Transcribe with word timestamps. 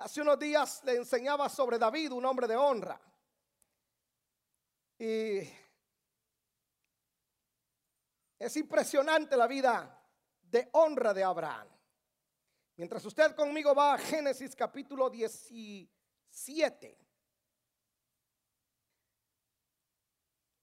hace 0.00 0.22
unos 0.22 0.38
días 0.38 0.82
le 0.84 0.96
enseñaba 0.96 1.48
sobre 1.48 1.78
David, 1.78 2.12
un 2.12 2.24
hombre 2.24 2.46
de 2.46 2.56
honra. 2.56 3.00
Y 4.98 5.40
es 8.38 8.56
impresionante 8.56 9.36
la 9.36 9.46
vida 9.46 10.02
de 10.42 10.70
honra 10.72 11.12
de 11.12 11.22
Abraham. 11.22 11.68
Mientras 12.76 13.04
usted 13.04 13.34
conmigo 13.34 13.74
va 13.74 13.94
a 13.94 13.98
Génesis 13.98 14.56
capítulo 14.56 15.10
17. 15.10 16.98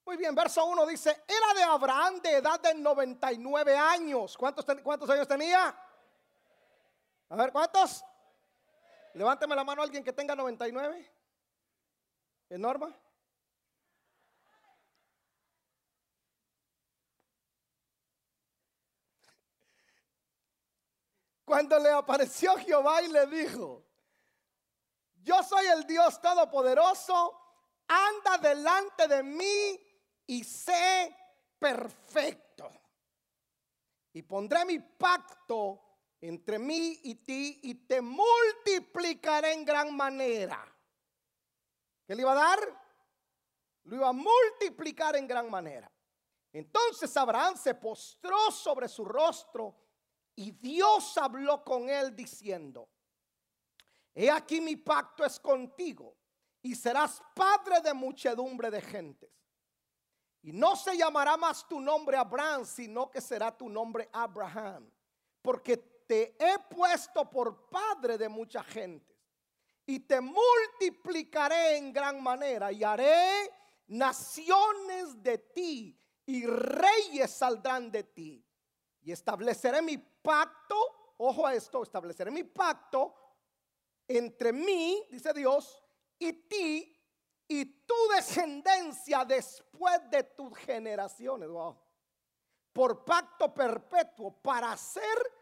Muy 0.04 0.16
bien, 0.16 0.34
verso 0.34 0.64
1 0.64 0.86
dice, 0.86 1.10
era 1.26 1.54
de 1.54 1.62
Abraham 1.62 2.20
de 2.20 2.38
edad 2.38 2.58
de 2.60 2.74
99 2.74 3.76
años. 3.76 4.36
¿Cuántos, 4.36 4.66
cuántos 4.82 5.08
años 5.10 5.28
tenía? 5.28 5.78
A 7.28 7.36
ver, 7.36 7.52
¿cuántos? 7.52 8.02
Levánteme 9.14 9.54
la 9.54 9.64
mano 9.64 9.82
a 9.82 9.84
alguien 9.84 10.04
que 10.04 10.12
tenga 10.12 10.34
99. 10.34 11.12
¿En 12.50 12.60
norma? 12.60 12.94
Cuando 21.44 21.78
le 21.78 21.90
apareció 21.90 22.56
Jehová 22.56 23.00
y 23.02 23.08
le 23.08 23.26
dijo, 23.26 23.82
yo 25.22 25.42
soy 25.42 25.66
el 25.66 25.86
Dios 25.86 26.20
Todopoderoso, 26.20 27.40
anda 27.86 28.36
delante 28.36 29.08
de 29.08 29.22
mí 29.22 29.80
y 30.26 30.44
sé 30.44 31.16
perfecto. 31.58 32.70
Y 34.12 34.22
pondré 34.22 34.64
mi 34.66 34.78
pacto 34.78 35.87
entre 36.20 36.58
mí 36.58 37.00
y 37.04 37.14
ti 37.16 37.60
y 37.62 37.74
te 37.86 38.00
multiplicaré 38.00 39.52
en 39.52 39.64
gran 39.64 39.94
manera. 39.96 40.64
¿Qué 42.06 42.14
le 42.14 42.22
iba 42.22 42.32
a 42.32 42.34
dar? 42.34 42.60
Lo 43.84 43.96
iba 43.96 44.08
a 44.08 44.12
multiplicar 44.12 45.16
en 45.16 45.26
gran 45.26 45.50
manera. 45.50 45.90
Entonces 46.52 47.16
Abraham 47.16 47.56
se 47.56 47.74
postró 47.74 48.50
sobre 48.50 48.88
su 48.88 49.04
rostro 49.04 49.76
y 50.34 50.52
Dios 50.52 51.16
habló 51.18 51.64
con 51.64 51.88
él 51.88 52.14
diciendo, 52.16 52.88
he 54.14 54.30
aquí 54.30 54.60
mi 54.60 54.76
pacto 54.76 55.24
es 55.24 55.38
contigo 55.38 56.16
y 56.62 56.74
serás 56.74 57.22
padre 57.34 57.80
de 57.80 57.94
muchedumbre 57.94 58.70
de 58.70 58.80
gentes. 58.80 59.30
Y 60.42 60.52
no 60.52 60.76
se 60.76 60.96
llamará 60.96 61.36
más 61.36 61.66
tu 61.68 61.80
nombre 61.80 62.16
Abraham, 62.16 62.64
sino 62.64 63.10
que 63.10 63.20
será 63.20 63.56
tu 63.56 63.68
nombre 63.68 64.08
Abraham, 64.12 64.90
porque 65.42 65.97
te 66.08 66.34
he 66.38 66.58
puesto 66.74 67.30
por 67.30 67.68
padre 67.68 68.16
de 68.16 68.28
mucha 68.28 68.64
gente. 68.64 69.14
Y 69.86 70.00
te 70.00 70.20
multiplicaré 70.20 71.76
en 71.76 71.92
gran 71.92 72.22
manera 72.22 72.72
y 72.72 72.82
haré 72.82 73.52
naciones 73.86 75.22
de 75.22 75.38
ti 75.38 75.98
y 76.26 76.46
reyes 76.46 77.30
saldrán 77.30 77.90
de 77.90 78.04
ti. 78.04 78.44
Y 79.02 79.12
estableceré 79.12 79.80
mi 79.82 79.98
pacto, 79.98 81.14
ojo 81.18 81.46
a 81.46 81.54
esto, 81.54 81.82
estableceré 81.82 82.30
mi 82.30 82.42
pacto 82.42 83.14
entre 84.06 84.52
mí, 84.52 85.06
dice 85.10 85.32
Dios, 85.34 85.82
y 86.18 86.32
ti 86.32 86.94
y 87.46 87.64
tu 87.86 87.94
descendencia 88.14 89.24
después 89.24 90.10
de 90.10 90.22
tus 90.22 90.56
generaciones. 90.58 91.48
Por 92.72 93.04
pacto 93.04 93.52
perpetuo 93.52 94.32
para 94.42 94.76
ser 94.76 95.37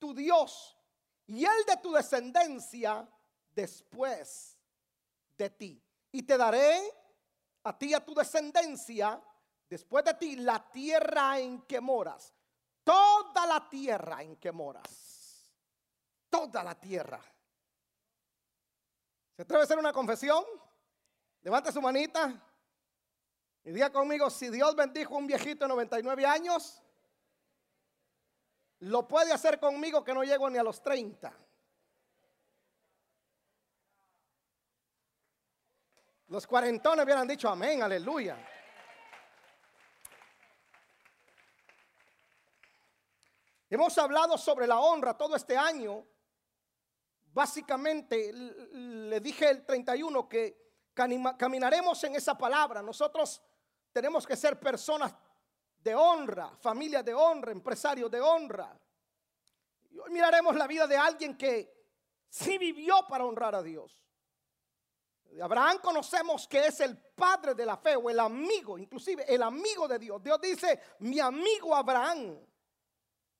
tu 0.00 0.12
Dios 0.12 0.76
y 1.26 1.44
el 1.44 1.64
de 1.64 1.76
tu 1.76 1.92
descendencia 1.92 3.08
después 3.54 4.58
de 5.38 5.50
ti. 5.50 5.80
Y 6.10 6.22
te 6.22 6.36
daré 6.36 6.80
a 7.62 7.78
ti 7.78 7.90
y 7.90 7.94
a 7.94 8.04
tu 8.04 8.14
descendencia 8.14 9.22
después 9.68 10.04
de 10.04 10.14
ti 10.14 10.36
la 10.36 10.68
tierra 10.72 11.38
en 11.38 11.62
que 11.62 11.80
moras. 11.80 12.34
Toda 12.82 13.46
la 13.46 13.68
tierra 13.68 14.22
en 14.22 14.36
que 14.36 14.50
moras. 14.50 15.52
Toda 16.28 16.64
la 16.64 16.74
tierra. 16.74 17.20
¿Se 19.36 19.42
atreve 19.42 19.62
a 19.62 19.64
hacer 19.64 19.78
una 19.78 19.92
confesión? 19.92 20.44
Levante 21.42 21.70
su 21.70 21.80
manita 21.80 22.50
y 23.62 23.72
diga 23.72 23.90
conmigo, 23.90 24.30
si 24.30 24.48
Dios 24.48 24.74
bendijo 24.74 25.14
a 25.14 25.18
un 25.18 25.26
viejito 25.26 25.64
de 25.64 25.68
99 25.68 26.26
años, 26.26 26.82
lo 28.80 29.06
puede 29.06 29.32
hacer 29.32 29.60
conmigo 29.60 30.02
que 30.02 30.14
no 30.14 30.22
llego 30.22 30.48
ni 30.48 30.58
a 30.58 30.62
los 30.62 30.82
30. 30.82 31.32
Los 36.28 36.46
cuarentones 36.46 37.04
hubieran 37.04 37.26
dicho 37.26 37.48
amén, 37.48 37.82
aleluya. 37.82 38.38
Hemos 43.68 43.96
hablado 43.98 44.38
sobre 44.38 44.66
la 44.66 44.80
honra 44.80 45.16
todo 45.16 45.36
este 45.36 45.56
año. 45.56 46.06
Básicamente, 47.32 48.32
le 48.32 49.20
dije 49.20 49.48
el 49.48 49.64
31 49.64 50.28
que 50.28 50.72
caminaremos 50.92 52.02
en 52.04 52.16
esa 52.16 52.36
palabra. 52.36 52.82
Nosotros 52.82 53.42
tenemos 53.92 54.26
que 54.26 54.36
ser 54.36 54.58
personas 54.58 55.14
de 55.80 55.94
honra, 55.94 56.56
familias 56.58 57.04
de 57.04 57.14
honra, 57.14 57.52
empresarios 57.52 58.10
de 58.10 58.20
honra. 58.20 58.78
Hoy 60.02 60.10
miraremos 60.10 60.54
la 60.56 60.66
vida 60.66 60.86
de 60.86 60.96
alguien 60.96 61.36
que 61.36 61.88
sí 62.28 62.58
vivió 62.58 63.06
para 63.08 63.24
honrar 63.24 63.54
a 63.54 63.62
Dios. 63.62 64.00
Abraham 65.40 65.78
conocemos 65.78 66.48
que 66.48 66.66
es 66.66 66.80
el 66.80 66.98
padre 66.98 67.54
de 67.54 67.64
la 67.64 67.76
fe 67.76 67.94
o 67.96 68.10
el 68.10 68.18
amigo, 68.18 68.76
inclusive 68.76 69.24
el 69.32 69.42
amigo 69.42 69.86
de 69.86 69.98
Dios. 69.98 70.22
Dios 70.22 70.40
dice, 70.40 70.80
mi 71.00 71.20
amigo 71.20 71.74
Abraham. 71.74 72.38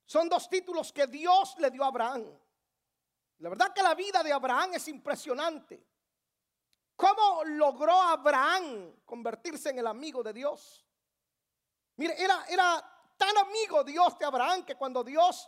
Son 0.05 0.27
dos 0.27 0.49
títulos 0.49 0.91
que 0.91 1.07
Dios 1.07 1.55
le 1.59 1.69
dio 1.69 1.83
a 1.83 1.87
Abraham. 1.87 2.25
La 3.39 3.49
verdad 3.49 3.73
que 3.73 3.83
la 3.83 3.95
vida 3.95 4.23
de 4.23 4.31
Abraham 4.31 4.73
es 4.75 4.87
impresionante. 4.87 5.85
¿Cómo 6.95 7.43
logró 7.45 7.93
Abraham 7.93 8.95
convertirse 9.05 9.69
en 9.69 9.79
el 9.79 9.87
amigo 9.87 10.21
de 10.21 10.33
Dios? 10.33 10.85
Mire, 12.01 12.15
era, 12.17 12.43
era 12.49 12.83
tan 13.15 13.37
amigo 13.37 13.83
Dios 13.83 14.17
de 14.17 14.25
Abraham 14.25 14.65
que 14.65 14.73
cuando 14.73 15.03
Dios 15.03 15.47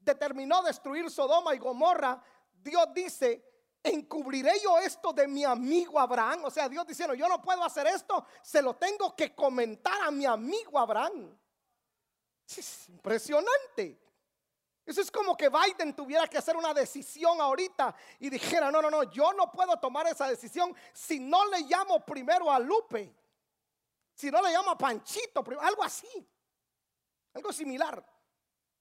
determinó 0.00 0.60
destruir 0.60 1.08
Sodoma 1.08 1.54
y 1.54 1.58
Gomorra, 1.58 2.20
Dios 2.52 2.88
dice, 2.92 3.68
encubriré 3.84 4.50
yo 4.60 4.80
esto 4.80 5.12
de 5.12 5.28
mi 5.28 5.44
amigo 5.44 6.00
Abraham. 6.00 6.46
O 6.46 6.50
sea, 6.50 6.68
Dios 6.68 6.84
diciendo, 6.88 7.14
yo 7.14 7.28
no 7.28 7.40
puedo 7.40 7.62
hacer 7.62 7.86
esto, 7.86 8.26
se 8.42 8.60
lo 8.60 8.74
tengo 8.74 9.14
que 9.14 9.32
comentar 9.32 10.02
a 10.02 10.10
mi 10.10 10.26
amigo 10.26 10.76
Abraham. 10.76 11.38
Es 12.48 12.88
impresionante. 12.88 13.96
Eso 14.84 15.02
es 15.02 15.08
como 15.12 15.36
que 15.36 15.48
Biden 15.48 15.94
tuviera 15.94 16.26
que 16.26 16.38
hacer 16.38 16.56
una 16.56 16.74
decisión 16.74 17.40
ahorita 17.40 17.94
y 18.18 18.28
dijera, 18.28 18.72
no, 18.72 18.82
no, 18.82 18.90
no, 18.90 19.04
yo 19.04 19.32
no 19.34 19.52
puedo 19.52 19.78
tomar 19.78 20.08
esa 20.08 20.26
decisión 20.26 20.74
si 20.92 21.20
no 21.20 21.46
le 21.46 21.60
llamo 21.60 22.04
primero 22.04 22.50
a 22.50 22.58
Lupe, 22.58 23.21
si 24.14 24.30
no 24.30 24.42
le 24.42 24.50
llamo 24.50 24.70
a 24.70 24.78
Panchito, 24.78 25.44
algo 25.60 25.82
así, 25.82 26.08
algo 27.34 27.52
similar. 27.52 28.04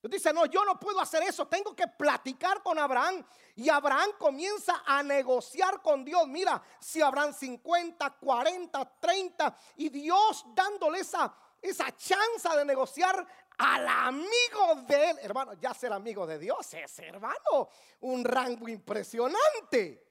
Entonces 0.03 0.23
dice, 0.23 0.33
no, 0.33 0.47
yo 0.47 0.65
no 0.65 0.79
puedo 0.79 0.99
hacer 0.99 1.21
eso, 1.23 1.47
tengo 1.47 1.75
que 1.75 1.87
platicar 1.87 2.63
con 2.63 2.79
Abraham. 2.79 3.23
Y 3.55 3.69
Abraham 3.69 4.11
comienza 4.17 4.81
a 4.83 5.03
negociar 5.03 5.79
con 5.81 6.03
Dios. 6.03 6.27
Mira, 6.27 6.59
si 6.79 7.01
habrán 7.03 7.33
50, 7.33 8.09
40, 8.17 8.99
30, 8.99 9.57
y 9.75 9.89
Dios 9.89 10.43
dándole 10.55 11.01
esa, 11.01 11.31
esa 11.61 11.95
chance 11.95 12.49
de 12.57 12.65
negociar, 12.65 13.27
al 13.61 13.87
amigo 13.87 14.75
de 14.87 15.11
él. 15.11 15.19
Hermano, 15.21 15.53
ya 15.53 15.73
ser 15.73 15.93
amigo 15.93 16.25
de 16.25 16.39
Dios 16.39 16.73
es, 16.73 16.99
hermano, 16.99 17.69
un 17.99 18.25
rango 18.25 18.67
impresionante. 18.67 20.03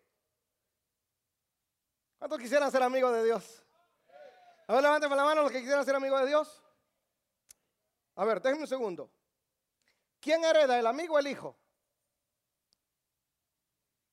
¿Cuántos 2.16 2.38
quisieran 2.38 2.70
ser 2.70 2.82
amigos 2.82 3.12
de 3.12 3.24
Dios? 3.24 3.64
A 4.70 4.74
ver, 4.74 4.82
levántame 4.84 5.16
la 5.16 5.24
mano 5.24 5.42
los 5.42 5.50
que 5.50 5.58
quisieran 5.58 5.84
ser 5.84 5.96
amigos 5.96 6.20
de 6.20 6.28
Dios. 6.28 6.62
A 8.14 8.24
ver, 8.24 8.40
déjenme 8.40 8.62
un 8.62 8.68
segundo. 8.68 9.10
¿Quién 10.20 10.44
hereda, 10.44 10.78
el 10.78 10.86
amigo 10.86 11.16
o 11.16 11.18
el 11.18 11.26
hijo? 11.26 11.58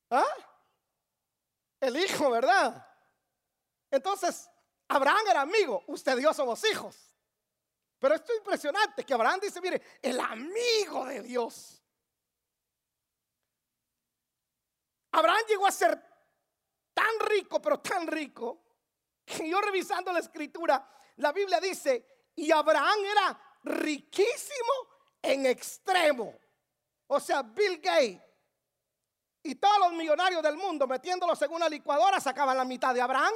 ¿Ah? 0.09 0.25
El 1.79 1.95
hijo, 1.97 2.31
¿verdad? 2.31 2.91
Entonces, 3.91 4.49
Abraham 4.87 5.27
era 5.29 5.41
amigo, 5.41 5.83
usted 5.85 6.17
y 6.17 6.23
yo 6.23 6.33
somos 6.33 6.63
hijos. 6.71 7.13
Pero 7.99 8.15
esto 8.15 8.31
es 8.31 8.39
impresionante 8.39 9.05
que 9.05 9.13
Abraham 9.13 9.39
dice, 9.39 9.61
mire, 9.61 9.79
el 10.01 10.19
amigo 10.19 11.05
de 11.05 11.21
Dios. 11.21 11.83
Abraham 15.11 15.43
llegó 15.47 15.67
a 15.67 15.71
ser 15.71 16.03
tan 16.95 17.19
rico, 17.29 17.61
pero 17.61 17.79
tan 17.79 18.07
rico, 18.07 18.66
yo 19.45 19.61
revisando 19.61 20.11
la 20.11 20.19
escritura, 20.19 20.87
la 21.17 21.31
Biblia 21.31 21.59
dice, 21.59 22.31
y 22.35 22.51
Abraham 22.51 22.99
era 23.11 23.59
riquísimo 23.63 24.73
en 25.21 25.45
extremo. 25.45 26.33
O 27.07 27.19
sea, 27.19 27.41
Bill 27.41 27.79
Gates 27.79 28.21
y 29.43 29.55
todos 29.55 29.79
los 29.79 29.93
millonarios 29.93 30.43
del 30.43 30.57
mundo 30.57 30.87
metiéndolos 30.87 31.41
en 31.41 31.51
una 31.51 31.69
licuadora 31.69 32.19
sacaban 32.19 32.57
la 32.57 32.65
mitad 32.65 32.93
de 32.93 33.01
Abraham. 33.01 33.33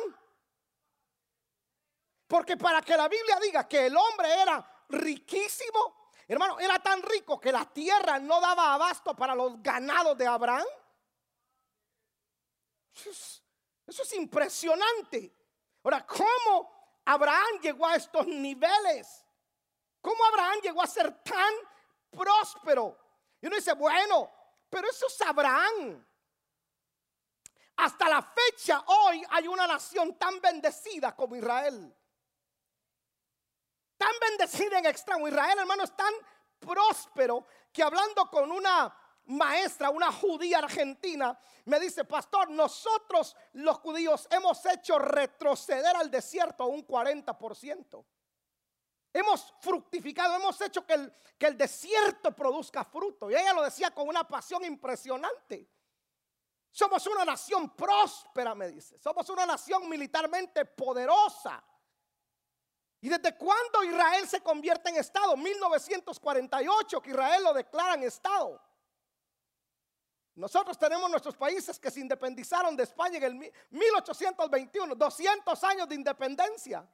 Porque 2.27 2.57
para 2.57 2.81
que 2.81 2.95
la 2.95 3.07
Biblia 3.07 3.39
diga 3.41 3.67
que 3.67 3.87
el 3.87 3.95
hombre 3.95 4.41
era 4.41 4.85
riquísimo, 4.89 6.09
hermano, 6.27 6.59
era 6.59 6.79
tan 6.79 7.01
rico 7.01 7.39
que 7.39 7.51
la 7.51 7.65
tierra 7.65 8.19
no 8.19 8.39
daba 8.39 8.73
abasto 8.73 9.15
para 9.15 9.35
los 9.35 9.61
ganados 9.61 10.17
de 10.17 10.27
Abraham. 10.27 10.65
Eso 12.93 14.03
es, 14.03 14.13
impresionante. 14.13 15.33
Ahora, 15.83 16.05
¿cómo 16.05 16.99
Abraham 17.05 17.59
llegó 17.61 17.87
a 17.87 17.95
estos 17.95 18.27
niveles? 18.27 19.25
¿Cómo 20.01 20.23
Abraham 20.25 20.59
llegó 20.61 20.81
a 20.81 20.87
ser 20.87 21.23
tan 21.23 21.53
próspero? 22.09 22.97
Y 23.41 23.47
uno 23.47 23.55
dice, 23.55 23.73
bueno, 23.73 24.29
pero 24.69 24.89
eso 24.89 25.07
es 25.07 25.21
Abraham. 25.21 26.05
Hasta 27.77 28.09
la 28.09 28.21
fecha, 28.21 28.83
hoy 28.85 29.23
hay 29.29 29.47
una 29.47 29.65
nación 29.65 30.17
tan 30.17 30.39
bendecida 30.39 31.15
como 31.15 31.35
Israel. 31.35 31.95
Tan 33.97 34.11
bendecida 34.19 34.79
en 34.79 34.85
extremo. 34.85 35.27
Israel, 35.27 35.59
hermano, 35.59 35.83
es 35.83 35.95
tan 35.95 36.13
próspero 36.59 37.45
que 37.71 37.81
hablando 37.81 38.29
con 38.29 38.51
una 38.51 38.95
maestra, 39.25 39.89
una 39.89 40.11
judía 40.11 40.59
argentina, 40.59 41.37
me 41.65 41.79
dice, 41.79 42.03
pastor, 42.05 42.49
nosotros 42.49 43.35
los 43.53 43.77
judíos 43.77 44.27
hemos 44.31 44.65
hecho 44.65 44.99
retroceder 44.99 45.95
al 45.95 46.09
desierto 46.09 46.65
un 46.67 46.85
40%. 46.85 48.05
Hemos 49.13 49.53
fructificado, 49.59 50.35
hemos 50.35 50.59
hecho 50.61 50.85
que 50.85 50.93
el, 50.93 51.13
que 51.37 51.47
el 51.47 51.57
desierto 51.57 52.33
produzca 52.33 52.85
fruto. 52.85 53.29
Y 53.29 53.35
ella 53.35 53.53
lo 53.53 53.63
decía 53.63 53.91
con 53.91 54.07
una 54.07 54.25
pasión 54.25 54.63
impresionante. 54.63 55.69
Somos 56.71 57.05
una 57.07 57.25
nación 57.25 57.75
próspera, 57.75 58.55
me 58.55 58.69
dice. 58.69 58.97
Somos 58.97 59.29
una 59.29 59.45
nación 59.45 59.89
militarmente 59.89 60.63
poderosa. 60.63 61.61
¿Y 63.01 63.09
desde 63.09 63.35
cuándo 63.35 63.83
Israel 63.83 64.27
se 64.27 64.41
convierte 64.41 64.89
en 64.89 64.97
Estado? 64.97 65.35
1948 65.35 67.01
que 67.01 67.09
Israel 67.09 67.43
lo 67.43 67.53
declara 67.53 67.95
en 67.95 68.03
Estado. 68.03 68.61
Nosotros 70.35 70.77
tenemos 70.77 71.09
nuestros 71.09 71.35
países 71.35 71.77
que 71.77 71.91
se 71.91 71.99
independizaron 71.99 72.75
de 72.75 72.83
España 72.83 73.17
en 73.17 73.23
el 73.23 73.53
1821, 73.69 74.95
200 74.95 75.63
años 75.63 75.89
de 75.89 75.95
independencia. 75.95 76.87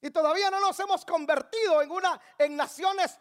Y 0.00 0.10
todavía 0.10 0.50
no 0.50 0.60
nos 0.60 0.78
hemos 0.78 1.04
convertido 1.04 1.82
en 1.82 1.90
una 1.90 2.20
en 2.38 2.54
naciones 2.54 3.18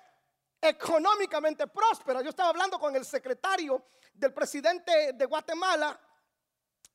económicamente 0.62 1.68
prósperas. 1.68 2.24
Yo 2.24 2.30
estaba 2.30 2.50
hablando 2.50 2.80
con 2.80 2.96
el 2.96 3.06
secretario 3.06 3.88
del 4.14 4.34
presidente 4.34 5.14
de 5.14 5.26
Guatemala, 5.26 6.00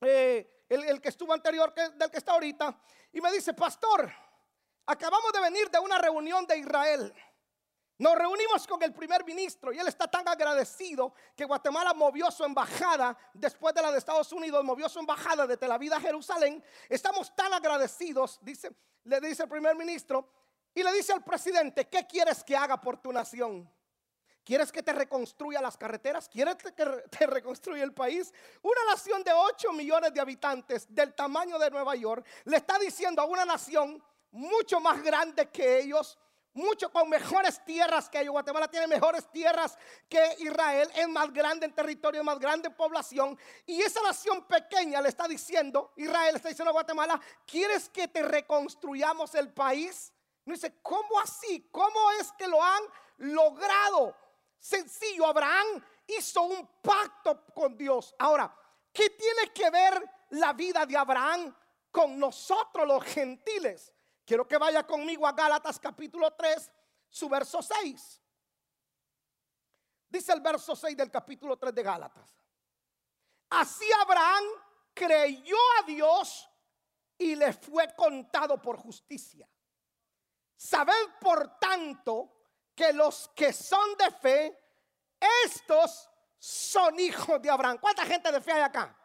eh, 0.01 0.65
el, 0.69 1.01
que 1.01 1.09
estuvo 1.09 1.33
anterior 1.33 1.73
del 1.73 2.09
que 2.09 2.17
está 2.17 2.33
ahorita, 2.33 2.79
y 3.11 3.21
me 3.21 3.31
dice, 3.31 3.53
pastor, 3.53 4.11
acabamos 4.85 5.31
de 5.33 5.41
venir 5.41 5.69
de 5.69 5.79
una 5.79 5.97
reunión 5.97 6.45
de 6.47 6.57
Israel. 6.57 7.13
Nos 7.99 8.15
reunimos 8.15 8.65
con 8.65 8.81
el 8.81 8.91
primer 8.91 9.23
ministro 9.23 9.71
y 9.71 9.77
él 9.77 9.87
está 9.87 10.07
tan 10.07 10.27
agradecido 10.27 11.13
que 11.35 11.45
Guatemala 11.45 11.93
movió 11.93 12.31
su 12.31 12.43
embajada 12.43 13.15
después 13.33 13.73
de 13.75 13.81
la 13.81 13.91
de 13.91 13.99
Estados 13.99 14.31
Unidos, 14.31 14.63
movió 14.63 14.89
su 14.89 14.99
embajada 14.99 15.45
de 15.45 15.57
Tel 15.57 15.71
Aviv 15.71 15.93
a 15.93 15.99
Jerusalén. 15.99 16.63
Estamos 16.89 17.35
tan 17.35 17.53
agradecidos, 17.53 18.39
dice, 18.41 18.71
le 19.03 19.21
dice 19.21 19.43
el 19.43 19.49
primer 19.49 19.75
ministro, 19.75 20.27
y 20.73 20.81
le 20.81 20.91
dice 20.91 21.13
al 21.13 21.23
presidente, 21.23 21.87
¿qué 21.87 22.07
quieres 22.07 22.43
que 22.43 22.57
haga 22.57 22.81
por 22.81 22.97
tu 22.97 23.13
nación? 23.13 23.69
¿Quieres 24.43 24.71
que 24.71 24.83
te 24.83 24.91
reconstruya 24.91 25.61
las 25.61 25.77
carreteras? 25.77 26.27
¿Quieres 26.27 26.55
que 26.55 26.71
te 26.71 27.27
reconstruya 27.27 27.83
el 27.83 27.93
país? 27.93 28.33
Una 28.61 28.83
nación 28.89 29.23
de 29.23 29.31
8 29.31 29.71
millones 29.71 30.13
de 30.13 30.19
habitantes 30.19 30.93
del 30.93 31.13
tamaño 31.13 31.57
de 31.59 31.69
Nueva 31.69 31.95
York 31.95 32.25
le 32.45 32.57
está 32.57 32.77
diciendo 32.79 33.21
a 33.21 33.25
una 33.25 33.45
nación 33.45 34.03
mucho 34.31 34.79
más 34.79 35.01
grande 35.01 35.49
que 35.49 35.79
ellos, 35.79 36.17
mucho 36.53 36.91
con 36.91 37.09
mejores 37.09 37.63
tierras 37.65 38.09
que 38.09 38.19
ellos. 38.19 38.31
Guatemala 38.31 38.67
tiene 38.67 38.87
mejores 38.87 39.29
tierras 39.31 39.77
que 40.07 40.35
Israel, 40.39 40.89
es 40.95 41.07
más 41.07 41.31
grande 41.33 41.65
en 41.65 41.73
territorio, 41.73 42.23
más 42.23 42.39
grande 42.39 42.67
en 42.67 42.75
población. 42.75 43.37
Y 43.65 43.81
esa 43.81 44.01
nación 44.01 44.45
pequeña 44.45 45.01
le 45.01 45.09
está 45.09 45.27
diciendo, 45.27 45.93
Israel 45.95 46.35
está 46.35 46.49
diciendo 46.49 46.69
a 46.69 46.73
Guatemala, 46.73 47.19
¿quieres 47.45 47.89
que 47.89 48.07
te 48.07 48.21
reconstruyamos 48.21 49.33
el 49.35 49.51
país? 49.51 50.11
Y 50.45 50.51
dice, 50.51 50.79
¿cómo 50.81 51.19
así? 51.19 51.69
¿Cómo 51.71 52.11
es 52.19 52.31
que 52.33 52.47
lo 52.47 52.61
han 52.61 52.83
logrado? 53.17 54.15
Sencillo, 54.59 55.25
Abraham 55.25 55.83
hizo 56.07 56.41
un 56.43 56.67
pacto 56.81 57.45
con 57.53 57.77
Dios. 57.77 58.13
Ahora, 58.19 58.53
¿qué 58.91 59.09
tiene 59.11 59.51
que 59.53 59.69
ver 59.69 60.03
la 60.31 60.53
vida 60.53 60.85
de 60.85 60.97
Abraham 60.97 61.55
con 61.91 62.19
nosotros 62.19 62.87
los 62.87 63.03
gentiles? 63.03 63.92
Quiero 64.25 64.47
que 64.47 64.57
vaya 64.57 64.83
conmigo 64.83 65.27
a 65.27 65.33
Gálatas 65.33 65.79
capítulo 65.79 66.31
3, 66.31 66.71
su 67.09 67.27
verso 67.27 67.61
6. 67.61 68.21
Dice 70.07 70.31
el 70.31 70.41
verso 70.41 70.75
6 70.75 70.95
del 70.95 71.11
capítulo 71.11 71.57
3 71.57 71.73
de 71.73 71.83
Gálatas. 71.83 72.37
Así 73.49 73.85
Abraham 74.01 74.43
creyó 74.93 75.57
a 75.79 75.83
Dios 75.83 76.49
y 77.17 77.35
le 77.35 77.51
fue 77.53 77.93
contado 77.95 78.61
por 78.61 78.77
justicia. 78.77 79.47
Sabed 80.55 81.17
por 81.19 81.59
tanto 81.59 82.43
que 82.73 82.93
los 82.93 83.27
que 83.35 83.51
son 83.51 83.97
de 83.97 84.11
fe, 84.11 84.59
estos 85.45 86.09
son 86.37 86.99
hijos 86.99 87.41
de 87.41 87.49
Abraham. 87.49 87.77
¿Cuánta 87.79 88.05
gente 88.05 88.31
de 88.31 88.41
fe 88.41 88.53
hay 88.53 88.61
acá? 88.61 88.97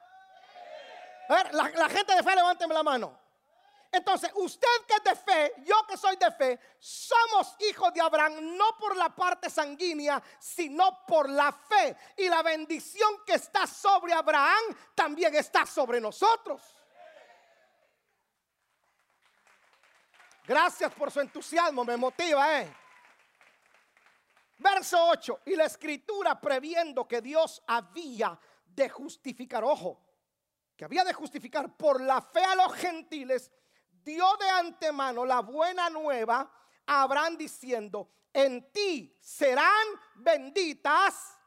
La, 1.29 1.71
la 1.71 1.89
gente 1.89 2.15
de 2.15 2.23
fe, 2.23 2.35
levánteme 2.35 2.73
la 2.73 2.83
mano. 2.83 3.28
Entonces, 3.91 4.31
usted 4.35 4.69
que 4.87 4.95
es 4.95 5.05
de 5.05 5.17
fe, 5.17 5.55
yo 5.65 5.75
que 5.89 5.97
soy 5.97 6.17
de 6.17 6.31
fe, 6.33 6.61
somos 6.79 7.57
hijos 7.61 7.93
de 7.95 8.01
Abraham 8.01 8.57
no 8.57 8.77
por 8.79 8.97
la 8.97 9.15
parte 9.15 9.49
sanguínea, 9.49 10.23
sino 10.39 11.07
por 11.07 11.29
la 11.31 11.53
fe. 11.53 11.97
Y 12.17 12.29
la 12.29 12.43
bendición 12.43 13.25
que 13.25 13.35
está 13.35 13.67
sobre 13.67 14.13
Abraham 14.13 14.77
también 14.95 15.35
está 15.35 15.65
sobre 15.65 16.01
nosotros. 16.01 16.61
Gracias 20.45 20.93
por 20.95 21.11
su 21.11 21.21
entusiasmo, 21.21 21.85
me 21.85 21.97
motiva, 21.97 22.61
¿eh? 22.61 22.75
Verso 24.59 24.99
8, 25.09 25.43
y 25.47 25.55
la 25.55 25.67
escritura 25.67 26.41
previendo 26.41 27.07
que 27.07 27.21
Dios 27.21 27.63
había 27.67 28.39
de 28.67 28.89
justificar, 28.89 29.63
ojo, 29.63 30.03
que 30.77 30.85
había 30.85 31.05
de 31.05 31.13
justificar 31.13 31.77
por 31.77 32.01
la 32.01 32.21
fe 32.21 32.43
a 32.43 32.57
los 32.57 32.75
gentiles, 32.75 33.53
dio 34.05 34.37
de 34.37 34.49
antemano 34.49 35.25
la 35.25 35.41
buena 35.41 35.91
nueva 35.91 36.51
a 36.87 37.03
Abraham 37.03 37.37
diciendo, 37.37 38.11
en 38.33 38.71
ti 38.73 39.17
serán 39.21 39.87
benditas 40.17 41.39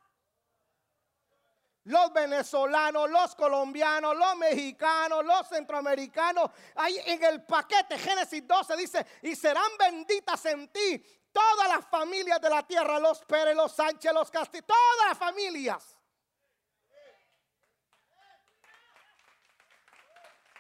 los 1.86 2.14
venezolanos, 2.14 3.10
los 3.10 3.36
colombianos, 3.36 4.16
los 4.16 4.36
mexicanos, 4.38 5.26
los 5.26 5.48
centroamericanos. 5.48 6.52
Ahí 6.76 6.98
en 7.06 7.24
el 7.24 7.44
paquete 7.44 7.98
Génesis 7.98 8.48
12 8.48 8.78
dice, 8.78 9.06
y 9.24 9.36
serán 9.36 9.72
benditas 9.80 10.46
en 10.46 10.68
ti 10.72 11.04
todas 11.32 11.68
las 11.68 11.86
familias 11.88 12.40
de 12.42 12.50
la 12.50 12.66
tierra, 12.66 13.00
los 13.00 13.24
Pérez, 13.26 13.56
los 13.56 13.72
Sánchez, 13.72 14.14
los 14.14 14.30
Castillo, 14.30 14.66
todas 14.66 15.10
las 15.10 15.18
familias. 15.18 15.98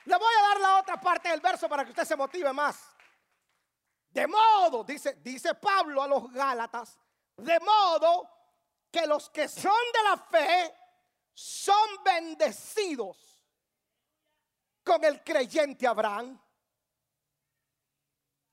Le 0.05 0.17
voy 0.17 0.34
a 0.39 0.48
dar 0.50 0.60
la 0.60 0.79
otra 0.79 1.00
parte 1.00 1.29
del 1.29 1.41
verso 1.41 1.70
para 1.70 1.84
que 1.84 1.91
usted 1.91 2.05
se 2.05 2.15
motive 2.15 2.51
más. 2.53 2.77
De 4.10 4.27
modo, 4.27 4.84
dice, 4.84 5.15
dice 5.22 5.55
Pablo 5.55 6.01
a 6.01 6.08
los 6.08 6.31
Gálatas, 6.31 6.98
de 7.38 7.60
modo 7.60 8.29
que 8.91 9.08
los 9.08 9.29
que 9.29 9.48
son 9.48 9.72
de 9.93 10.03
la 10.03 10.17
fe 10.17 10.75
son 11.34 12.03
bendecidos 12.03 13.39
con 14.84 15.03
el 15.03 15.24
creyente 15.24 15.88
Abraham. 15.88 16.39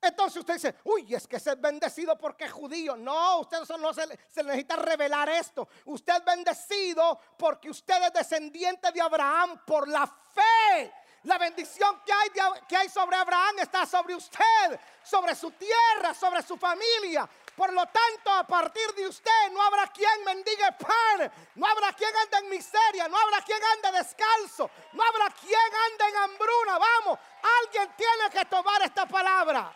Entonces 0.00 0.36
usted 0.36 0.54
dice, 0.54 0.76
uy, 0.84 1.12
es 1.12 1.26
que 1.26 1.36
es 1.36 1.60
bendecido 1.60 2.16
porque 2.16 2.44
es 2.44 2.52
judío. 2.52 2.96
No, 2.96 3.40
usted 3.40 3.58
no 3.80 3.92
se, 3.92 4.06
se, 4.28 4.44
necesita 4.44 4.76
revelar 4.76 5.28
esto. 5.28 5.68
Usted 5.86 6.14
es 6.18 6.24
bendecido 6.24 7.18
porque 7.36 7.68
usted 7.68 8.00
es 8.04 8.12
descendiente 8.12 8.92
de 8.92 9.00
Abraham 9.00 9.60
por 9.66 9.88
la 9.88 10.06
fe. 10.06 10.92
La 11.24 11.36
bendición 11.36 12.00
que 12.06 12.12
hay, 12.12 12.30
que 12.68 12.76
hay 12.76 12.88
sobre 12.88 13.16
Abraham 13.16 13.58
está 13.58 13.84
sobre 13.84 14.14
usted, 14.14 14.80
sobre 15.02 15.34
su 15.34 15.50
tierra, 15.50 16.14
sobre 16.14 16.42
su 16.42 16.56
familia. 16.56 17.28
Por 17.56 17.72
lo 17.72 17.84
tanto, 17.86 18.30
a 18.30 18.44
partir 18.44 18.94
de 18.94 19.08
usted 19.08 19.50
no 19.50 19.60
habrá 19.60 19.88
quien 19.88 20.24
mendigue 20.24 20.72
pan, 20.78 21.32
no 21.56 21.66
habrá 21.66 21.92
quien 21.92 22.14
ande 22.14 22.38
en 22.38 22.50
miseria, 22.50 23.08
no 23.08 23.18
habrá 23.18 23.42
quien 23.42 23.58
ande 23.64 23.98
descalzo, 23.98 24.70
no 24.92 25.02
habrá 25.02 25.28
quien 25.34 25.74
ande 25.90 26.04
en 26.08 26.16
hambruna. 26.18 26.78
Vamos, 26.78 27.18
alguien 27.62 27.92
tiene 27.96 28.30
que 28.30 28.44
tomar 28.44 28.80
esta 28.82 29.06
palabra. 29.06 29.74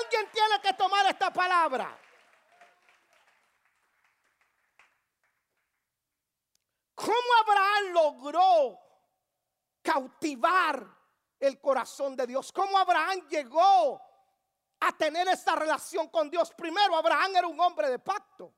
Alguien 0.00 0.30
tiene 0.30 0.60
que 0.60 0.74
tomar 0.74 1.06
esta 1.06 1.32
palabra. 1.32 1.98
¿Cómo 6.94 7.12
¿Cómo 7.22 7.34
Abraham 7.40 7.92
logró 7.92 8.78
cautivar 9.82 10.86
el 11.38 11.60
corazón 11.60 12.16
de 12.16 12.26
Dios? 12.26 12.52
¿Cómo 12.52 12.78
Abraham 12.78 13.26
llegó 13.28 14.00
a 14.80 14.96
tener 14.96 15.28
esta 15.28 15.54
relación 15.56 16.08
con 16.08 16.30
Dios? 16.30 16.52
Primero, 16.54 16.96
Abraham 16.96 17.36
era 17.36 17.46
un 17.46 17.60
hombre 17.60 17.90
de 17.90 17.98
pacto. 17.98 18.54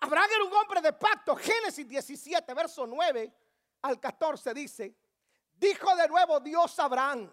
Abraham 0.00 0.30
era 0.34 0.44
un 0.44 0.54
hombre 0.54 0.80
de 0.80 0.92
pacto. 0.92 1.34
Génesis 1.36 1.86
17, 1.86 2.54
verso 2.54 2.86
9 2.86 3.34
al 3.82 4.00
14 4.00 4.54
dice, 4.54 4.96
dijo 5.54 5.94
de 5.96 6.08
nuevo 6.08 6.40
Dios 6.40 6.78
a 6.78 6.84
Abraham, 6.84 7.30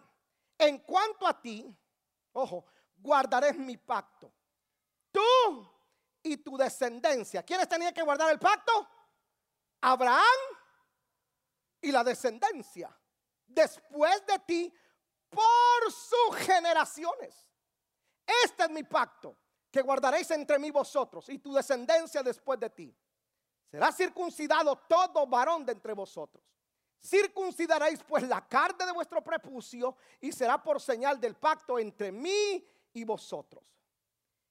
en 0.57 0.79
cuanto 0.79 1.27
a 1.27 1.39
ti, 1.39 1.73
ojo, 2.33 2.65
guardaré 2.97 3.53
mi 3.53 3.77
pacto. 3.77 4.31
Tú 5.11 5.71
y 6.23 6.37
tu 6.37 6.57
descendencia. 6.57 7.43
¿Quiénes 7.43 7.69
tenían 7.69 7.93
que 7.93 8.01
guardar 8.01 8.31
el 8.31 8.39
pacto? 8.39 8.87
Abraham 9.81 10.23
y 11.85 11.91
la 11.91 12.03
descendencia. 12.03 12.89
Después 13.45 14.25
de 14.25 14.39
ti, 14.39 14.73
por 15.29 15.91
sus 15.91 16.35
generaciones. 16.37 17.47
Este 18.43 18.63
es 18.63 18.69
mi 18.71 18.83
pacto 18.83 19.37
que 19.69 19.81
guardaréis 19.81 20.31
entre 20.31 20.57
mí 20.57 20.71
vosotros 20.71 21.29
y 21.29 21.37
tu 21.37 21.53
descendencia 21.53 22.23
después 22.23 22.59
de 22.59 22.69
ti. 22.71 22.97
Será 23.69 23.91
circuncidado 23.91 24.75
todo 24.87 25.27
varón 25.27 25.63
de 25.65 25.73
entre 25.73 25.93
vosotros. 25.93 26.43
Circuncidaréis 26.99 28.01
pues 28.03 28.27
la 28.27 28.47
carne 28.47 28.85
de 28.85 28.91
vuestro 28.91 29.23
prepucio 29.23 29.95
y 30.21 30.31
será 30.31 30.61
por 30.61 30.81
señal 30.81 31.19
del 31.19 31.35
pacto 31.35 31.77
entre 31.77 32.11
mí 32.11 32.67
y 32.93 33.03
vosotros. 33.03 33.63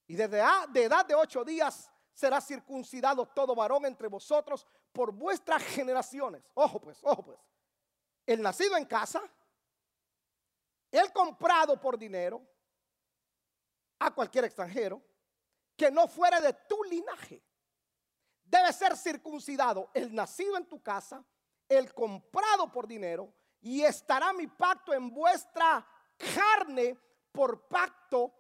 Y 0.07 0.15
desde 0.15 0.41
de 0.69 0.85
edad 0.85 1.05
de 1.05 1.15
ocho 1.17 1.45
días 1.45 1.91
será 2.13 2.41
circuncidado 2.41 3.27
todo 3.27 3.57
varón 3.57 3.87
entre 3.87 4.07
vosotros 4.07 4.67
por 4.95 5.13
vuestras 5.13 5.63
generaciones. 5.63 6.49
Ojo 6.55 6.81
pues, 6.81 6.99
ojo 7.03 7.23
pues. 7.25 7.39
El 8.25 8.41
nacido 8.41 8.77
en 8.77 8.87
casa, 8.87 9.21
el 10.91 11.13
comprado 11.13 11.79
por 11.79 11.99
dinero 11.99 12.41
a 13.99 14.15
cualquier 14.15 14.45
extranjero 14.45 15.03
que 15.77 15.91
no 15.91 16.07
fuera 16.07 16.41
de 16.41 16.55
tu 16.69 16.83
linaje. 16.85 17.43
Debe 18.45 18.73
ser 18.73 18.97
circuncidado 18.97 19.91
el 19.93 20.15
nacido 20.15 20.57
en 20.57 20.67
tu 20.67 20.81
casa, 20.81 21.23
el 21.69 21.93
comprado 21.93 22.71
por 22.71 22.87
dinero, 22.87 23.35
y 23.61 23.83
estará 23.83 24.33
mi 24.33 24.47
pacto 24.47 24.95
en 24.95 25.13
vuestra 25.13 25.85
carne 26.17 26.97
por 27.33 27.67
pacto 27.67 28.33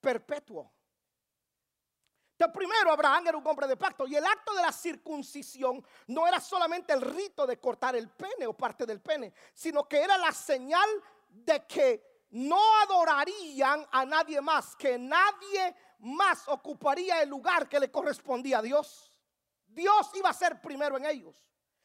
perpetuo. 0.00 0.72
Primero, 2.48 2.92
Abraham 2.92 3.26
era 3.28 3.38
un 3.38 3.46
hombre 3.46 3.66
de 3.66 3.76
pacto 3.76 4.06
y 4.06 4.16
el 4.16 4.24
acto 4.24 4.54
de 4.54 4.62
la 4.62 4.72
circuncisión 4.72 5.84
no 6.06 6.26
era 6.26 6.40
solamente 6.40 6.92
el 6.92 7.02
rito 7.02 7.46
de 7.46 7.58
cortar 7.58 7.96
el 7.96 8.08
pene 8.08 8.46
o 8.46 8.54
parte 8.54 8.86
del 8.86 9.00
pene, 9.00 9.32
sino 9.52 9.86
que 9.86 10.02
era 10.02 10.16
la 10.16 10.32
señal 10.32 10.88
de 11.28 11.66
que 11.66 12.26
no 12.30 12.60
adorarían 12.82 13.86
a 13.90 14.04
nadie 14.04 14.40
más, 14.40 14.76
que 14.76 14.98
nadie 14.98 15.74
más 15.98 16.46
ocuparía 16.48 17.22
el 17.22 17.28
lugar 17.28 17.68
que 17.68 17.80
le 17.80 17.90
correspondía 17.90 18.58
a 18.58 18.62
Dios. 18.62 19.18
Dios 19.66 20.10
iba 20.14 20.30
a 20.30 20.34
ser 20.34 20.60
primero 20.60 20.96
en 20.96 21.06
ellos. 21.06 21.36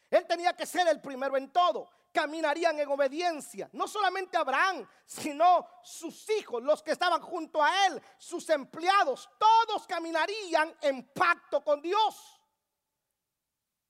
Él 0.09 0.25
tenía 0.27 0.55
que 0.55 0.65
ser 0.65 0.88
el 0.88 1.01
primero 1.01 1.35
en 1.38 1.51
todo. 1.51 1.89
Caminarían 2.12 2.79
en 2.79 2.89
obediencia. 2.89 3.69
No 3.74 3.88
solamente 3.88 4.38
Abraham, 4.38 4.88
sino 5.05 5.67
sus 5.83 6.29
hijos, 6.29 6.63
los 6.63 6.81
que 6.81 6.91
estaban 6.91 7.21
junto 7.21 7.62
a 7.62 7.88
él, 7.88 8.01
sus 8.17 8.50
empleados. 8.50 9.29
Todos 9.38 9.85
caminarían 9.85 10.75
en 10.81 11.12
pacto 11.12 11.63
con 11.63 11.81
Dios. 11.81 12.39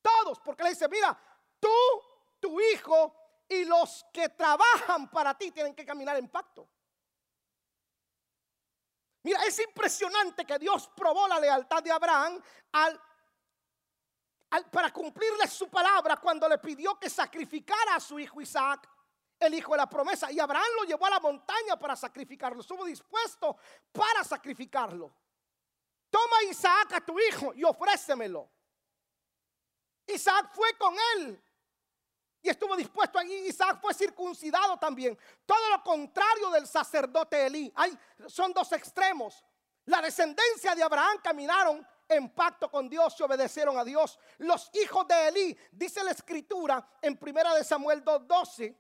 Todos, 0.02 0.40
porque 0.40 0.64
le 0.64 0.70
dice, 0.70 0.88
mira, 0.88 1.18
tú, 1.60 1.70
tu 2.40 2.60
hijo 2.60 3.14
y 3.48 3.66
los 3.66 4.06
que 4.12 4.30
trabajan 4.30 5.10
para 5.10 5.38
ti 5.38 5.52
tienen 5.52 5.76
que 5.76 5.86
caminar 5.86 6.18
en 6.18 6.30
pacto. 6.30 6.68
Mira, 9.24 9.44
es 9.44 9.58
impresionante 9.60 10.46
que 10.46 10.60
Dios 10.60 10.90
probó 10.96 11.28
la 11.28 11.40
lealtad 11.40 11.82
de 11.82 11.92
Abraham 11.92 12.40
al 12.72 13.02
para 14.64 14.92
cumplirle 14.92 15.48
su 15.48 15.70
palabra 15.70 16.18
cuando 16.18 16.48
le 16.48 16.58
pidió 16.58 17.00
que 17.00 17.10
sacrificara 17.10 17.96
a 17.96 18.00
su 18.00 18.20
hijo 18.20 18.42
Isaac, 18.42 18.90
el 19.40 19.54
hijo 19.54 19.72
de 19.72 19.78
la 19.78 19.90
promesa. 19.90 20.32
Y 20.32 20.40
Abraham 20.40 20.66
lo 20.78 20.84
llevó 20.86 21.06
a 21.06 21.12
la 21.12 21.20
montaña 21.20 21.78
para 21.78 21.96
sacrificarlo. 21.96 22.62
Estuvo 22.62 22.86
dispuesto 22.86 23.58
para 23.92 24.24
sacrificarlo. 24.24 25.14
Toma 26.10 26.44
Isaac 26.50 26.94
a 26.94 27.02
tu 27.02 27.20
hijo 27.20 27.54
y 27.56 27.64
ofrécemelo. 27.64 28.50
Isaac 30.08 30.52
fue 30.54 30.74
con 30.78 30.96
él. 31.16 31.42
Y 32.42 32.50
estuvo 32.50 32.76
dispuesto 32.76 33.18
allí. 33.18 33.34
Isaac 33.48 33.80
fue 33.82 33.94
circuncidado 33.94 34.78
también. 34.78 35.18
Todo 35.46 35.70
lo 35.72 35.84
contrario 35.84 36.52
del 36.52 36.68
sacerdote 36.68 37.48
Elí. 37.48 37.74
Hay, 37.76 37.98
son 38.28 38.54
dos 38.54 38.72
extremos. 38.72 39.44
La 39.86 40.02
descendencia 40.02 40.76
de 40.76 40.84
Abraham 40.84 41.18
caminaron 41.24 41.86
en 42.08 42.30
pacto 42.34 42.70
con 42.70 42.90
Dios 42.90 43.16
y 43.20 43.24
obedecieron 43.24 43.78
a 43.78 43.84
Dios. 43.84 44.20
Los 44.40 44.70
hijos 44.74 45.08
de 45.08 45.28
Elí, 45.28 45.58
dice 45.72 46.04
la 46.04 46.12
escritura 46.12 46.88
en 47.02 47.18
primera 47.18 47.54
de 47.54 47.64
Samuel 47.64 48.04
2:12, 48.04 48.76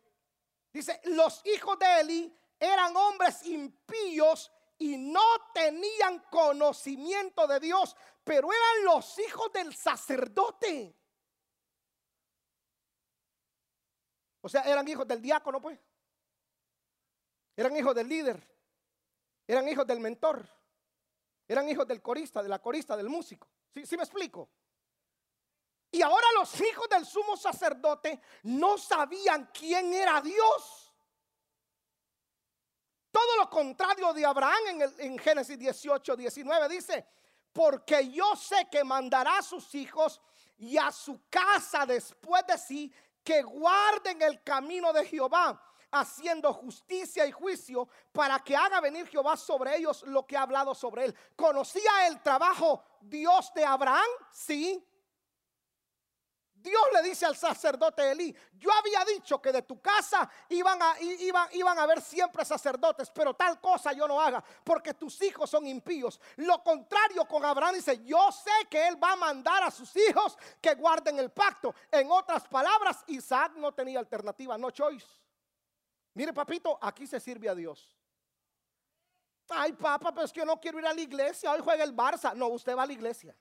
dice, 0.72 1.01
los 1.05 1.46
hijos 1.46 1.77
de 1.79 2.00
Elí 2.01 2.39
eran 2.60 2.96
hombres 2.96 3.46
impíos 3.46 4.51
y 4.77 4.98
no 4.98 5.24
tenían 5.53 6.20
conocimiento 6.29 7.48
de 7.48 7.60
Dios, 7.60 7.96
pero 8.24 8.50
eran 8.51 8.86
los 8.86 9.17
hijos 9.20 9.51
del 9.53 9.74
sacerdote. 9.75 10.96
O 14.41 14.50
sea, 14.50 14.62
eran 14.62 14.88
hijos 14.88 15.08
del 15.08 15.22
diácono, 15.22 15.60
pues. 15.60 15.79
Eran 17.55 17.75
hijos 17.75 17.96
del 17.96 18.08
líder. 18.08 18.48
Eran 19.48 19.67
hijos 19.67 19.88
del 19.88 20.00
mentor. 20.00 20.48
Eran 21.47 21.69
hijos 21.69 21.87
del 21.87 22.01
corista, 22.01 22.41
de 22.41 22.49
la 22.49 22.59
corista, 22.59 22.97
del 22.97 23.09
músico. 23.09 23.47
¿Sí, 23.73 23.85
¿Sí 23.85 23.97
me 23.97 24.03
explico? 24.03 24.49
Y 25.91 26.01
ahora 26.01 26.25
los 26.37 26.59
hijos 26.59 26.89
del 26.89 27.05
sumo 27.05 27.37
sacerdote 27.37 28.19
no 28.43 28.77
sabían 28.77 29.49
quién 29.53 29.93
era 29.93 30.21
Dios. 30.21 30.93
Todo 33.11 33.37
lo 33.37 33.49
contrario 33.49 34.11
de 34.11 34.25
Abraham 34.25 34.59
en, 34.67 34.81
el, 34.81 35.21
Génesis 35.21 35.57
18, 35.57 36.17
19 36.17 36.67
dice, 36.67 37.07
porque 37.53 38.09
yo 38.09 38.35
sé 38.35 38.67
que 38.69 38.83
mandará 38.83 39.37
a 39.37 39.41
sus 39.41 39.73
hijos 39.73 40.19
y 40.57 40.77
a 40.77 40.91
su 40.91 41.21
casa 41.29 41.85
después 41.85 42.45
de 42.45 42.57
sí 42.57 42.93
que 43.23 43.41
guarden 43.41 44.21
el 44.21 44.43
camino 44.43 44.91
de 44.91 45.05
Jehová 45.05 45.61
haciendo 45.99 46.53
justicia 46.53 47.25
y 47.25 47.31
juicio 47.31 47.87
para 48.11 48.39
que 48.39 48.55
haga 48.55 48.79
venir 48.81 49.07
Jehová 49.07 49.37
sobre 49.37 49.77
ellos 49.77 50.03
lo 50.03 50.25
que 50.25 50.37
ha 50.37 50.43
hablado 50.43 50.75
sobre 50.75 51.05
él. 51.05 51.15
¿Conocía 51.35 52.07
el 52.07 52.21
trabajo 52.21 52.83
Dios 53.01 53.51
de 53.53 53.65
Abraham? 53.65 54.05
Sí. 54.31 54.83
Dios 56.65 56.81
le 56.93 57.03
dice 57.03 57.27
al 57.27 57.35
sacerdote 57.35 58.09
Elí, 58.09 58.35
yo 58.53 58.71
había 58.73 59.05
dicho 59.05 59.39
que 59.39 59.51
de 59.51 59.61
tu 59.61 59.79
casa 59.79 60.27
iban 60.49 60.81
a, 60.81 60.99
iban, 60.99 61.47
iban 61.53 61.77
a 61.77 61.83
haber 61.83 62.01
siempre 62.01 62.43
sacerdotes, 62.43 63.11
pero 63.11 63.35
tal 63.35 63.61
cosa 63.61 63.93
yo 63.93 64.07
no 64.07 64.19
haga, 64.19 64.43
porque 64.63 64.95
tus 64.95 65.21
hijos 65.21 65.47
son 65.47 65.67
impíos. 65.67 66.19
Lo 66.37 66.63
contrario 66.63 67.25
con 67.27 67.45
Abraham 67.45 67.75
dice, 67.75 68.03
yo 68.03 68.31
sé 68.31 68.67
que 68.67 68.87
él 68.87 69.01
va 69.01 69.11
a 69.11 69.15
mandar 69.15 69.61
a 69.61 69.69
sus 69.69 69.95
hijos 69.95 70.35
que 70.59 70.73
guarden 70.73 71.19
el 71.19 71.31
pacto. 71.31 71.75
En 71.91 72.09
otras 72.09 72.47
palabras, 72.47 73.03
Isaac 73.07 73.53
no 73.57 73.71
tenía 73.71 73.99
alternativa, 73.99 74.57
no 74.57 74.71
choice. 74.71 75.05
Mire, 76.15 76.34
papito, 76.34 76.79
aquí 76.81 77.05
se 77.05 77.19
sirve 77.19 77.48
a 77.50 77.53
Dios. 77.53 77.93
Ay, 79.50 79.74
papá, 79.74 80.12
pero 80.12 80.25
es 80.25 80.31
que 80.31 80.39
yo 80.39 80.45
no 80.45 80.60
quiero 80.60 80.79
ir 80.79 80.88
a 80.88 80.93
la 80.93 81.01
iglesia. 81.01 81.51
Hoy 81.51 81.60
juega 81.62 81.84
el 81.84 81.95
Barça. 81.95 82.34
No, 82.34 82.48
usted 82.48 82.75
va 82.75 82.84
a 82.84 82.88
la 82.88 82.93
iglesia. 82.93 83.36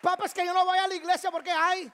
Papá, 0.00 0.26
es 0.26 0.32
que 0.32 0.46
yo 0.46 0.54
no 0.54 0.64
voy 0.64 0.78
a 0.78 0.86
la 0.86 0.94
iglesia 0.94 1.32
porque 1.32 1.50
ay, 1.50 1.90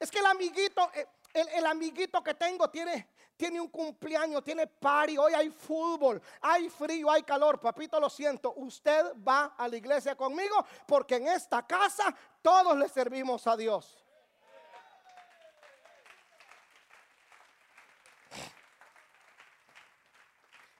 es 0.00 0.10
que 0.10 0.20
el 0.20 0.26
amiguito, 0.26 0.90
eh, 0.94 1.06
el, 1.34 1.66
amiguito 1.66 2.22
que 2.22 2.32
tengo 2.32 2.70
tiene, 2.70 3.10
tiene 3.36 3.60
un 3.60 3.68
cumpleaños, 3.68 4.42
tiene 4.42 4.66
party, 4.66 5.18
hoy 5.18 5.34
hay 5.34 5.50
fútbol, 5.50 6.22
hay 6.40 6.70
frío, 6.70 7.10
hay 7.10 7.22
calor. 7.24 7.60
Papito, 7.60 8.00
lo 8.00 8.08
siento, 8.08 8.54
usted 8.56 9.12
va 9.16 9.54
a 9.58 9.68
la 9.68 9.76
iglesia 9.76 10.16
conmigo 10.16 10.64
porque 10.86 11.16
en 11.16 11.28
esta 11.28 11.66
casa 11.66 12.16
todos 12.40 12.74
le 12.74 12.88
servimos 12.88 13.46
a 13.46 13.54
Dios. 13.54 14.01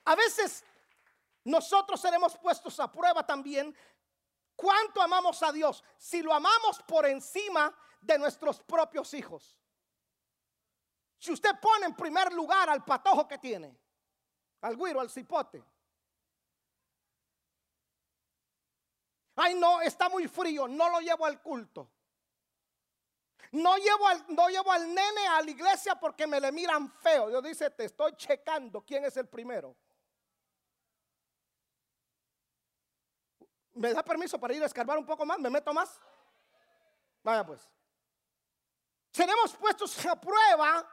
A 0.04 0.14
veces 0.14 0.64
nosotros 1.44 2.00
seremos 2.00 2.36
puestos 2.36 2.78
a 2.80 2.90
prueba 2.90 3.24
también 3.24 3.74
cuánto 4.56 5.00
amamos 5.00 5.42
a 5.42 5.52
Dios 5.52 5.82
si 5.96 6.22
lo 6.22 6.32
amamos 6.32 6.82
por 6.82 7.06
encima 7.06 7.76
de 8.00 8.18
nuestros 8.18 8.60
propios 8.60 9.14
hijos. 9.14 9.58
Si 11.18 11.32
usted 11.32 11.58
pone 11.60 11.86
en 11.86 11.94
primer 11.94 12.32
lugar 12.32 12.68
al 12.68 12.84
patojo 12.84 13.28
que 13.28 13.38
tiene, 13.38 13.78
al 14.60 14.76
guiro, 14.76 15.00
al 15.00 15.10
cipote, 15.10 15.64
Ay, 19.36 19.54
no, 19.54 19.80
está 19.80 20.08
muy 20.08 20.28
frío, 20.28 20.68
no 20.68 20.90
lo 20.90 21.00
llevo 21.00 21.24
al 21.24 21.40
culto. 21.40 21.90
No 23.52 23.76
llevo, 23.76 24.08
al, 24.08 24.24
no 24.28 24.48
llevo 24.48 24.72
al 24.72 24.86
nene 24.88 25.26
a 25.28 25.42
la 25.42 25.50
iglesia 25.50 25.94
porque 25.94 26.26
me 26.26 26.40
le 26.40 26.52
miran 26.52 26.90
feo. 26.90 27.28
Dios 27.28 27.42
dice, 27.42 27.70
te 27.70 27.84
estoy 27.84 28.14
checando 28.16 28.82
quién 28.82 29.04
es 29.04 29.16
el 29.16 29.28
primero. 29.28 29.76
¿Me 33.74 33.92
da 33.92 34.02
permiso 34.02 34.38
para 34.38 34.54
ir 34.54 34.62
a 34.62 34.66
escarbar 34.66 34.98
un 34.98 35.06
poco 35.06 35.24
más? 35.24 35.38
¿Me 35.38 35.50
meto 35.50 35.72
más? 35.72 35.98
Vaya 37.22 37.44
pues. 37.44 37.68
Seremos 39.10 39.54
puestos 39.56 40.04
a 40.06 40.20
prueba 40.20 40.88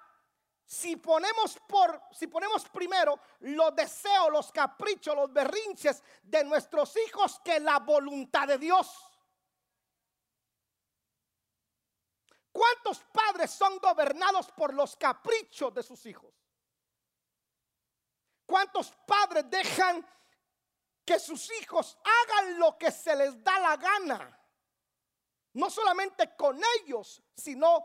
si 0.66 0.98
ponemos 0.98 1.58
por 1.68 2.02
si 2.12 2.28
ponemos 2.28 2.68
primero 2.70 3.20
los 3.40 3.76
deseos, 3.76 4.30
los 4.32 4.52
caprichos, 4.52 5.16
los 5.16 5.34
berrinches 5.34 6.04
de 6.22 6.44
nuestros 6.44 6.96
hijos 6.98 7.40
que 7.44 7.60
la 7.60 7.80
voluntad 7.80 8.48
de 8.48 8.58
Dios. 8.58 9.10
¿Cuántos 12.52 13.00
padres 13.12 13.52
son 13.52 13.78
gobernados 13.80 14.52
por 14.52 14.74
los 14.74 14.96
caprichos 14.96 15.74
de 15.74 15.82
sus 15.82 16.06
hijos? 16.06 16.34
¿Cuántos 18.46 18.92
padres 19.08 19.50
dejan 19.50 20.06
que 21.10 21.18
sus 21.20 21.50
hijos 21.60 21.98
hagan 22.04 22.60
lo 22.60 22.78
que 22.78 22.92
se 22.92 23.16
les 23.16 23.44
da 23.44 23.58
la 23.58 23.78
gana? 23.78 24.40
No 25.54 25.68
solamente 25.72 26.36
con 26.36 26.62
ellos, 26.78 27.24
sino 27.36 27.84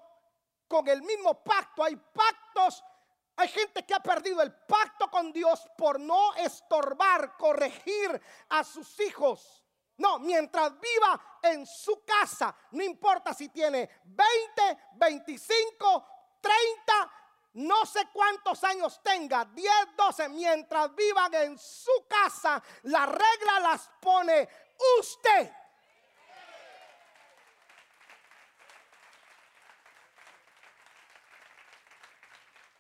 con 0.69 0.87
el 0.89 1.01
mismo 1.01 1.43
pacto. 1.43 1.83
Hay 1.83 1.97
pactos, 1.97 2.85
hay 3.35 3.49
gente 3.49 3.87
que 3.87 3.95
ha 3.95 4.01
perdido 4.01 4.43
el 4.43 4.53
pacto 4.53 5.11
con 5.11 5.33
Dios 5.33 5.67
por 5.75 5.99
no 5.99 6.35
estorbar, 6.35 7.35
corregir 7.39 8.21
a 8.51 8.63
sus 8.63 9.01
hijos. 9.01 9.65
No, 9.97 10.19
mientras 10.19 10.79
viva 10.79 11.39
en 11.45 11.65
su 11.65 12.05
casa, 12.05 12.55
no 12.73 12.85
importa 12.85 13.33
si 13.33 13.49
tiene 13.49 13.89
20, 14.05 14.89
25, 14.97 16.09
30, 16.43 17.13
no 17.55 17.87
sé 17.87 18.09
cuántos 18.13 18.65
años 18.65 19.01
tenga, 19.03 19.45
10, 19.45 19.73
12, 19.97 20.29
mientras 20.31 20.95
vivan 20.95 21.33
en 21.35 21.59
su 21.59 22.07
casa, 22.09 22.63
la 22.83 23.07
regla 23.07 23.61
las 23.61 23.91
pone 24.01 24.49
usted. 24.99 25.53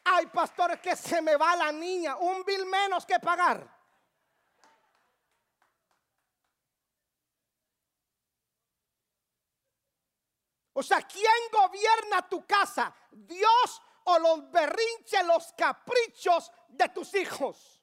Hay 0.06 0.26
pastores 0.26 0.80
que 0.80 0.96
se 0.96 1.22
me 1.22 1.36
va 1.36 1.56
la 1.56 1.72
niña, 1.72 2.16
un 2.16 2.44
bill 2.44 2.66
menos 2.66 3.06
que 3.06 3.18
pagar. 3.20 3.72
O 10.72 10.82
sea, 10.82 11.00
¿quién 11.02 11.32
gobierna 11.52 12.28
tu 12.28 12.44
casa? 12.44 12.92
¿Dios 13.12 13.80
o 14.04 14.18
los 14.18 14.50
berrinches, 14.50 15.24
los 15.26 15.52
caprichos 15.52 16.50
de 16.68 16.88
tus 16.88 17.14
hijos? 17.14 17.80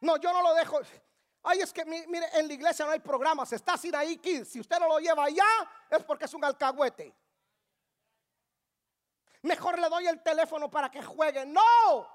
No, 0.00 0.16
yo 0.16 0.32
no 0.32 0.42
lo 0.42 0.54
dejo. 0.54 0.80
Ay, 1.44 1.60
es 1.60 1.72
que 1.72 1.84
mire, 1.84 2.28
en 2.34 2.48
la 2.48 2.54
iglesia 2.54 2.84
no 2.84 2.92
hay 2.92 3.00
programas. 3.00 3.52
Está 3.52 3.76
sin 3.76 3.94
ahí, 3.94 4.18
kids. 4.18 4.48
Si 4.48 4.60
usted 4.60 4.78
no 4.78 4.88
lo 4.88 4.98
lleva 4.98 5.24
allá, 5.24 5.46
es 5.90 6.02
porque 6.04 6.24
es 6.24 6.34
un 6.34 6.44
alcahuete. 6.44 7.14
Mejor 9.42 9.78
le 9.78 9.88
doy 9.88 10.06
el 10.06 10.22
teléfono 10.22 10.70
para 10.70 10.90
que 10.90 11.02
juegue. 11.02 11.46
No. 11.46 12.08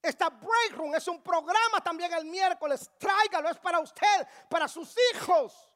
Esta 0.00 0.28
Break 0.30 0.72
Room 0.72 0.94
es 0.94 1.06
un 1.08 1.20
programa 1.22 1.80
también 1.82 2.12
el 2.12 2.24
miércoles. 2.24 2.90
Tráigalo, 2.98 3.48
es 3.50 3.58
para 3.58 3.80
usted, 3.80 4.26
para 4.48 4.68
sus 4.68 4.94
hijos. 5.12 5.68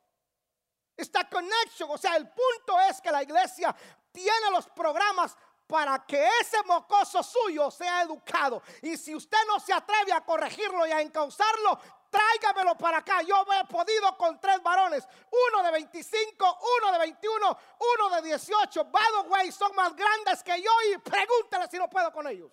Esta 1.03 1.29
connection, 1.29 1.91
o 1.91 1.99
sea, 1.99 2.15
el 2.15 2.29
punto 2.29 2.81
es 2.89 3.01
que 3.01 3.11
la 3.11 3.25
iglesia 3.25 3.75
tiene 4.13 4.53
los 4.53 4.69
programas 4.69 5.37
para 5.67 5.99
que 6.07 6.29
ese 6.41 6.63
mocoso 6.63 7.25
suyo 7.25 7.73
sea 7.73 8.03
educado. 8.03 8.63
Y 8.83 8.97
si 8.97 9.13
usted 9.13 9.39
no 9.49 9.59
se 9.59 9.73
atreve 9.73 10.13
a 10.13 10.21
corregirlo 10.21 10.87
y 10.87 10.93
a 10.93 11.01
encauzarlo, 11.01 11.77
tráigamelo 12.09 12.77
para 12.77 12.99
acá. 12.99 13.21
Yo 13.23 13.45
he 13.53 13.65
podido 13.65 14.17
con 14.17 14.41
tres 14.41 14.63
varones, 14.63 15.05
uno 15.51 15.65
de 15.65 15.73
25, 15.73 16.59
uno 16.79 16.93
de 16.93 16.99
21, 17.01 17.59
uno 17.97 18.11
de 18.15 18.23
18. 18.23 18.85
By 18.85 19.05
the 19.23 19.29
way, 19.29 19.51
son 19.51 19.75
más 19.75 19.97
grandes 19.97 20.41
que 20.45 20.63
yo 20.63 20.71
y 20.89 20.99
pregúntale 20.99 21.67
si 21.69 21.79
no 21.79 21.91
puedo 21.91 22.13
con 22.13 22.29
ellos. 22.29 22.53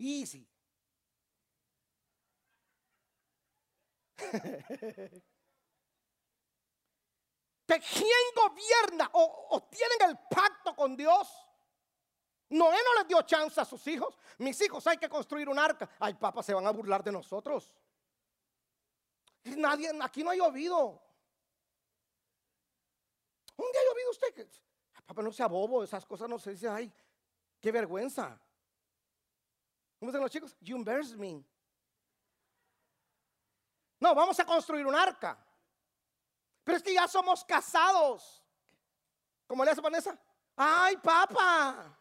Easy. 0.00 0.48
quién 7.66 8.08
gobierna 8.34 9.10
o, 9.12 9.68
tienen 9.70 10.10
el 10.10 10.18
pacto 10.30 10.74
con 10.74 10.96
Dios? 10.96 11.28
Noé 12.48 12.78
no 12.82 12.94
les 12.98 13.06
dio 13.06 13.20
chance 13.22 13.60
a 13.60 13.64
sus 13.64 13.86
hijos. 13.86 14.18
Mis 14.38 14.58
hijos 14.62 14.86
hay 14.86 14.96
que 14.96 15.08
construir 15.08 15.48
un 15.48 15.58
arca. 15.58 15.88
Ay, 16.00 16.14
papá, 16.14 16.42
se 16.42 16.54
van 16.54 16.66
a 16.66 16.70
burlar 16.70 17.04
de 17.04 17.12
nosotros. 17.12 17.76
Nadie, 19.44 19.90
aquí 20.00 20.24
no 20.24 20.30
ha 20.30 20.34
llovido. 20.34 21.00
Un 23.56 23.70
día 23.70 23.80
ha 23.80 23.84
llovido 23.92 24.10
usted. 24.10 24.34
Que, 24.34 24.48
papá, 25.04 25.22
no 25.22 25.30
sea 25.30 25.46
bobo, 25.46 25.84
esas 25.84 26.04
cosas 26.06 26.28
no 26.28 26.38
se 26.38 26.52
dice. 26.52 26.68
Ay, 26.68 26.90
qué 27.60 27.70
vergüenza. 27.70 28.40
¿Cómo 30.00 30.10
dicen 30.10 30.22
los 30.22 30.30
chicos? 30.30 30.56
You 30.60 30.76
embarrass 30.76 31.14
me. 31.14 31.44
No, 34.00 34.14
vamos 34.14 34.40
a 34.40 34.46
construir 34.46 34.86
un 34.86 34.94
arca. 34.94 35.38
Pero 36.64 36.78
es 36.78 36.82
que 36.82 36.94
ya 36.94 37.06
somos 37.06 37.44
casados. 37.44 38.42
¿Cómo 39.46 39.62
le 39.62 39.72
hace 39.72 39.82
Vanessa? 39.82 40.18
Ay, 40.56 40.96
papá. 40.96 41.98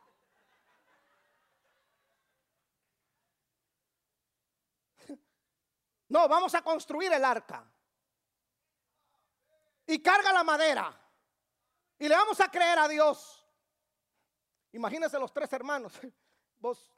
No, 6.08 6.28
vamos 6.30 6.56
a 6.56 6.62
construir 6.62 7.12
el 7.12 7.26
arca. 7.26 7.70
Y 9.86 10.02
carga 10.02 10.32
la 10.32 10.44
madera. 10.46 10.98
Y 11.98 12.08
le 12.08 12.16
vamos 12.16 12.40
a 12.40 12.50
creer 12.50 12.80
a 12.80 12.88
Dios. 12.88 13.46
Imagínense 14.72 15.20
los 15.20 15.34
tres 15.34 15.52
hermanos. 15.52 16.00
Vos 16.60 16.90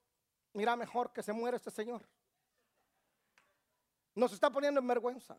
mira 0.54 0.76
mejor 0.76 1.12
que 1.12 1.24
se 1.24 1.34
muere 1.34 1.58
este 1.58 1.72
señor. 1.72 2.08
Nos 4.16 4.34
está 4.34 4.50
poniendo 4.50 4.80
en 4.80 4.88
vergüenza. 4.88 5.38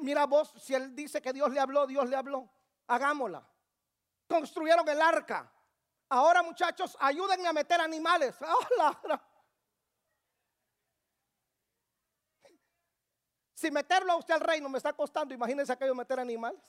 Mira 0.00 0.26
vos, 0.26 0.52
si 0.56 0.74
él 0.74 0.94
dice 0.94 1.20
que 1.22 1.32
Dios 1.32 1.50
le 1.50 1.60
habló, 1.60 1.86
Dios 1.86 2.08
le 2.08 2.16
habló. 2.16 2.50
Hagámosla. 2.86 3.46
Construyeron 4.28 4.88
el 4.88 5.00
arca. 5.00 5.52
Ahora 6.08 6.42
muchachos, 6.42 6.96
ayúdenme 7.00 7.48
a 7.48 7.52
meter 7.52 7.80
animales. 7.80 8.36
Si 13.56 13.70
meterlo 13.70 14.12
a 14.12 14.16
usted 14.16 14.34
al 14.34 14.40
reino 14.40 14.68
me 14.68 14.76
está 14.76 14.92
costando, 14.92 15.32
imagínense 15.32 15.72
aquello 15.72 15.94
meter 15.94 16.20
animales. 16.20 16.62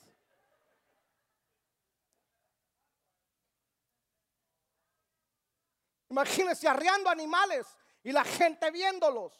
Imagínense 6.10 6.66
arreando 6.66 7.10
animales 7.10 7.66
y 8.02 8.12
la 8.12 8.24
gente 8.24 8.70
viéndolos. 8.70 9.32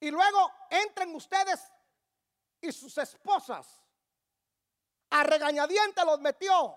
Y 0.00 0.10
luego 0.10 0.52
entren 0.70 1.14
ustedes 1.14 1.60
y 2.60 2.72
sus 2.72 2.96
esposas. 2.98 3.66
A 5.10 5.22
regañadiente 5.22 6.04
los 6.04 6.20
metió. 6.20 6.76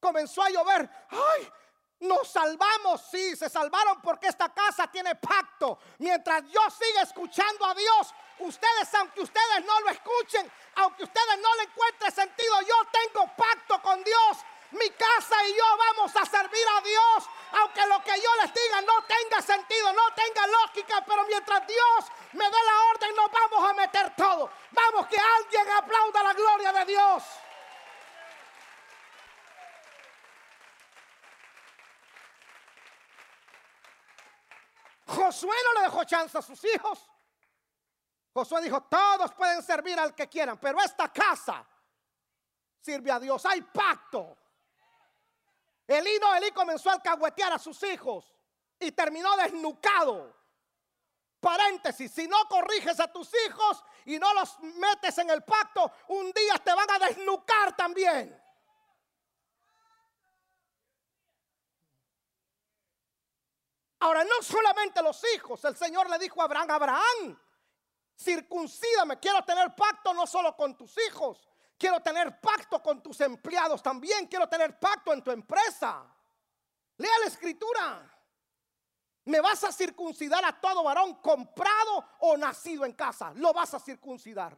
Comenzó 0.00 0.42
a 0.42 0.50
llover. 0.50 0.90
¡Ay! 1.10 1.52
Nos 2.00 2.28
salvamos, 2.28 3.00
sí, 3.12 3.36
se 3.36 3.48
salvaron 3.48 4.00
porque 4.02 4.26
esta 4.26 4.52
casa 4.52 4.90
tiene 4.90 5.14
pacto. 5.14 5.78
Mientras 5.98 6.42
yo 6.50 6.60
siga 6.68 7.02
escuchando 7.02 7.64
a 7.64 7.74
Dios, 7.74 8.12
ustedes, 8.40 8.92
aunque 8.94 9.20
ustedes 9.20 9.64
no 9.64 9.80
lo 9.82 9.90
escuchen, 9.90 10.50
aunque 10.74 11.04
ustedes 11.04 11.38
no 11.40 11.54
le 11.54 11.62
encuentren 11.62 12.10
sentido, 12.10 12.60
yo 12.62 12.74
tengo 12.90 13.30
pacto 13.36 13.80
con 13.80 14.02
Dios 14.02 14.38
mi 14.72 14.90
casa 14.90 15.36
y 15.46 15.56
yo 15.56 15.64
vamos 15.76 16.16
a 16.16 16.24
servir 16.24 16.66
a 16.76 16.80
Dios, 16.80 17.28
aunque 17.52 17.86
lo 17.86 18.02
que 18.02 18.20
yo 18.20 18.28
les 18.42 18.54
diga 18.54 18.80
no 18.82 19.04
tenga 19.04 19.42
sentido, 19.42 19.92
no 19.92 20.02
tenga 20.14 20.46
lógica, 20.46 21.04
pero 21.06 21.24
mientras 21.24 21.66
Dios 21.66 22.12
me 22.32 22.44
dé 22.44 22.56
la 22.64 22.90
orden, 22.90 23.14
nos 23.14 23.30
vamos 23.30 23.70
a 23.70 23.72
meter 23.74 24.14
todo. 24.16 24.50
Vamos, 24.70 25.06
que 25.06 25.18
alguien 25.18 25.70
aplauda 25.70 26.22
la 26.22 26.32
gloria 26.32 26.72
de 26.72 26.84
Dios. 26.86 27.22
Josué 35.06 35.56
no 35.64 35.80
le 35.80 35.82
dejó 35.82 36.04
chance 36.04 36.36
a 36.38 36.42
sus 36.42 36.64
hijos. 36.64 37.10
Josué 38.32 38.62
dijo, 38.62 38.82
todos 38.84 39.32
pueden 39.34 39.62
servir 39.62 39.98
al 39.98 40.14
que 40.14 40.26
quieran, 40.28 40.58
pero 40.58 40.80
esta 40.80 41.12
casa 41.12 41.66
sirve 42.80 43.10
a 43.10 43.20
Dios. 43.20 43.44
Hay 43.44 43.60
pacto. 43.60 44.38
Elí 45.86 46.18
no, 46.20 46.34
Elí 46.34 46.50
comenzó 46.52 46.90
a 46.90 46.94
alcahuetear 46.94 47.52
a 47.52 47.58
sus 47.58 47.82
hijos 47.82 48.32
y 48.78 48.92
terminó 48.92 49.36
desnucado. 49.36 50.34
Paréntesis, 51.40 52.12
si 52.12 52.28
no 52.28 52.36
corriges 52.48 53.00
a 53.00 53.10
tus 53.10 53.30
hijos 53.46 53.84
y 54.04 54.18
no 54.18 54.32
los 54.34 54.60
metes 54.60 55.18
en 55.18 55.30
el 55.30 55.42
pacto, 55.42 55.90
un 56.08 56.30
día 56.32 56.54
te 56.58 56.72
van 56.72 56.88
a 56.88 56.98
desnucar 57.06 57.76
también. 57.76 58.40
Ahora, 63.98 64.24
no 64.24 64.42
solamente 64.42 65.02
los 65.02 65.22
hijos, 65.34 65.64
el 65.64 65.76
Señor 65.76 66.10
le 66.10 66.18
dijo 66.18 66.40
a 66.40 66.44
Abraham, 66.44 66.70
Abraham, 66.70 67.40
circuncídame, 68.16 69.18
quiero 69.20 69.44
tener 69.44 69.74
pacto 69.76 70.12
no 70.12 70.26
solo 70.26 70.56
con 70.56 70.76
tus 70.76 70.96
hijos, 71.06 71.51
quiero 71.82 72.00
tener 72.00 72.40
pacto 72.40 72.80
con 72.80 73.02
tus 73.02 73.20
empleados 73.22 73.82
también, 73.82 74.28
quiero 74.28 74.48
tener 74.48 74.78
pacto 74.78 75.12
en 75.12 75.20
tu 75.20 75.32
empresa. 75.32 76.06
Lea 76.96 77.18
la 77.18 77.26
escritura. 77.26 78.08
Me 79.24 79.40
vas 79.40 79.64
a 79.64 79.72
circuncidar 79.72 80.44
a 80.44 80.60
todo 80.60 80.84
varón 80.84 81.16
comprado 81.16 82.04
o 82.20 82.36
nacido 82.36 82.84
en 82.84 82.92
casa. 82.92 83.32
Lo 83.34 83.52
vas 83.52 83.74
a 83.74 83.80
circuncidar. 83.80 84.56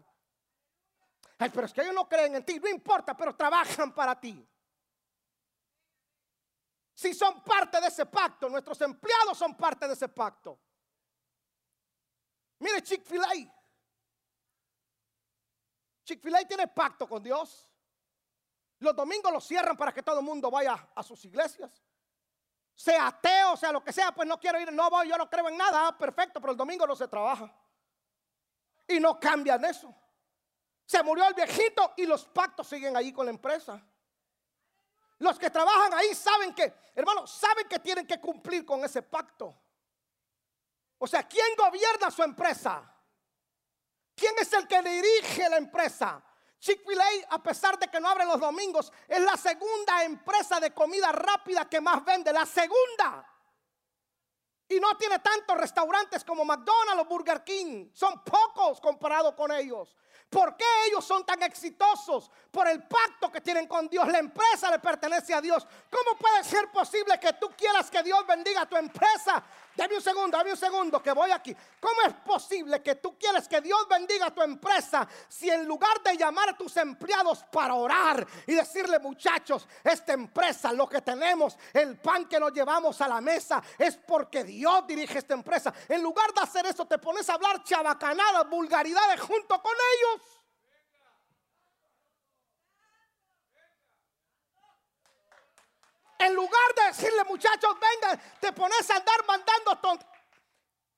Ay, 1.39 1.49
pero 1.49 1.65
es 1.65 1.73
que 1.73 1.81
ellos 1.81 1.95
no 1.95 2.07
creen 2.07 2.35
en 2.35 2.45
ti. 2.45 2.61
No 2.61 2.69
importa, 2.69 3.17
pero 3.17 3.35
trabajan 3.35 3.95
para 3.95 4.21
ti. 4.21 4.47
Si 6.93 7.15
son 7.15 7.43
parte 7.43 7.81
de 7.81 7.87
ese 7.87 8.05
pacto, 8.05 8.51
nuestros 8.51 8.79
empleados 8.83 9.39
son 9.39 9.57
parte 9.57 9.89
de 9.89 9.95
ese 9.95 10.09
pacto. 10.09 10.61
Mire, 12.59 12.83
Chick-fil-A. 12.83 13.64
Chick-fil-A 16.05 16.47
tiene 16.47 16.69
pacto 16.69 17.09
con 17.09 17.23
Dios. 17.23 17.69
Los 18.79 18.95
domingos 18.95 19.33
los 19.33 19.45
cierran 19.45 19.77
para 19.77 19.93
que 19.93 20.03
todo 20.03 20.19
el 20.19 20.25
mundo 20.25 20.51
vaya 20.51 20.91
a 20.95 21.03
sus 21.03 21.25
iglesias 21.25 21.83
sea 22.75 23.07
ateo, 23.07 23.57
sea 23.57 23.73
lo 23.73 23.83
que 23.83 23.93
sea, 23.93 24.13
pues 24.13 24.29
no 24.29 24.39
quiero 24.39 24.61
ir, 24.61 24.73
no 24.73 24.91
voy, 24.91 25.09
yo 25.09 25.17
no 25.17 25.31
creo 25.31 25.49
en 25.49 25.57
nada, 25.57 25.89
ah, 25.89 25.97
perfecto, 25.97 26.41
pero 26.41 26.53
el 26.53 26.57
domingo 26.57 26.87
no 26.87 26.97
se 26.97 27.07
trabaja. 27.07 27.53
Y 28.89 29.01
no 29.01 29.19
cambian 29.19 29.65
eso. 29.65 29.95
Se 30.85 31.03
murió 31.03 31.27
el 31.27 31.35
viejito 31.35 31.95
y 31.97 32.05
los 32.05 32.27
pactos 32.27 32.69
siguen 32.69 32.97
ahí 32.97 33.13
con 33.13 33.27
la 33.27 33.31
empresa. 33.31 33.81
Los 35.19 35.39
que 35.39 35.49
trabajan 35.49 35.95
ahí 35.95 36.15
saben 36.15 36.55
que, 36.55 36.75
hermano, 36.95 37.27
saben 37.27 37.67
que 37.69 37.79
tienen 37.79 38.07
que 38.07 38.21
cumplir 38.21 38.67
con 38.67 38.85
ese 38.85 39.01
pacto. 39.01 39.57
O 40.99 41.07
sea, 41.07 41.27
¿quién 41.27 41.47
gobierna 41.57 42.11
su 42.11 42.23
empresa? 42.23 42.94
¿Quién 44.15 44.35
es 44.39 44.53
el 44.53 44.67
que 44.69 44.83
dirige 44.83 45.49
la 45.49 45.57
empresa? 45.57 46.23
Chick-fil-A, 46.59 47.35
a 47.35 47.43
pesar 47.43 47.79
de 47.79 47.89
que 47.89 48.01
no 48.01 48.09
abre 48.09 48.25
los 48.25 48.41
domingos, 48.41 48.91
es 49.07 49.21
la 49.21 49.37
segunda 49.37 50.03
empresa 50.05 50.59
de 50.61 50.73
comida 50.73 51.13
rápida 51.13 51.69
que 51.69 51.81
más 51.81 52.05
vende. 52.05 52.33
La 52.33 52.47
segunda. 52.47 53.29
Y 54.69 54.81
no 54.81 54.97
tiene 54.97 55.19
tantos 55.19 55.59
restaurantes 55.59 56.25
como 56.25 56.45
McDonald's 56.45 57.03
o 57.03 57.05
Burger 57.05 57.45
King. 57.45 57.91
Son 57.93 58.25
pocos 58.25 58.81
comparados 58.81 59.35
con 59.35 59.53
ellos. 59.53 59.95
¿Por 60.31 60.57
qué 60.57 60.65
ellos 60.87 61.05
son 61.05 61.25
tan 61.27 61.43
exitosos? 61.43 62.31
Por 62.51 62.67
el 62.67 62.83
pacto 62.89 63.31
que 63.31 63.43
tienen 63.43 63.67
con 63.67 63.89
Dios. 63.89 64.09
La 64.09 64.19
empresa 64.19 64.71
le 64.71 64.79
pertenece 64.79 65.35
a 65.35 65.41
Dios. 65.43 65.67
¿Cómo 65.91 66.17
puede 66.19 66.43
ser 66.45 66.71
posible 66.73 67.21
que 67.21 67.35
tú 67.35 67.51
quieras 67.57 67.91
que 67.91 68.03
Dios 68.03 68.27
bendiga 68.27 68.67
tu 68.67 68.77
empresa 68.77 69.45
Dame 69.77 69.97
un 69.97 70.03
segundo, 70.03 70.37
dame 70.37 70.53
un 70.53 70.57
segundo 70.57 71.03
que 71.03 71.13
voy 71.13 71.31
aquí. 71.31 71.55
¿Cómo 71.81 72.03
es 72.07 72.15
posible 72.25 72.81
que 72.83 72.95
tú 72.97 73.19
quieres 73.19 73.49
que 73.49 73.61
Dios 73.61 73.89
bendiga 73.89 74.31
tu 74.31 74.43
empresa 74.43 75.07
si 75.29 75.51
en 75.51 75.67
lugar 75.67 76.03
de 76.03 76.17
llamar 76.17 76.51
a 76.51 76.57
tus 76.57 76.77
empleados 76.77 77.45
para 77.51 77.75
orar 77.75 78.27
y 78.47 78.55
decirle 78.55 78.99
muchachos, 79.01 79.67
esta 79.83 80.13
empresa, 80.13 80.73
lo 80.73 80.89
que 80.89 81.01
tenemos, 81.01 81.57
el 81.73 81.99
pan 81.99 82.27
que 82.27 82.39
nos 82.39 82.53
llevamos 82.53 83.01
a 83.01 83.09
la 83.09 83.21
mesa 83.21 83.63
es 83.77 83.97
porque 83.97 84.45
Dios 84.45 84.87
dirige 84.87 85.19
esta 85.19 85.35
empresa. 85.35 85.75
En 85.89 86.03
lugar 86.03 86.33
de 86.33 86.43
hacer 86.43 86.67
eso 86.67 86.87
te 86.87 86.99
pones 86.99 87.29
a 87.29 87.35
hablar 87.35 87.63
chabacanadas, 87.65 88.49
vulgaridades 88.49 89.21
junto 89.21 89.61
con 89.61 89.73
ellos. 89.73 90.44
En 96.25 96.35
lugar 96.35 96.75
de 96.75 96.85
decirle, 96.85 97.23
muchachos, 97.25 97.77
vengan, 97.79 98.19
te 98.41 98.51
pones 98.55 98.91
a 98.91 98.97
andar 98.97 99.27
mandando 99.27 99.77
tontos. 99.77 100.09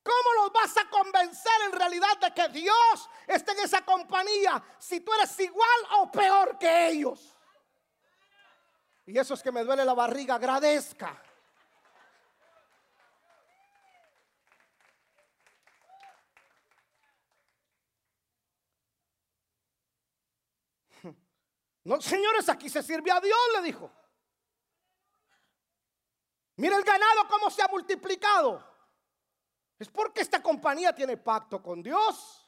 ¿Cómo 0.01 0.33
los 0.41 0.53
vas 0.53 0.77
a 0.77 0.89
convencer 0.89 1.51
en 1.65 1.73
realidad 1.73 2.17
de 2.21 2.33
que 2.33 2.47
Dios 2.47 3.09
esté 3.27 3.51
en 3.51 3.59
esa 3.59 3.83
compañía 3.83 4.63
si 4.79 5.01
tú 5.01 5.11
eres 5.15 5.37
igual 5.41 5.79
o 5.97 6.09
peor 6.09 6.57
que 6.57 6.87
ellos? 6.87 7.35
Y 9.05 9.19
eso 9.19 9.33
es 9.33 9.43
que 9.43 9.51
me 9.51 9.65
duele 9.65 9.83
la 9.83 9.93
barriga, 9.93 10.35
agradezca. 10.35 11.21
No, 21.83 21.99
señores, 22.01 22.47
aquí 22.47 22.69
se 22.69 22.81
sirve 22.81 23.11
a 23.11 23.19
Dios, 23.19 23.37
le 23.55 23.61
dijo. 23.63 23.96
Mira 26.57 26.75
el 26.75 26.83
ganado 26.83 27.27
cómo 27.29 27.49
se 27.49 27.61
ha 27.61 27.67
multiplicado. 27.67 28.63
Es 29.79 29.89
porque 29.89 30.21
esta 30.21 30.41
compañía 30.41 30.93
tiene 30.93 31.15
pacto 31.15 31.61
con 31.61 31.83
Dios. 31.83 32.43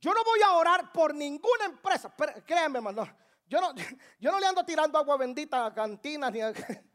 Yo 0.00 0.14
no 0.14 0.24
voy 0.24 0.40
a 0.42 0.52
orar 0.52 0.92
por 0.92 1.14
ninguna 1.14 1.66
empresa. 1.66 2.14
créanme, 2.44 2.78
hermano. 2.78 3.06
Yo 3.46 3.60
no, 3.60 3.74
yo 4.18 4.32
no 4.32 4.40
le 4.40 4.46
ando 4.46 4.64
tirando 4.64 4.98
agua 4.98 5.16
bendita 5.18 5.66
a 5.66 5.74
cantinas 5.74 6.32
ni 6.32 6.40
a... 6.40 6.52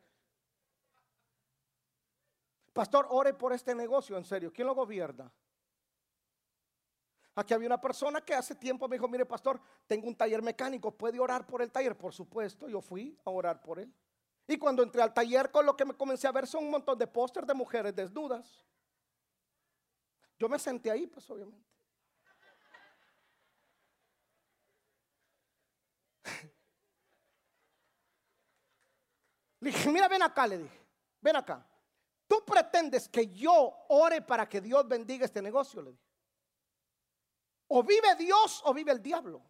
Pastor, 2.74 3.06
ore 3.10 3.34
por 3.34 3.54
este 3.54 3.76
negocio, 3.76 4.18
en 4.18 4.26
serio. 4.26 4.52
¿Quién 4.52 4.68
lo 4.68 4.74
gobierna? 4.74 5.32
Aquí 7.36 7.54
había 7.54 7.68
una 7.68 7.80
persona 7.80 8.20
que 8.22 8.34
hace 8.34 8.56
tiempo 8.56 8.88
me 8.90 8.98
dijo, 8.98 9.08
mire 9.08 9.26
pastor, 9.26 9.62
tengo 9.88 10.08
un 10.08 10.16
taller 10.16 10.42
mecánico, 10.42 10.92
¿puede 10.92 11.20
orar 11.20 11.48
por 11.48 11.62
el 11.62 11.72
taller? 11.72 11.98
Por 11.98 12.14
supuesto, 12.14 12.68
yo 12.68 12.82
fui 12.82 13.18
a 13.24 13.30
orar 13.30 13.62
por 13.62 13.80
él. 13.80 13.94
Y 14.48 14.58
cuando 14.58 14.84
entré 14.84 15.02
al 15.02 15.14
taller, 15.14 15.50
con 15.50 15.66
lo 15.66 15.78
que 15.78 15.86
me 15.86 15.94
comencé 15.94 16.28
a 16.28 16.34
ver 16.34 16.46
son 16.46 16.66
un 16.66 16.72
montón 16.72 16.98
de 16.98 17.08
pósters 17.08 17.48
de 17.48 17.54
mujeres 17.54 17.96
desnudas. 17.96 18.66
Yo 20.38 20.50
me 20.50 20.60
senté 20.60 20.92
ahí, 20.92 21.08
pues 21.08 21.30
obviamente. 21.30 21.70
Le 29.62 29.72
dije, 29.72 29.90
mira, 29.90 30.10
ven 30.10 30.24
acá, 30.24 30.48
le 30.48 30.58
dije, 30.58 30.82
ven 31.22 31.36
acá. 31.36 31.66
Tú 32.28 32.44
pretendes 32.44 33.08
que 33.08 33.28
yo 33.28 33.86
ore 33.90 34.22
para 34.22 34.50
que 34.50 34.60
Dios 34.60 34.88
bendiga 34.88 35.24
este 35.24 35.42
negocio, 35.42 35.82
le 35.84 35.92
dije. 35.92 36.11
O 37.74 37.84
vive 37.84 38.16
Dios 38.16 38.62
o 38.66 38.74
vive 38.74 38.92
el 38.92 39.02
diablo. 39.02 39.42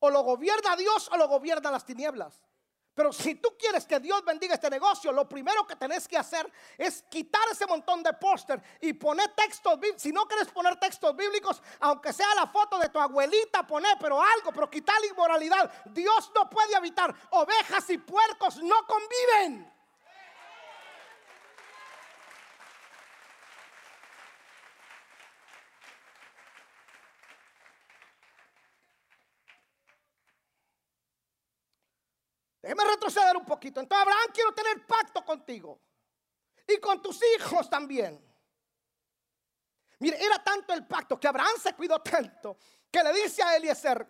O 0.00 0.10
lo 0.10 0.22
gobierna 0.22 0.76
Dios 0.76 1.08
o 1.10 1.16
lo 1.16 1.28
gobierna 1.28 1.70
las 1.70 1.84
tinieblas. 1.84 2.42
Pero 2.94 3.10
si 3.12 3.36
tú 3.36 3.56
quieres 3.56 3.86
que 3.86 4.00
Dios 4.00 4.22
bendiga 4.24 4.54
este 4.54 4.68
negocio, 4.68 5.12
lo 5.12 5.26
primero 5.26 5.66
que 5.66 5.76
tenés 5.76 6.06
que 6.06 6.18
hacer 6.18 6.52
es 6.76 7.02
quitar 7.04 7.40
ese 7.50 7.64
montón 7.66 8.02
de 8.02 8.12
póster 8.12 8.60
y 8.80 8.92
poner 8.92 9.34
textos 9.34 9.78
bíblicos. 9.78 10.02
Si 10.02 10.12
no 10.12 10.26
quieres 10.26 10.48
poner 10.48 10.76
textos 10.76 11.16
bíblicos, 11.16 11.62
aunque 11.80 12.12
sea 12.12 12.34
la 12.34 12.48
foto 12.48 12.76
de 12.78 12.88
tu 12.90 12.98
abuelita, 12.98 13.66
poner, 13.66 13.96
pero 13.98 14.20
algo, 14.20 14.52
pero 14.52 14.68
quitar 14.68 15.00
la 15.00 15.06
inmoralidad. 15.06 15.72
Dios 15.86 16.30
no 16.34 16.50
puede 16.50 16.74
habitar. 16.74 17.14
Ovejas 17.30 17.88
y 17.90 17.98
puercos 17.98 18.56
no 18.62 18.76
conviven. 18.86 19.77
Déjeme 32.68 32.84
retroceder 32.84 33.34
un 33.34 33.46
poquito. 33.46 33.80
Entonces, 33.80 34.02
Abraham, 34.02 34.30
quiero 34.30 34.52
tener 34.52 34.86
pacto 34.86 35.24
contigo. 35.24 35.80
Y 36.66 36.76
con 36.76 37.00
tus 37.00 37.18
hijos 37.34 37.70
también. 37.70 38.22
Mire, 40.00 40.22
era 40.22 40.44
tanto 40.44 40.74
el 40.74 40.86
pacto 40.86 41.18
que 41.18 41.26
Abraham 41.26 41.54
se 41.62 41.72
cuidó 41.72 41.98
tanto 42.02 42.58
que 42.90 43.02
le 43.02 43.14
dice 43.14 43.42
a 43.42 43.56
Eliezer, 43.56 44.06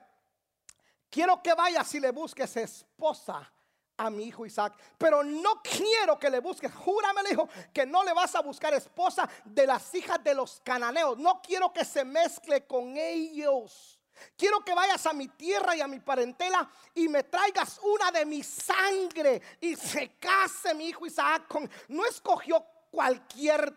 quiero 1.09 1.41
que 1.41 1.55
vayas 1.55 1.95
y 1.95 2.01
le 2.01 2.11
busques 2.11 2.57
esposa 2.57 3.49
a 3.97 4.11
mi 4.11 4.25
hijo 4.25 4.45
Isaac, 4.45 4.75
pero 4.99 5.23
no 5.23 5.63
quiero 5.63 6.19
que 6.19 6.29
le 6.29 6.41
busques, 6.41 6.75
júrame, 6.75 7.23
le 7.23 7.29
dijo, 7.31 7.49
que 7.73 7.87
no 7.87 8.03
le 8.03 8.13
vas 8.13 8.35
a 8.35 8.43
buscar 8.43 8.75
esposa 8.75 9.29
de 9.45 9.69
las 9.69 9.95
hijas 9.95 10.23
de 10.25 10.35
los 10.35 10.61
cananeos, 10.65 11.17
no 11.17 11.41
quiero 11.41 11.73
que 11.73 11.85
se 11.85 12.05
mezcle 12.05 12.67
con 12.67 12.97
ellos. 12.97 13.98
Quiero 14.37 14.65
que 14.65 14.75
vayas 14.75 15.05
a 15.07 15.13
mi 15.13 15.29
tierra 15.29 15.75
y 15.77 15.81
a 15.81 15.89
mi 15.89 16.01
parentela 16.01 16.71
y 16.95 17.09
me 17.09 17.25
traigas 17.25 17.81
una 17.83 18.11
de 18.11 18.25
mi 18.25 18.43
sangre 18.43 19.41
y 19.61 19.77
se 19.77 20.17
case 20.19 20.75
mi 20.75 20.89
hijo 20.89 21.07
Isaac 21.07 21.47
con... 21.49 21.71
No 21.89 22.05
escogió 22.07 22.65
cualquier 22.91 23.75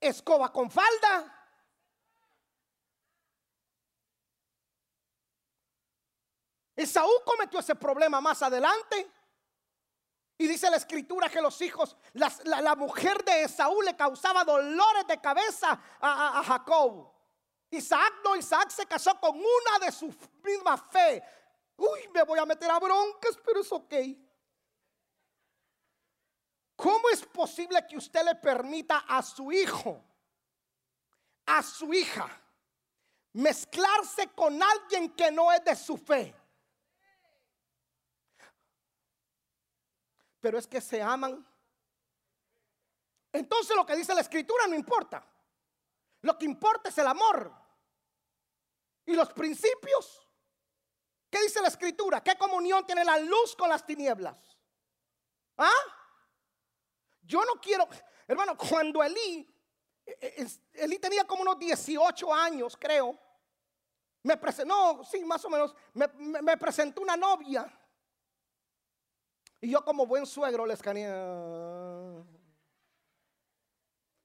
escoba 0.00 0.52
con 0.52 0.70
falda. 0.70 1.38
Esaú 6.74 7.10
cometió 7.24 7.60
ese 7.60 7.74
problema 7.74 8.20
más 8.20 8.42
adelante. 8.42 9.10
Y 10.38 10.48
dice 10.48 10.68
la 10.70 10.76
escritura 10.76 11.28
que 11.28 11.40
los 11.40 11.60
hijos, 11.60 11.96
la, 12.14 12.74
mujer 12.74 13.22
de 13.24 13.44
Esaú 13.44 13.80
le 13.82 13.94
causaba 13.94 14.44
dolores 14.44 15.06
de 15.06 15.20
cabeza 15.20 15.80
a, 16.00 16.40
a 16.40 16.42
Jacob. 16.42 17.11
Isaac 17.72 18.20
no, 18.22 18.36
Isaac 18.36 18.70
se 18.70 18.86
casó 18.86 19.18
con 19.18 19.34
una 19.34 19.86
de 19.86 19.90
su 19.90 20.14
misma 20.44 20.76
fe. 20.76 21.22
Uy, 21.76 22.06
me 22.12 22.22
voy 22.22 22.38
a 22.38 22.44
meter 22.44 22.70
a 22.70 22.78
broncas, 22.78 23.38
pero 23.44 23.60
es 23.60 23.72
ok. 23.72 23.94
¿Cómo 26.76 27.08
es 27.08 27.24
posible 27.24 27.84
que 27.88 27.96
usted 27.96 28.24
le 28.24 28.34
permita 28.34 28.98
a 29.08 29.22
su 29.22 29.50
hijo, 29.50 30.04
a 31.46 31.62
su 31.62 31.94
hija, 31.94 32.28
mezclarse 33.32 34.28
con 34.32 34.62
alguien 34.62 35.14
que 35.14 35.30
no 35.30 35.50
es 35.50 35.64
de 35.64 35.74
su 35.74 35.96
fe? 35.96 36.34
Pero 40.40 40.58
es 40.58 40.66
que 40.66 40.80
se 40.82 41.00
aman. 41.00 41.46
Entonces 43.32 43.74
lo 43.74 43.86
que 43.86 43.96
dice 43.96 44.14
la 44.14 44.20
escritura 44.20 44.66
no 44.66 44.74
importa. 44.74 45.24
Lo 46.20 46.36
que 46.36 46.44
importa 46.44 46.90
es 46.90 46.98
el 46.98 47.06
amor 47.06 47.61
y 49.06 49.14
los 49.14 49.32
principios. 49.32 50.26
¿Qué 51.30 51.40
dice 51.42 51.62
la 51.62 51.68
escritura? 51.68 52.22
¿Qué 52.22 52.36
comunión 52.36 52.84
tiene 52.84 53.04
la 53.04 53.18
luz 53.18 53.56
con 53.56 53.68
las 53.68 53.86
tinieblas? 53.86 54.36
¿Ah? 55.56 55.70
Yo 57.22 57.44
no 57.44 57.54
quiero, 57.60 57.88
hermano, 58.26 58.56
cuando 58.56 59.02
Elí, 59.02 59.48
e, 60.04 60.12
e, 60.20 60.82
Elí 60.84 60.98
tenía 60.98 61.24
como 61.24 61.42
unos 61.42 61.58
18 61.58 62.34
años, 62.34 62.76
creo. 62.76 63.18
Me 64.24 64.36
presentó, 64.36 64.74
no, 64.74 65.04
sí, 65.04 65.24
más 65.24 65.44
o 65.44 65.50
menos, 65.50 65.74
me, 65.94 66.56
presentó 66.56 67.00
una 67.00 67.16
novia. 67.16 67.66
Y 69.60 69.70
yo 69.70 69.84
como 69.84 70.06
buen 70.06 70.26
suegro 70.26 70.66
le 70.66 70.74
escaneé. 70.74 71.08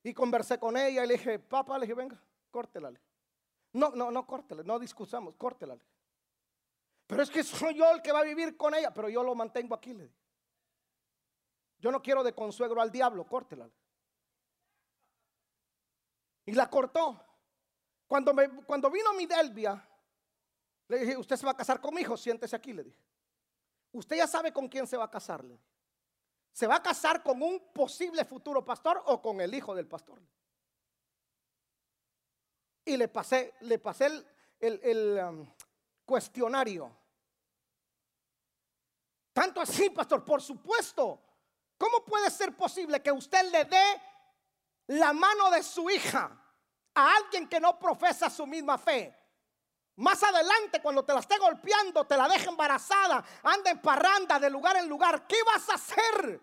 Y 0.03 0.13
conversé 0.13 0.59
con 0.59 0.77
ella 0.77 1.03
y 1.03 1.07
le 1.07 1.13
dije, 1.15 1.39
papá, 1.39 1.77
le 1.77 1.85
dije, 1.85 1.93
venga, 1.93 2.21
córtela. 2.51 2.91
No, 3.77 3.91
no, 3.91 4.09
no 4.09 4.25
córtela, 4.25 4.63
no 4.63 4.79
discusamos, 4.79 5.35
córtela. 5.35 5.77
Pero 7.05 7.21
es 7.21 7.29
que 7.29 7.43
soy 7.43 7.75
yo 7.75 7.87
el 7.91 8.01
que 8.01 8.11
va 8.11 8.21
a 8.21 8.23
vivir 8.23 8.57
con 8.57 8.73
ella, 8.73 8.91
pero 8.91 9.07
yo 9.07 9.21
lo 9.21 9.35
mantengo 9.35 9.75
aquí. 9.75 9.93
Le 9.93 10.05
dije. 10.05 10.17
Yo 11.77 11.91
no 11.91 12.01
quiero 12.01 12.23
de 12.23 12.33
consuegro 12.33 12.81
al 12.81 12.91
diablo, 12.91 13.23
córtela. 13.27 13.69
Y 16.47 16.53
la 16.53 16.67
cortó. 16.67 17.23
Cuando, 18.07 18.33
me, 18.33 18.49
cuando 18.65 18.89
vino 18.89 19.13
mi 19.13 19.27
Delvia, 19.27 19.87
le 20.87 20.97
dije, 20.97 21.15
usted 21.15 21.35
se 21.35 21.45
va 21.45 21.51
a 21.51 21.57
casar 21.57 21.79
con 21.79 21.93
mi 21.93 22.01
hijo, 22.01 22.17
siéntese 22.17 22.55
aquí, 22.55 22.73
le 22.73 22.83
dije. 22.83 22.99
Usted 23.91 24.15
ya 24.15 24.25
sabe 24.25 24.51
con 24.51 24.67
quién 24.67 24.87
se 24.87 24.97
va 24.97 25.03
a 25.03 25.11
casarle. 25.11 25.61
¿Se 26.51 26.65
va 26.65 26.77
a 26.77 26.81
casar 26.81 27.21
con 27.21 27.43
un 27.43 27.71
posible 27.71 28.25
futuro 28.25 28.65
pastor 28.65 29.03
o 29.05 29.21
con 29.21 29.39
el 29.39 29.53
hijo 29.53 29.75
del 29.75 29.87
pastor? 29.87 30.19
Y 32.87 32.95
le 32.95 33.09
pasé, 33.09 33.55
le 33.61 33.79
pasé 33.79 34.25
el, 34.61 35.19
um, 35.21 35.45
cuestionario. 36.05 36.89
Tanto 39.33 39.59
así, 39.59 39.89
pastor, 39.89 40.23
por 40.23 40.41
supuesto. 40.41 41.21
¿Cómo 41.77 42.05
puede 42.05 42.31
ser 42.31 42.55
posible 42.55 43.03
que 43.03 43.11
usted 43.11 43.51
le 43.51 43.65
dé 43.65 44.01
la 44.87 45.11
mano 45.11 45.51
de 45.51 45.63
su 45.63 45.89
hija 45.89 46.31
a 46.95 47.15
alguien 47.17 47.49
que 47.49 47.59
no 47.59 47.77
profesa 47.77 48.29
su 48.29 48.47
misma 48.47 48.77
fe? 48.77 49.13
Más 49.97 50.23
adelante, 50.23 50.81
cuando 50.81 51.03
te 51.03 51.13
la 51.13 51.19
esté 51.19 51.37
golpeando, 51.39 52.05
te 52.05 52.15
la 52.15 52.29
deje 52.29 52.47
embarazada, 52.47 53.21
anda 53.43 53.69
en 53.69 53.81
parranda 53.81 54.39
de 54.39 54.49
lugar 54.49 54.77
en 54.77 54.87
lugar, 54.87 55.27
¿qué 55.27 55.43
vas 55.43 55.69
a 55.71 55.73
hacer? 55.73 56.39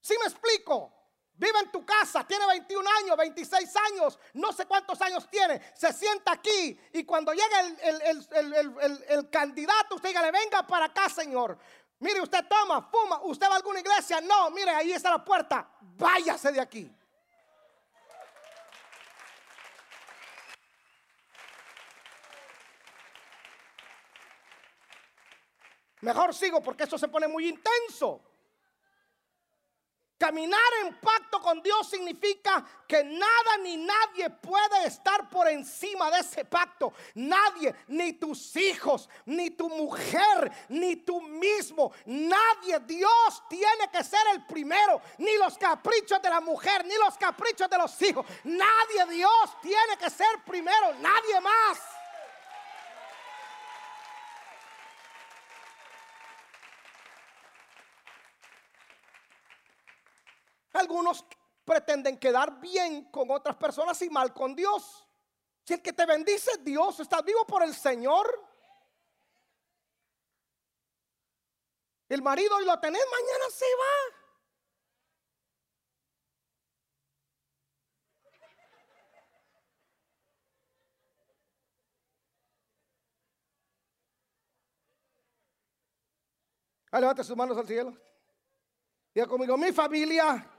¿Sí 0.00 0.16
me 0.18 0.26
explico? 0.26 0.97
Vive 1.38 1.58
en 1.60 1.70
tu 1.70 1.86
casa, 1.86 2.26
tiene 2.26 2.46
21 2.46 2.90
años, 2.98 3.16
26 3.16 3.76
años, 3.76 4.18
no 4.34 4.52
sé 4.52 4.66
cuántos 4.66 5.00
años 5.00 5.28
tiene. 5.30 5.62
Se 5.74 5.92
sienta 5.92 6.32
aquí 6.32 6.78
y 6.92 7.04
cuando 7.04 7.32
llega 7.32 7.60
el, 7.60 9.04
el 9.08 9.30
candidato, 9.30 9.94
usted 9.94 10.08
diga, 10.10 10.22
le 10.22 10.32
venga 10.32 10.66
para 10.66 10.86
acá, 10.86 11.08
Señor. 11.08 11.56
Mire, 12.00 12.20
usted 12.20 12.44
toma, 12.46 12.82
fuma, 12.82 13.20
usted 13.22 13.48
va 13.48 13.54
a 13.54 13.56
alguna 13.56 13.80
iglesia. 13.80 14.20
No, 14.20 14.50
mire, 14.50 14.70
ahí 14.70 14.92
está 14.92 15.10
la 15.10 15.24
puerta. 15.24 15.68
Váyase 15.80 16.52
de 16.52 16.60
aquí. 16.60 16.92
Mejor 26.00 26.32
sigo 26.32 26.62
porque 26.62 26.84
esto 26.84 26.96
se 26.96 27.08
pone 27.08 27.26
muy 27.26 27.48
intenso. 27.48 28.27
Caminar 30.18 30.60
en 30.84 30.96
pacto 30.96 31.40
con 31.40 31.62
Dios 31.62 31.88
significa 31.88 32.64
que 32.88 33.04
nada 33.04 33.56
ni 33.62 33.76
nadie 33.76 34.28
puede 34.28 34.86
estar 34.86 35.30
por 35.30 35.46
encima 35.46 36.10
de 36.10 36.18
ese 36.18 36.44
pacto. 36.44 36.92
Nadie, 37.14 37.72
ni 37.86 38.14
tus 38.14 38.56
hijos, 38.56 39.08
ni 39.26 39.50
tu 39.50 39.68
mujer, 39.68 40.50
ni 40.70 40.96
tú 40.96 41.20
mismo. 41.20 41.92
Nadie. 42.06 42.80
Dios 42.80 43.44
tiene 43.48 43.88
que 43.92 44.02
ser 44.02 44.26
el 44.34 44.44
primero. 44.44 45.00
Ni 45.18 45.36
los 45.36 45.56
caprichos 45.56 46.20
de 46.20 46.30
la 46.30 46.40
mujer, 46.40 46.84
ni 46.84 46.96
los 46.96 47.16
caprichos 47.16 47.70
de 47.70 47.78
los 47.78 48.02
hijos. 48.02 48.26
Nadie. 48.42 49.06
Dios 49.10 49.56
tiene 49.62 49.96
que 49.98 50.10
ser 50.10 50.42
primero. 50.44 50.94
Nadie 50.94 51.40
más. 51.40 51.97
Algunos 60.88 61.22
pretenden 61.66 62.16
quedar 62.16 62.58
bien 62.60 63.10
con 63.10 63.30
otras 63.30 63.56
personas 63.56 64.00
y 64.00 64.08
mal 64.08 64.32
con 64.32 64.56
Dios. 64.56 65.06
Si 65.62 65.74
el 65.74 65.82
que 65.82 65.92
te 65.92 66.06
bendice 66.06 66.52
es 66.52 66.64
Dios, 66.64 66.98
estás 66.98 67.22
vivo 67.22 67.44
por 67.46 67.62
el 67.62 67.74
Señor. 67.74 68.26
El 72.08 72.22
marido 72.22 72.56
hoy 72.56 72.64
lo 72.64 72.80
tenés, 72.80 73.02
mañana 73.12 73.44
se 73.50 73.66
va. 73.66 74.16
Ah, 86.92 87.00
levante 87.00 87.22
sus 87.24 87.36
manos 87.36 87.58
al 87.58 87.66
cielo. 87.66 87.94
Diga 89.12 89.26
conmigo, 89.26 89.58
mi 89.58 89.70
familia 89.70 90.54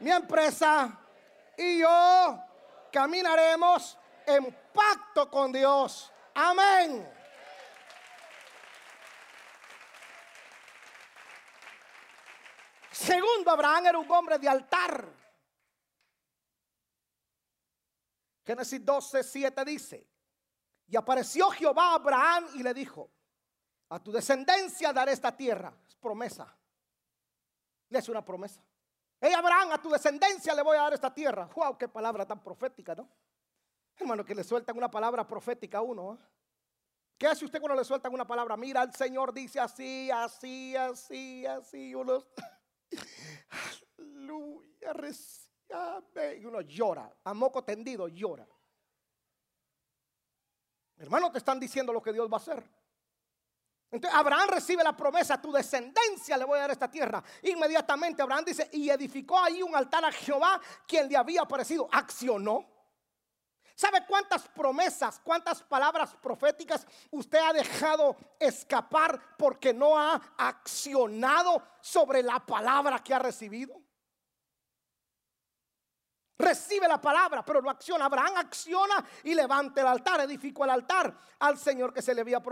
mi 0.00 0.10
empresa 0.10 0.98
y 1.56 1.78
yo 1.80 2.42
caminaremos 2.92 3.98
en 4.26 4.56
pacto 4.72 5.30
con 5.30 5.52
Dios. 5.52 6.12
Amén. 6.34 7.12
Segundo, 12.90 13.50
Abraham 13.50 13.86
era 13.86 13.98
un 13.98 14.10
hombre 14.10 14.38
de 14.38 14.48
altar. 14.48 15.08
Génesis 18.44 18.84
12, 18.84 19.24
7 19.24 19.64
dice, 19.64 20.08
y 20.86 20.96
apareció 20.96 21.50
Jehová 21.50 21.90
a 21.90 21.94
Abraham 21.94 22.46
y 22.54 22.62
le 22.62 22.72
dijo, 22.72 23.10
a 23.88 24.02
tu 24.02 24.12
descendencia 24.12 24.92
daré 24.92 25.12
esta 25.12 25.36
tierra. 25.36 25.76
Es 25.86 25.94
promesa. 25.96 26.56
Le 27.88 27.98
es 27.98 28.08
una 28.08 28.24
promesa. 28.24 28.62
Hey 29.20 29.32
Abraham, 29.32 29.72
a 29.72 29.78
tu 29.78 29.88
descendencia 29.88 30.54
le 30.54 30.62
voy 30.62 30.76
a 30.76 30.82
dar 30.82 30.94
esta 30.94 31.12
tierra. 31.12 31.48
Wow, 31.54 31.78
qué 31.78 31.88
palabra 31.88 32.26
tan 32.26 32.42
profética, 32.42 32.94
¿no? 32.94 33.08
Hermano, 33.96 34.24
que 34.24 34.34
le 34.34 34.44
sueltan 34.44 34.76
una 34.76 34.90
palabra 34.90 35.26
profética 35.26 35.78
a 35.78 35.82
uno. 35.82 36.14
¿eh? 36.14 36.18
¿Qué 37.16 37.26
hace 37.26 37.46
usted 37.46 37.60
cuando 37.60 37.78
le 37.78 37.84
sueltan 37.84 38.12
una 38.12 38.26
palabra? 38.26 38.56
Mira, 38.58 38.82
el 38.82 38.92
Señor 38.92 39.32
dice 39.32 39.58
así, 39.58 40.10
así, 40.10 40.76
así, 40.76 41.46
así. 41.46 41.94
Uno, 41.94 42.22
aleluya, 43.98 44.92
recibe. 44.92 46.36
Y 46.38 46.44
uno 46.44 46.60
llora, 46.60 47.10
a 47.24 47.32
moco 47.32 47.64
tendido 47.64 48.08
llora. 48.08 48.46
Hermano, 50.98 51.32
te 51.32 51.38
están 51.38 51.58
diciendo 51.58 51.92
lo 51.92 52.02
que 52.02 52.12
Dios 52.12 52.30
va 52.30 52.36
a 52.36 52.40
hacer. 52.40 52.75
Entonces 53.90 54.18
Abraham 54.18 54.48
recibe 54.48 54.82
la 54.82 54.96
promesa, 54.96 55.40
tu 55.40 55.52
descendencia 55.52 56.36
le 56.36 56.44
voy 56.44 56.58
a 56.58 56.62
dar 56.62 56.70
esta 56.72 56.90
tierra. 56.90 57.22
Inmediatamente 57.42 58.20
Abraham 58.20 58.44
dice, 58.44 58.68
y 58.72 58.90
edificó 58.90 59.38
ahí 59.38 59.62
un 59.62 59.74
altar 59.76 60.04
a 60.04 60.12
Jehová, 60.12 60.60
quien 60.86 61.08
le 61.08 61.16
había 61.16 61.42
aparecido. 61.42 61.88
Accionó. 61.92 62.66
¿Sabe 63.76 64.04
cuántas 64.06 64.48
promesas, 64.48 65.20
cuántas 65.22 65.62
palabras 65.62 66.16
proféticas 66.16 66.86
usted 67.10 67.38
ha 67.38 67.52
dejado 67.52 68.16
escapar 68.40 69.20
porque 69.36 69.74
no 69.74 69.98
ha 69.98 70.14
accionado 70.38 71.62
sobre 71.82 72.22
la 72.22 72.40
palabra 72.40 72.98
que 73.04 73.12
ha 73.12 73.18
recibido? 73.18 73.85
Recibe 76.38 76.86
la 76.86 77.00
palabra, 77.00 77.42
pero 77.44 77.62
no 77.62 77.70
acciona. 77.70 78.04
Abraham 78.04 78.34
acciona 78.36 79.04
y 79.24 79.34
levanta 79.34 79.80
el 79.80 79.86
altar, 79.86 80.20
edificó 80.20 80.64
el 80.64 80.70
altar 80.70 81.16
al 81.38 81.56
Señor 81.58 81.94
que 81.94 82.02
se 82.02 82.14
le 82.14 82.20
había 82.20 82.42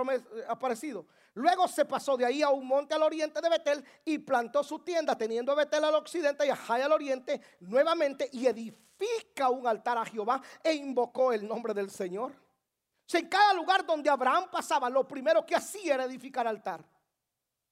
aparecido. 0.49 1.07
Luego 1.35 1.69
se 1.69 1.85
pasó 1.85 2.17
de 2.17 2.25
ahí 2.25 2.43
a 2.43 2.49
un 2.49 2.67
monte 2.67 2.95
al 2.95 3.03
oriente 3.03 3.41
de 3.43 3.49
Betel 3.51 3.85
y 4.05 4.19
plantó 4.19 4.63
su 4.63 4.79
tienda, 4.79 5.17
teniendo 5.19 5.53
a 5.53 5.57
Betel 5.57 5.85
al 5.85 5.97
occidente 5.97 6.47
y 6.47 6.51
a 6.51 6.59
al 6.67 6.93
oriente 6.93 7.41
nuevamente, 7.61 8.31
y 8.33 8.47
edifica 8.47 9.51
un 9.51 9.67
altar 9.67 9.99
a 9.99 10.05
Jehová 10.07 10.41
e 10.63 10.73
invocó 10.73 11.33
el 11.33 11.47
nombre 11.47 11.75
del 11.75 11.91
Señor. 11.91 12.33
O 12.33 13.17
en 13.17 13.29
cada 13.29 13.53
lugar 13.53 13.85
donde 13.85 14.09
Abraham 14.09 14.49
pasaba, 14.51 14.89
lo 14.89 15.07
primero 15.07 15.45
que 15.45 15.55
hacía 15.55 15.95
era 15.95 16.05
edificar 16.05 16.47
altar. 16.47 16.83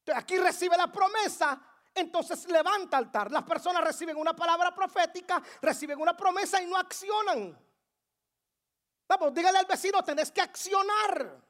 Entonces, 0.00 0.22
aquí 0.22 0.36
recibe 0.36 0.76
la 0.76 0.92
promesa 0.92 1.71
entonces 1.94 2.48
levanta 2.48 2.96
altar. 2.96 3.30
Las 3.30 3.44
personas 3.44 3.84
reciben 3.84 4.16
una 4.16 4.34
palabra 4.34 4.74
profética, 4.74 5.42
reciben 5.60 6.00
una 6.00 6.16
promesa 6.16 6.62
y 6.62 6.66
no 6.66 6.76
accionan. 6.76 7.58
Vamos, 9.08 9.34
dígale 9.34 9.58
al 9.58 9.66
vecino, 9.66 10.02
tenés 10.02 10.30
que 10.32 10.40
accionar. 10.40 11.42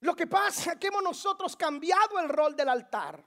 Lo 0.00 0.14
que 0.14 0.26
pasa 0.26 0.72
es 0.72 0.78
que 0.78 0.88
hemos 0.88 1.02
nosotros 1.02 1.56
cambiado 1.56 2.18
el 2.18 2.28
rol 2.28 2.54
del 2.54 2.68
altar. 2.68 3.24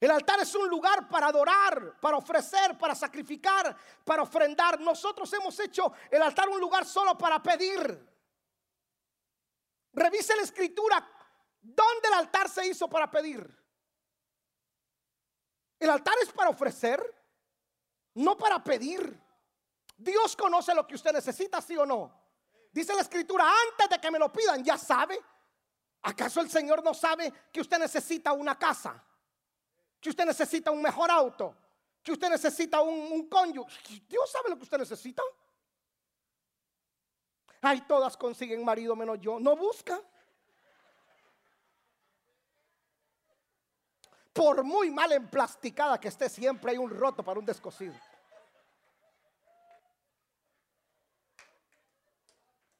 El 0.00 0.10
altar 0.10 0.40
es 0.40 0.52
un 0.56 0.68
lugar 0.68 1.08
para 1.08 1.28
adorar, 1.28 2.00
para 2.00 2.16
ofrecer, 2.16 2.76
para 2.76 2.96
sacrificar, 2.96 3.76
para 4.04 4.24
ofrendar. 4.24 4.80
Nosotros 4.80 5.32
hemos 5.34 5.56
hecho 5.60 5.92
el 6.10 6.20
altar 6.20 6.48
un 6.48 6.58
lugar 6.58 6.84
solo 6.84 7.16
para 7.16 7.40
pedir. 7.40 8.11
Revise 9.92 10.34
la 10.36 10.42
escritura. 10.42 11.06
¿Dónde 11.60 12.08
el 12.08 12.14
altar 12.14 12.48
se 12.48 12.66
hizo 12.66 12.88
para 12.88 13.10
pedir? 13.10 13.62
El 15.78 15.90
altar 15.90 16.14
es 16.22 16.32
para 16.32 16.50
ofrecer, 16.50 17.02
no 18.14 18.36
para 18.36 18.62
pedir. 18.62 19.20
Dios 19.96 20.36
conoce 20.36 20.74
lo 20.74 20.86
que 20.86 20.94
usted 20.94 21.12
necesita, 21.12 21.60
sí 21.60 21.76
o 21.76 21.86
no. 21.86 22.20
Dice 22.72 22.94
la 22.94 23.02
escritura, 23.02 23.44
antes 23.44 23.88
de 23.88 24.00
que 24.00 24.10
me 24.10 24.18
lo 24.18 24.32
pidan, 24.32 24.64
ya 24.64 24.78
sabe. 24.78 25.18
¿Acaso 26.02 26.40
el 26.40 26.50
Señor 26.50 26.82
no 26.82 26.94
sabe 26.94 27.32
que 27.52 27.60
usted 27.60 27.78
necesita 27.78 28.32
una 28.32 28.58
casa? 28.58 29.04
Que 30.00 30.10
usted 30.10 30.24
necesita 30.24 30.70
un 30.70 30.82
mejor 30.82 31.10
auto? 31.10 31.56
Que 32.02 32.12
usted 32.12 32.28
necesita 32.28 32.80
un, 32.80 33.12
un 33.12 33.28
cónyuge? 33.28 34.00
Dios 34.08 34.30
sabe 34.30 34.50
lo 34.50 34.56
que 34.56 34.64
usted 34.64 34.78
necesita. 34.78 35.22
Ay, 37.62 37.80
todas 37.82 38.16
consiguen 38.16 38.64
marido 38.64 38.96
menos 38.96 39.20
yo. 39.20 39.38
No 39.38 39.56
busca. 39.56 40.00
Por 44.32 44.64
muy 44.64 44.90
mal 44.90 45.12
emplasticada 45.12 46.00
que 46.00 46.08
esté, 46.08 46.28
siempre 46.28 46.72
hay 46.72 46.78
un 46.78 46.90
roto 46.90 47.22
para 47.22 47.38
un 47.38 47.46
descosido. 47.46 47.94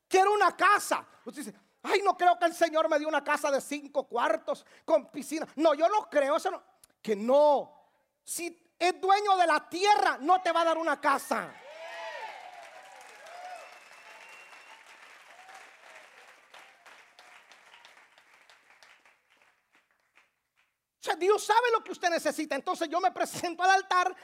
Quiero 0.08 0.32
una 0.32 0.56
casa. 0.56 1.06
Usted 1.24 1.44
dice, 1.44 1.58
ay, 1.84 2.02
no 2.02 2.16
creo 2.16 2.36
que 2.36 2.46
el 2.46 2.54
Señor 2.54 2.88
me 2.88 2.98
dio 2.98 3.06
una 3.06 3.22
casa 3.22 3.52
de 3.52 3.60
cinco 3.60 4.08
cuartos 4.08 4.66
con 4.84 5.10
piscina. 5.12 5.46
No, 5.56 5.74
yo 5.74 5.88
no 5.88 6.10
creo. 6.10 6.36
No. 6.50 6.62
Que 7.00 7.14
no. 7.14 7.88
Si 8.24 8.74
es 8.78 9.00
dueño 9.00 9.36
de 9.36 9.46
la 9.46 9.68
tierra, 9.68 10.18
no 10.20 10.42
te 10.42 10.50
va 10.50 10.62
a 10.62 10.64
dar 10.64 10.78
una 10.78 11.00
casa. 11.00 11.54
Dios 21.22 21.44
sabe 21.44 21.70
lo 21.72 21.84
que 21.84 21.92
usted 21.92 22.10
necesita. 22.10 22.56
Entonces 22.56 22.88
yo 22.88 23.00
me 23.00 23.12
presento 23.12 23.62
al 23.62 23.70
altar 23.70 24.14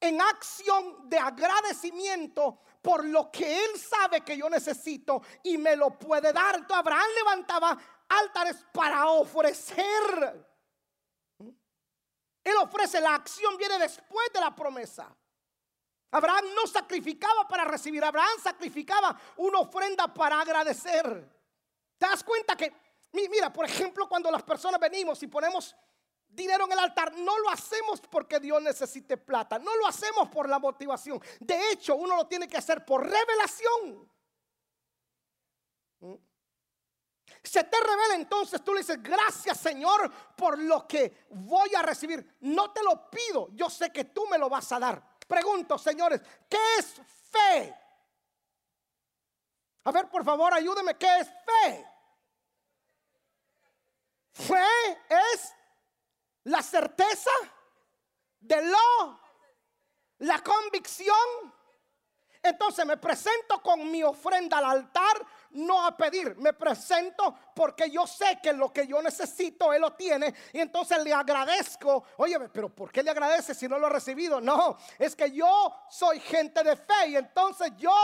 en 0.00 0.20
acción 0.20 1.08
de 1.08 1.18
agradecimiento 1.18 2.60
por 2.80 3.04
lo 3.04 3.30
que 3.30 3.64
Él 3.64 3.70
sabe 3.78 4.20
que 4.20 4.36
yo 4.36 4.48
necesito 4.48 5.20
y 5.42 5.58
me 5.58 5.74
lo 5.74 5.98
puede 5.98 6.32
dar. 6.32 6.54
Entonces 6.54 6.76
Abraham 6.76 7.08
levantaba 7.16 7.78
altares 8.08 8.64
para 8.72 9.08
ofrecer. 9.08 10.46
Él 12.44 12.56
ofrece, 12.60 13.00
la 13.00 13.14
acción 13.14 13.56
viene 13.56 13.78
después 13.78 14.32
de 14.32 14.40
la 14.40 14.54
promesa. 14.54 15.12
Abraham 16.12 16.44
no 16.54 16.66
sacrificaba 16.68 17.48
para 17.48 17.64
recibir, 17.64 18.04
Abraham 18.04 18.38
sacrificaba 18.40 19.18
una 19.38 19.58
ofrenda 19.58 20.06
para 20.14 20.40
agradecer. 20.40 21.28
¿Te 21.98 22.06
das 22.06 22.22
cuenta 22.22 22.54
que, 22.54 22.72
mira, 23.12 23.52
por 23.52 23.64
ejemplo, 23.64 24.08
cuando 24.08 24.30
las 24.30 24.44
personas 24.44 24.78
venimos 24.78 25.20
y 25.24 25.26
ponemos 25.26 25.74
dinero 26.34 26.64
en 26.64 26.72
el 26.72 26.78
altar, 26.78 27.12
no 27.16 27.38
lo 27.38 27.50
hacemos 27.50 28.00
porque 28.00 28.40
Dios 28.40 28.60
necesite 28.62 29.16
plata, 29.16 29.58
no 29.58 29.74
lo 29.76 29.86
hacemos 29.86 30.28
por 30.28 30.48
la 30.48 30.58
motivación. 30.58 31.20
De 31.40 31.70
hecho, 31.70 31.96
uno 31.96 32.16
lo 32.16 32.26
tiene 32.26 32.48
que 32.48 32.56
hacer 32.56 32.84
por 32.84 33.02
revelación. 33.02 34.10
¿Mm? 36.00 36.14
Se 37.42 37.64
te 37.64 37.76
revela 37.78 38.14
entonces, 38.14 38.62
tú 38.64 38.72
le 38.72 38.80
dices, 38.80 39.02
gracias 39.02 39.60
Señor 39.60 40.10
por 40.34 40.58
lo 40.58 40.86
que 40.86 41.26
voy 41.30 41.74
a 41.74 41.82
recibir. 41.82 42.36
No 42.40 42.72
te 42.72 42.82
lo 42.82 43.10
pido, 43.10 43.48
yo 43.52 43.68
sé 43.68 43.92
que 43.92 44.04
tú 44.06 44.26
me 44.26 44.38
lo 44.38 44.48
vas 44.48 44.70
a 44.72 44.78
dar. 44.78 45.02
Pregunto, 45.26 45.78
señores, 45.78 46.20
¿qué 46.48 46.58
es 46.78 47.00
fe? 47.30 47.74
A 49.84 49.92
ver, 49.92 50.08
por 50.08 50.24
favor, 50.24 50.52
ayúdeme, 50.54 50.96
¿qué 50.96 51.18
es 51.20 51.28
fe? 51.28 51.86
Fe 54.32 54.64
es 55.32 55.54
la 56.44 56.62
certeza 56.62 57.30
de 58.40 58.62
lo, 58.62 59.20
la 60.18 60.40
convicción. 60.40 61.16
Entonces 62.42 62.84
me 62.84 62.98
presento 62.98 63.62
con 63.62 63.90
mi 63.90 64.02
ofrenda 64.02 64.58
al 64.58 64.66
altar, 64.66 65.26
no 65.52 65.86
a 65.86 65.96
pedir, 65.96 66.36
me 66.36 66.52
presento 66.52 67.34
porque 67.54 67.90
yo 67.90 68.06
sé 68.06 68.38
que 68.42 68.52
lo 68.52 68.70
que 68.70 68.86
yo 68.86 69.00
necesito 69.00 69.72
Él 69.72 69.80
lo 69.80 69.94
tiene 69.94 70.34
y 70.52 70.60
entonces 70.60 71.02
le 71.02 71.14
agradezco. 71.14 72.04
Oye, 72.18 72.38
pero 72.50 72.68
¿por 72.68 72.92
qué 72.92 73.02
le 73.02 73.10
agradece 73.10 73.54
si 73.54 73.66
no 73.66 73.78
lo 73.78 73.86
ha 73.86 73.90
recibido? 73.90 74.42
No, 74.42 74.76
es 74.98 75.16
que 75.16 75.32
yo 75.32 75.74
soy 75.88 76.20
gente 76.20 76.62
de 76.62 76.76
fe 76.76 77.08
y 77.08 77.16
entonces 77.16 77.72
yo 77.78 77.94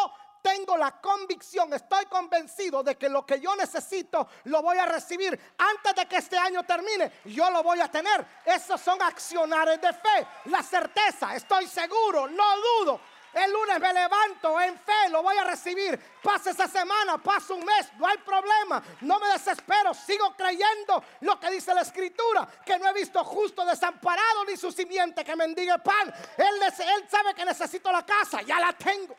tengo 0.43 0.77
la 0.77 1.01
convicción, 1.01 1.73
estoy 1.73 2.07
convencido 2.07 2.83
de 2.83 2.97
que 2.97 3.09
lo 3.09 3.25
que 3.25 3.41
yo 3.41 3.55
necesito 3.57 4.29
lo 4.45 4.63
voy 4.63 4.79
a 4.79 4.87
recibir 4.87 5.39
antes 5.59 5.95
de 5.95 6.07
que 6.07 6.17
este 6.17 6.37
año 6.37 6.65
termine. 6.65 7.13
Yo 7.25 7.51
lo 7.51 7.63
voy 7.63 7.81
a 7.81 7.91
tener. 7.91 8.27
Esos 8.45 8.81
son 8.81 9.01
accionares 9.03 9.81
de 9.81 9.93
fe. 9.93 10.27
La 10.47 10.63
certeza, 10.63 11.35
estoy 11.35 11.67
seguro, 11.67 12.29
no 12.29 12.45
dudo. 12.57 13.01
El 13.33 13.53
lunes 13.53 13.79
me 13.79 13.93
levanto 13.93 14.61
en 14.61 14.77
fe, 14.77 15.09
lo 15.11 15.23
voy 15.23 15.37
a 15.37 15.45
recibir. 15.45 15.97
Pasa 16.21 16.51
esa 16.51 16.67
semana, 16.67 17.17
pasa 17.19 17.55
un 17.55 17.65
mes, 17.65 17.93
no 17.97 18.07
hay 18.07 18.19
problema. 18.19 18.83
No 19.03 19.21
me 19.21 19.29
desespero, 19.29 19.95
sigo 19.95 20.35
creyendo 20.37 21.03
lo 21.21 21.39
que 21.39 21.51
dice 21.51 21.73
la 21.73 21.83
escritura, 21.83 22.49
que 22.67 22.79
no 22.79 22.89
he 22.89 22.93
visto 22.93 23.23
justo 23.23 23.65
desamparado 23.65 24.45
ni 24.47 24.57
su 24.57 24.73
simiente 24.73 25.25
que 25.25 25.37
mendigue 25.37 25.79
pan. 25.79 26.13
Él, 26.37 26.63
él 26.63 27.09
sabe 27.09 27.35
que 27.35 27.45
necesito 27.45 27.93
la 27.93 28.05
casa, 28.05 28.43
ya 28.43 28.59
la 28.59 28.73
tengo. 28.73 29.17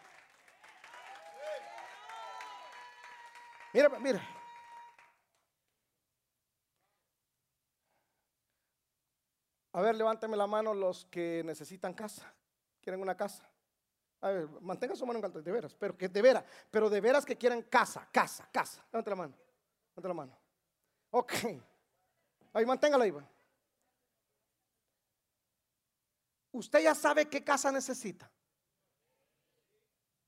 Mira, 3.73 3.89
mira. 3.99 4.21
A 9.73 9.81
ver, 9.81 9.95
levántame 9.95 10.35
la 10.35 10.47
mano 10.47 10.73
los 10.73 11.05
que 11.05 11.41
necesitan 11.45 11.93
casa. 11.93 12.33
¿Quieren 12.81 13.01
una 13.01 13.15
casa? 13.15 13.49
A 14.19 14.29
ver, 14.29 14.47
mantenga 14.61 14.95
su 14.95 15.05
mano 15.05 15.19
en 15.19 15.25
alto, 15.25 15.41
de 15.41 15.51
veras, 15.51 15.73
pero 15.73 15.97
que 15.97 16.09
de 16.09 16.21
veras, 16.21 16.43
pero 16.69 16.89
de 16.89 16.99
veras 16.99 17.25
que 17.25 17.37
quieren 17.37 17.63
casa, 17.63 18.07
casa, 18.11 18.47
casa. 18.51 18.85
Levante 18.91 19.09
la 19.09 19.15
mano, 19.15 19.35
levante 19.95 20.07
la 20.07 20.13
mano. 20.13 20.37
Ok. 21.11 21.33
Ahí, 22.53 22.65
manténgala 22.65 23.05
ahí. 23.05 23.13
Usted 26.51 26.81
ya 26.81 26.93
sabe 26.93 27.29
qué 27.29 27.43
casa 27.43 27.71
necesita. 27.71 28.29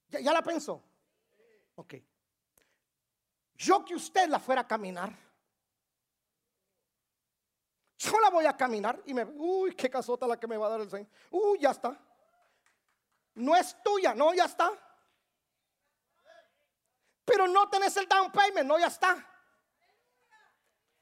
¿Ya, 0.07 0.21
ya 0.21 0.31
la 0.31 0.41
pensó? 0.41 0.81
Ok 1.75 1.95
yo 3.55 3.83
que 3.85 3.95
usted 3.95 4.27
la 4.29 4.39
fuera 4.39 4.61
a 4.61 4.67
caminar. 4.67 5.13
Yo 7.97 8.19
la 8.19 8.29
voy 8.29 8.45
a 8.45 8.57
caminar 8.57 9.01
y 9.05 9.13
me, 9.13 9.23
uy, 9.23 9.75
qué 9.75 9.89
casota 9.89 10.27
la 10.27 10.37
que 10.37 10.47
me 10.47 10.57
va 10.57 10.67
a 10.67 10.69
dar 10.71 10.81
el 10.81 10.89
Señor. 10.89 11.07
Uy, 11.31 11.59
ya 11.59 11.71
está. 11.71 11.97
No 13.35 13.55
es 13.55 13.81
tuya, 13.81 14.13
no, 14.13 14.33
ya 14.33 14.45
está. 14.45 14.71
Pero 17.25 17.47
no 17.47 17.69
tenés 17.69 17.95
el 17.97 18.07
down 18.07 18.31
payment, 18.31 18.67
no, 18.67 18.77
ya 18.77 18.87
está. 18.87 19.15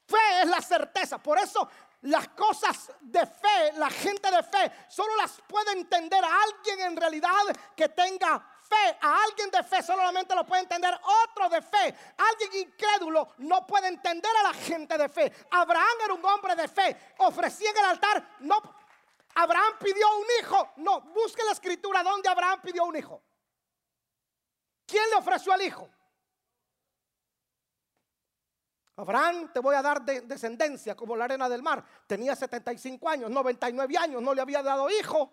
Fe 0.06 0.42
es 0.42 0.48
la 0.48 0.60
certeza. 0.60 1.18
Por 1.18 1.38
eso 1.38 1.68
las 2.02 2.28
cosas 2.28 2.92
de 3.00 3.26
fe, 3.26 3.72
la 3.76 3.90
gente 3.90 4.30
de 4.30 4.42
fe, 4.42 4.72
solo 4.88 5.14
las 5.16 5.40
puede 5.46 5.72
entender 5.72 6.22
a 6.24 6.42
alguien 6.42 6.80
en 6.80 6.96
realidad 6.96 7.30
que 7.76 7.88
tenga 7.88 8.44
a 9.00 9.22
alguien 9.24 9.50
de 9.50 9.62
fe 9.62 9.82
solamente 9.82 10.34
lo 10.34 10.44
puede 10.44 10.62
entender 10.62 10.98
otro 11.24 11.48
de 11.48 11.62
fe. 11.62 11.94
Alguien 12.16 12.68
incrédulo 12.68 13.28
no 13.38 13.66
puede 13.66 13.88
entender 13.88 14.30
a 14.40 14.42
la 14.44 14.54
gente 14.54 14.96
de 14.96 15.08
fe. 15.08 15.32
Abraham 15.50 15.96
era 16.04 16.14
un 16.14 16.24
hombre 16.24 16.54
de 16.56 16.68
fe. 16.68 17.14
Ofrecía 17.18 17.70
en 17.70 17.76
el 17.78 17.84
altar, 17.84 18.36
no. 18.40 18.60
Abraham 19.34 19.74
pidió 19.80 20.06
un 20.18 20.26
hijo. 20.40 20.72
No, 20.76 21.00
busque 21.00 21.44
la 21.44 21.52
escritura 21.52 22.02
donde 22.02 22.28
Abraham 22.28 22.60
pidió 22.62 22.84
un 22.84 22.96
hijo. 22.96 23.22
¿Quién 24.86 25.08
le 25.10 25.16
ofreció 25.16 25.52
al 25.52 25.62
hijo? 25.62 25.88
Abraham, 28.96 29.50
te 29.52 29.58
voy 29.60 29.74
a 29.74 29.82
dar 29.82 30.02
descendencia 30.02 30.94
como 30.94 31.16
la 31.16 31.24
arena 31.24 31.48
del 31.48 31.62
mar. 31.62 31.82
Tenía 32.06 32.36
75 32.36 33.08
años, 33.08 33.30
99 33.30 33.96
años, 33.96 34.22
no 34.22 34.34
le 34.34 34.42
había 34.42 34.62
dado 34.62 34.90
hijo. 34.90 35.32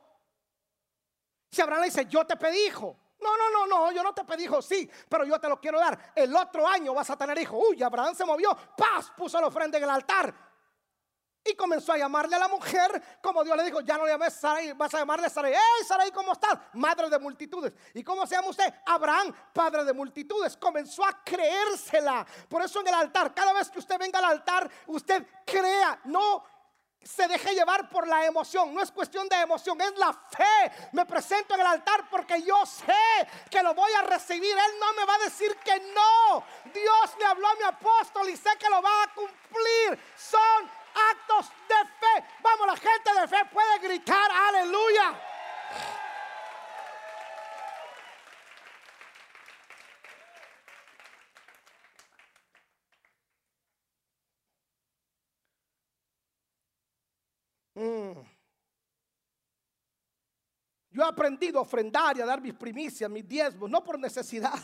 Si 1.51 1.61
Abraham 1.61 1.81
le 1.81 1.87
dice, 1.87 2.05
yo 2.05 2.25
te 2.25 2.37
pedí 2.37 2.67
hijo. 2.67 2.97
No, 3.21 3.37
no, 3.37 3.49
no, 3.49 3.67
no, 3.67 3.91
yo 3.91 4.01
no 4.01 4.13
te 4.13 4.23
pedí 4.23 4.45
hijo, 4.45 4.61
sí, 4.61 4.89
pero 5.09 5.25
yo 5.25 5.39
te 5.39 5.49
lo 5.49 5.59
quiero 5.59 5.79
dar. 5.79 6.13
El 6.15 6.35
otro 6.35 6.67
año 6.67 6.93
vas 6.93 7.09
a 7.09 7.17
tener 7.17 7.37
hijo. 7.37 7.57
Uy, 7.57 7.83
Abraham 7.83 8.15
se 8.15 8.25
movió, 8.25 8.55
paz, 8.77 9.11
puso 9.15 9.39
la 9.41 9.47
ofrenda 9.47 9.77
en 9.77 9.83
el 9.83 9.89
altar. 9.89 10.33
Y 11.43 11.55
comenzó 11.55 11.93
a 11.93 11.97
llamarle 11.97 12.35
a 12.35 12.39
la 12.39 12.47
mujer, 12.47 13.19
como 13.21 13.43
Dios 13.43 13.55
le 13.57 13.63
dijo, 13.63 13.81
ya 13.81 13.97
no 13.97 14.05
le 14.05 14.11
llames 14.11 14.33
Sarai, 14.33 14.73
vas 14.73 14.93
a 14.93 14.99
llamarle 14.99 15.29
Sarai. 15.29 15.53
¡Hey, 15.53 15.85
Sarai, 15.87 16.11
¿cómo 16.11 16.33
estás? 16.33 16.59
Madre 16.73 17.09
de 17.09 17.17
multitudes. 17.17 17.73
¿Y 17.93 18.03
cómo 18.03 18.27
se 18.27 18.35
llama 18.35 18.49
usted? 18.49 18.71
Abraham, 18.85 19.33
padre 19.53 19.83
de 19.83 19.93
multitudes. 19.93 20.57
Comenzó 20.57 21.03
a 21.05 21.23
creérsela. 21.23 22.25
Por 22.47 22.61
eso 22.61 22.81
en 22.81 22.89
el 22.89 22.93
altar, 22.93 23.33
cada 23.33 23.53
vez 23.53 23.69
que 23.69 23.79
usted 23.79 23.97
venga 23.97 24.19
al 24.19 24.25
altar, 24.25 24.69
usted 24.87 25.25
crea, 25.45 25.99
no 26.03 26.43
se 27.03 27.27
deje 27.27 27.53
llevar 27.53 27.89
por 27.89 28.07
la 28.07 28.25
emoción. 28.25 28.73
No 28.73 28.81
es 28.81 28.91
cuestión 28.91 29.27
de 29.29 29.35
emoción, 29.37 29.79
es 29.81 29.95
la 29.97 30.13
fe. 30.13 30.71
Me 30.91 31.05
presento 31.05 31.53
en 31.55 31.61
el 31.61 31.67
altar 31.67 32.09
porque 32.09 32.41
yo 32.41 32.65
sé 32.65 33.27
que 33.49 33.63
lo 33.63 33.73
voy 33.73 33.91
a 33.93 34.01
recibir. 34.03 34.51
Él 34.51 34.71
no 34.79 34.93
me 34.93 35.05
va 35.05 35.15
a 35.15 35.19
decir 35.19 35.55
que 35.57 35.79
no. 35.93 36.43
Dios 36.73 37.15
le 37.17 37.25
habló 37.25 37.47
a 37.47 37.55
mi 37.55 37.63
apóstol 37.63 38.29
y 38.29 38.35
sé 38.35 38.49
que 38.59 38.69
lo 38.69 38.81
va 38.81 39.03
a 39.03 39.13
cumplir. 39.13 39.99
Son 40.15 40.69
actos 41.11 41.49
de 41.67 41.75
fe. 41.75 42.25
Vamos, 42.41 42.67
la 42.67 42.77
gente 42.77 43.13
de 43.21 43.27
fe 43.27 43.45
puede 43.51 43.79
gritar 43.79 44.31
aleluya. 44.31 45.19
Aprendido 61.09 61.59
a 61.59 61.63
ofrendar 61.63 62.17
y 62.17 62.21
a 62.21 62.25
dar 62.25 62.41
mis 62.41 62.53
primicias, 62.53 63.09
mis 63.09 63.27
diezmos, 63.27 63.69
no 63.69 63.83
por 63.83 63.99
necesidad, 63.99 64.59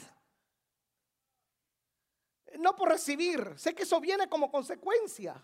no 2.60 2.76
por 2.76 2.90
recibir. 2.90 3.54
Sé 3.58 3.74
que 3.74 3.84
eso 3.84 4.00
viene 4.00 4.28
como 4.28 4.52
consecuencia. 4.52 5.42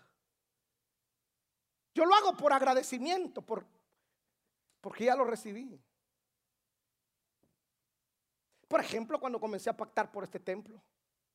Yo 1.94 2.04
lo 2.06 2.14
hago 2.14 2.36
por 2.36 2.52
agradecimiento, 2.52 3.42
por, 3.42 3.66
porque 4.80 5.04
ya 5.04 5.16
lo 5.16 5.24
recibí. 5.24 5.80
Por 8.66 8.80
ejemplo, 8.80 9.20
cuando 9.20 9.38
comencé 9.38 9.68
a 9.68 9.76
pactar 9.76 10.10
por 10.10 10.24
este 10.24 10.40
templo, 10.40 10.82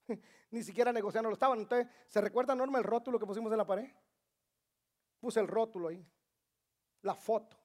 ni 0.52 0.64
siquiera 0.64 0.92
negociando 0.92 1.30
lo 1.30 1.36
estaban. 1.36 1.60
Entonces, 1.60 1.88
¿se 2.08 2.20
recuerda, 2.20 2.56
Norma, 2.56 2.80
el 2.80 2.84
rótulo 2.84 3.20
que 3.20 3.28
pusimos 3.28 3.52
en 3.52 3.60
la 3.60 3.68
pared? 3.68 3.92
Puse 5.20 5.40
el 5.40 5.48
rótulo 5.48 5.90
ahí, 5.90 6.04
la 7.02 7.14
foto, 7.14 7.58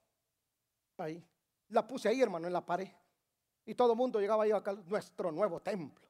ahí. 0.98 1.26
La 1.72 1.86
puse 1.86 2.08
ahí, 2.08 2.22
hermano, 2.22 2.46
en 2.46 2.52
la 2.52 2.64
pared. 2.64 2.88
Y 3.66 3.74
todo 3.74 3.92
el 3.92 3.98
mundo 3.98 4.20
llegaba 4.20 4.44
ahí 4.44 4.52
acá, 4.52 4.72
nuestro 4.86 5.30
nuevo 5.30 5.60
templo. 5.60 6.08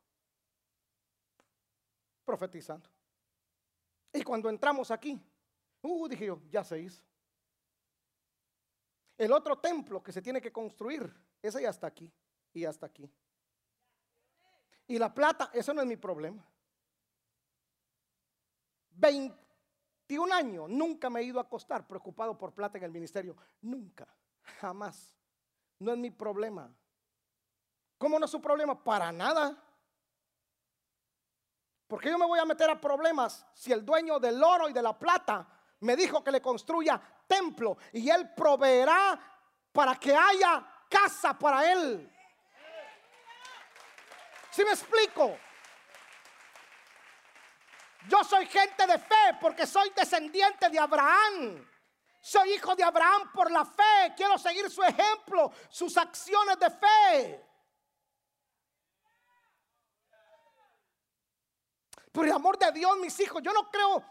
Profetizando. 2.25 2.89
Y 4.13 4.23
cuando 4.23 4.49
entramos 4.49 4.91
aquí, 4.91 5.21
Uh, 5.83 6.09
dije 6.09 6.27
yo, 6.27 6.41
ya 6.49 6.63
se 6.63 6.79
hizo. 6.79 7.03
El 9.19 9.33
otro 9.33 9.59
templo 9.59 10.03
que 10.03 10.13
se 10.13 10.23
tiene 10.23 10.41
que 10.41 10.53
construir, 10.53 11.13
ese 11.43 11.63
ya 11.63 11.71
está 11.71 11.89
aquí 11.89 12.11
y 12.53 12.61
ya 12.61 12.71
está 12.71 12.87
aquí. 12.87 13.11
Y 14.87 14.99
la 14.99 15.13
plata, 15.13 15.51
eso 15.53 15.75
no 15.75 15.81
es 15.81 15.87
mi 15.87 15.97
problema. 15.97 16.45
21 18.93 20.33
años, 20.33 20.69
nunca 20.71 21.11
me 21.11 21.21
he 21.21 21.25
ido 21.25 21.39
a 21.39 21.43
acostar 21.43 21.87
preocupado 21.87 22.39
por 22.39 22.53
plata 22.53 22.79
en 22.79 22.85
el 22.85 22.93
ministerio. 22.93 23.37
Nunca, 23.61 24.07
jamás. 24.61 25.17
No 25.83 25.93
es 25.93 25.99
mi 25.99 26.11
problema. 26.11 26.73
¿Cómo 27.99 28.17
no 28.17 28.25
es 28.27 28.31
su 28.31 28.41
problema? 28.41 28.83
Para 28.83 29.11
nada. 29.11 29.61
Porque 31.89 32.09
yo 32.09 32.19
me 32.19 32.27
voy 32.27 32.39
a 32.39 32.45
meter 32.45 32.71
a 32.71 32.81
problemas 32.81 33.45
si 33.53 33.73
el 33.73 33.85
dueño 33.85 34.21
del 34.21 34.43
oro 34.43 34.69
y 34.69 34.73
de 34.73 34.81
la 34.81 34.97
plata 34.97 35.47
me 35.81 35.97
dijo 35.97 36.23
que 36.23 36.31
le 36.31 36.41
construya 36.41 37.03
templo 37.27 37.77
y 37.93 38.09
él 38.09 38.33
proveerá 38.33 39.21
para 39.73 39.97
que 39.97 40.15
haya 40.15 40.65
casa 40.89 41.37
para 41.37 41.71
él. 41.73 42.09
Si 44.53 44.65
me 44.65 44.71
explico? 44.71 45.37
Yo 48.09 48.23
soy 48.23 48.47
gente 48.47 48.87
de 48.87 48.99
fe 48.99 49.37
porque 49.41 49.67
soy 49.67 49.91
descendiente 49.91 50.69
de 50.71 50.79
Abraham. 50.79 51.72
Soy 52.23 52.55
hijo 52.55 52.75
de 52.75 52.85
Abraham 52.85 53.31
por 53.35 53.51
la 53.51 53.67
fe. 53.67 54.15
Quiero 54.17 54.39
seguir 54.39 54.71
su 54.71 54.83
ejemplo, 54.83 55.53
sus 55.69 55.97
acciones 55.99 56.59
de 56.59 56.71
fe. 56.71 57.49
Por 62.11 62.25
el 62.25 62.33
amor 62.33 62.59
de 62.59 62.73
Dios, 62.73 62.97
mis 62.99 63.19
hijos, 63.21 63.43
yo 63.43 63.53
no 63.53 63.71
creo 63.71 64.05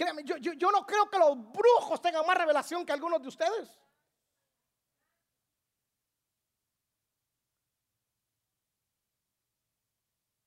Créame, 0.00 0.24
yo, 0.24 0.38
yo, 0.38 0.70
no 0.70 0.86
creo 0.86 1.10
que 1.10 1.18
los 1.18 1.36
brujos 1.52 2.00
tengan 2.00 2.24
más 2.24 2.34
revelación 2.34 2.86
que 2.86 2.92
algunos 2.94 3.20
de 3.20 3.28
ustedes. 3.28 3.68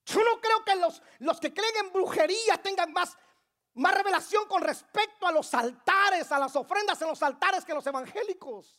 Yo 0.06 0.24
no 0.24 0.42
creo 0.42 0.66
que 0.66 0.76
los, 0.78 1.04
los 1.20 1.40
que 1.40 1.54
creen 1.54 1.86
en 1.86 1.94
brujería 1.94 2.60
tengan 2.64 2.92
más, 2.94 3.16
más 3.76 3.96
revelación 3.96 4.48
con 4.48 4.62
respecto 4.62 5.26
a 5.26 5.32
los 5.32 5.54
altares, 5.54 6.32
a 6.32 6.40
las 6.40 6.56
ofrendas 6.56 7.02
en 7.02 7.08
los 7.08 7.22
altares 7.24 7.66
que 7.66 7.74
los 7.74 7.86
evangélicos. 7.86 8.78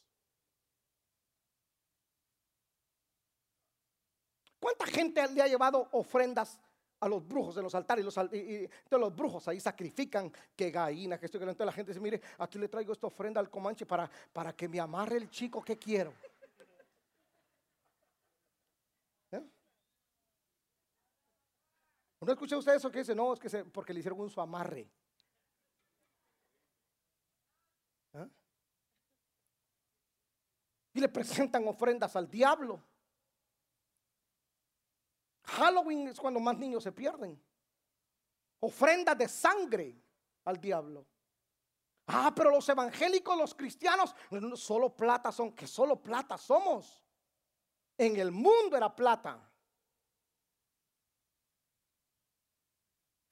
¿Cuánta 4.58 4.86
gente 4.86 5.26
le 5.28 5.42
ha 5.42 5.46
llevado 5.46 5.88
ofrendas 5.92 6.58
a 7.04 7.08
los 7.08 7.26
brujos 7.26 7.54
de 7.54 7.62
los 7.62 7.74
altares. 7.74 8.02
Los, 8.02 8.16
y, 8.32 8.68
los 8.90 9.14
brujos 9.14 9.46
ahí 9.48 9.60
sacrifican 9.60 10.32
que 10.56 10.70
gallina, 10.70 11.18
que 11.18 11.26
esto, 11.26 11.38
que 11.38 11.44
Entonces 11.44 11.66
la 11.66 11.72
gente 11.72 11.90
dice, 11.90 12.00
mire, 12.00 12.20
aquí 12.38 12.58
le 12.58 12.68
traigo 12.68 12.94
esta 12.94 13.06
ofrenda 13.06 13.40
al 13.40 13.50
comanche 13.50 13.84
para, 13.84 14.10
para 14.32 14.54
que 14.54 14.68
me 14.68 14.80
amarre 14.80 15.18
el 15.18 15.28
chico 15.28 15.62
que 15.62 15.76
quiero. 15.76 16.14
¿No 22.24 22.32
escucha 22.32 22.56
usted 22.56 22.74
eso 22.74 22.90
que 22.90 23.00
dice? 23.00 23.14
No, 23.14 23.34
es 23.34 23.40
que 23.40 23.64
porque 23.66 23.92
le 23.92 24.00
hicieron 24.00 24.20
un 24.20 24.30
su 24.30 24.40
amarre. 24.40 24.90
¿Eh? 28.14 28.28
Y 30.94 31.00
le 31.00 31.08
presentan 31.08 31.66
ofrendas 31.68 32.16
al 32.16 32.28
diablo. 32.28 32.82
Halloween 35.42 36.08
es 36.08 36.18
cuando 36.18 36.40
más 36.40 36.56
niños 36.56 36.82
se 36.82 36.92
pierden. 36.92 37.40
Ofrendas 38.60 39.18
de 39.18 39.28
sangre 39.28 40.02
al 40.44 40.58
diablo. 40.58 41.06
Ah, 42.06 42.32
pero 42.34 42.50
los 42.50 42.68
evangélicos, 42.68 43.36
los 43.36 43.54
cristianos, 43.54 44.14
solo 44.56 44.94
plata 44.94 45.32
son, 45.32 45.52
que 45.52 45.66
solo 45.66 46.00
plata 46.00 46.38
somos. 46.38 47.02
En 47.98 48.16
el 48.16 48.30
mundo 48.30 48.76
era 48.76 48.94
plata. 48.94 49.50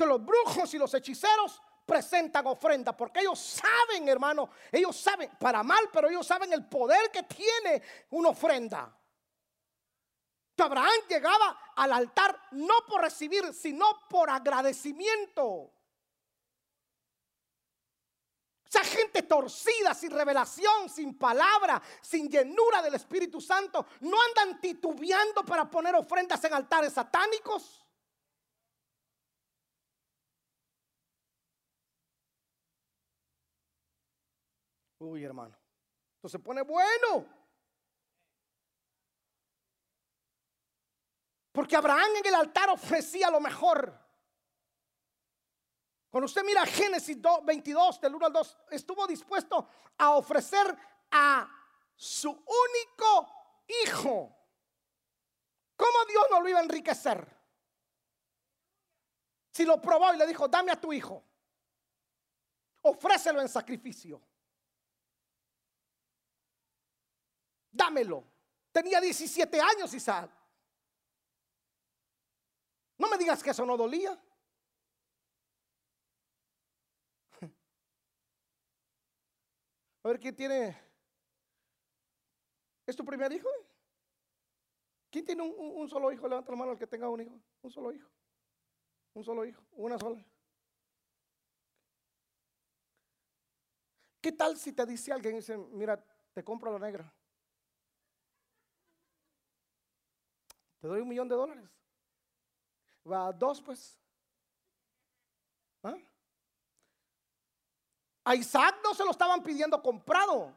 Los 0.07 0.25
brujos 0.25 0.73
y 0.75 0.79
los 0.79 0.93
hechiceros 0.95 1.61
presentan 1.85 2.47
ofrenda 2.47 2.97
porque 2.97 3.21
ellos 3.21 3.39
saben, 3.39 4.09
hermano, 4.09 4.51
ellos 4.71 4.97
saben, 4.97 5.31
para 5.39 5.63
mal, 5.63 5.89
pero 5.93 6.09
ellos 6.09 6.27
saben 6.27 6.53
el 6.53 6.67
poder 6.67 7.11
que 7.11 7.23
tiene 7.25 7.83
una 8.11 8.31
ofrenda. 8.31 8.97
Abraham 10.63 11.01
llegaba 11.09 11.73
al 11.75 11.93
altar 11.93 12.41
no 12.53 12.75
por 12.87 13.03
recibir, 13.03 13.53
sino 13.53 13.85
por 14.09 14.31
agradecimiento. 14.31 15.73
Esa 18.65 18.85
gente 18.85 19.23
torcida, 19.23 19.93
sin 19.93 20.13
revelación, 20.13 20.89
sin 20.89 21.19
palabra, 21.19 21.83
sin 22.01 22.31
llenura 22.31 22.81
del 22.81 22.95
Espíritu 22.95 23.41
Santo, 23.41 23.85
no 24.01 24.17
andan 24.23 24.61
titubeando 24.61 25.45
para 25.45 25.69
poner 25.69 25.95
ofrendas 25.95 26.43
en 26.45 26.55
altares 26.55 26.95
satánicos. 26.95 27.82
Uy, 35.03 35.25
hermano. 35.25 35.59
Esto 36.15 36.29
se 36.29 36.39
pone 36.39 36.63
bueno. 36.63 37.27
Porque 41.51 41.75
Abraham 41.77 42.17
en 42.19 42.27
el 42.27 42.35
altar 42.37 42.71
ofrecía 42.71 43.29
lo 43.29 43.41
mejor. 43.41 44.01
Cuando 46.09 46.27
usted 46.27 46.45
mira 46.45 46.65
Génesis 46.65 47.19
22, 47.21 48.01
del 48.01 48.15
1 48.15 48.27
al 48.27 48.33
2, 48.33 48.59
estuvo 48.71 49.07
dispuesto 49.07 49.69
a 49.99 50.11
ofrecer 50.11 50.77
a 51.11 51.51
su 51.97 52.31
único 52.31 53.35
hijo. 53.85 54.39
¿Cómo 55.77 56.05
Dios 56.09 56.25
no 56.31 56.41
lo 56.41 56.49
iba 56.49 56.61
a 56.61 56.63
enriquecer? 56.63 57.41
Si 59.51 59.65
lo 59.65 59.81
probó 59.81 60.15
y 60.15 60.19
le 60.19 60.27
dijo, 60.27 60.47
dame 60.47 60.71
a 60.71 60.81
tu 60.81 60.93
hijo, 60.93 61.25
ofrécelo 62.83 63.41
en 63.41 63.49
sacrificio. 63.49 64.23
Dámelo. 67.73 68.25
Tenía 68.71 69.01
17 69.01 69.61
años 69.61 69.93
Isaac. 69.95 70.31
No 72.99 73.09
me 73.09 73.19
digas 73.19 73.43
que 73.43 73.51
eso 73.51 73.67
no 73.67 73.77
dolía. 73.77 74.17
A 80.05 80.09
ver, 80.09 80.21
¿quién 80.21 80.37
tiene? 80.37 80.77
¿Es 82.87 82.97
tu 82.97 83.05
primer 83.05 83.33
hijo? 83.33 83.49
¿Quién 85.11 85.25
tiene 85.25 85.43
un, 85.43 85.89
solo 85.89 86.11
hijo? 86.11 86.27
Levanta 86.27 86.51
la 86.51 86.59
mano 86.59 86.73
al 86.73 86.79
que 86.79 86.87
tenga 86.87 87.09
un 87.09 87.21
hijo. 87.21 87.41
Un 87.63 87.71
solo 87.71 87.93
hijo. 87.93 88.09
Un 89.15 89.25
solo 89.25 89.45
hijo. 89.45 89.63
Una 89.73 89.99
sola. 89.99 90.25
¿Qué 94.21 94.33
tal 94.33 94.57
si 94.57 94.73
te 94.73 94.87
dice 94.87 95.13
alguien 95.13 95.35
y 95.35 95.39
dice, 95.39 95.57
mira, 95.57 96.03
te 96.33 96.43
compro 96.43 96.73
la 96.73 96.79
negra? 96.79 97.13
Te 100.83 100.89
doy 100.89 101.01
un 101.01 101.09
millón 101.09 101.29
de 101.29 101.37
dólares. 101.37 101.71
Va 103.09 103.33
dos, 103.33 103.63
pues. 103.63 103.97
¿Ah? 105.85 105.95
A 108.25 108.35
Isaac 108.35 108.81
no 108.83 108.93
se 108.93 109.05
lo 109.05 109.13
estaban 109.13 109.45
pidiendo 109.45 109.81
comprado. 109.81 110.53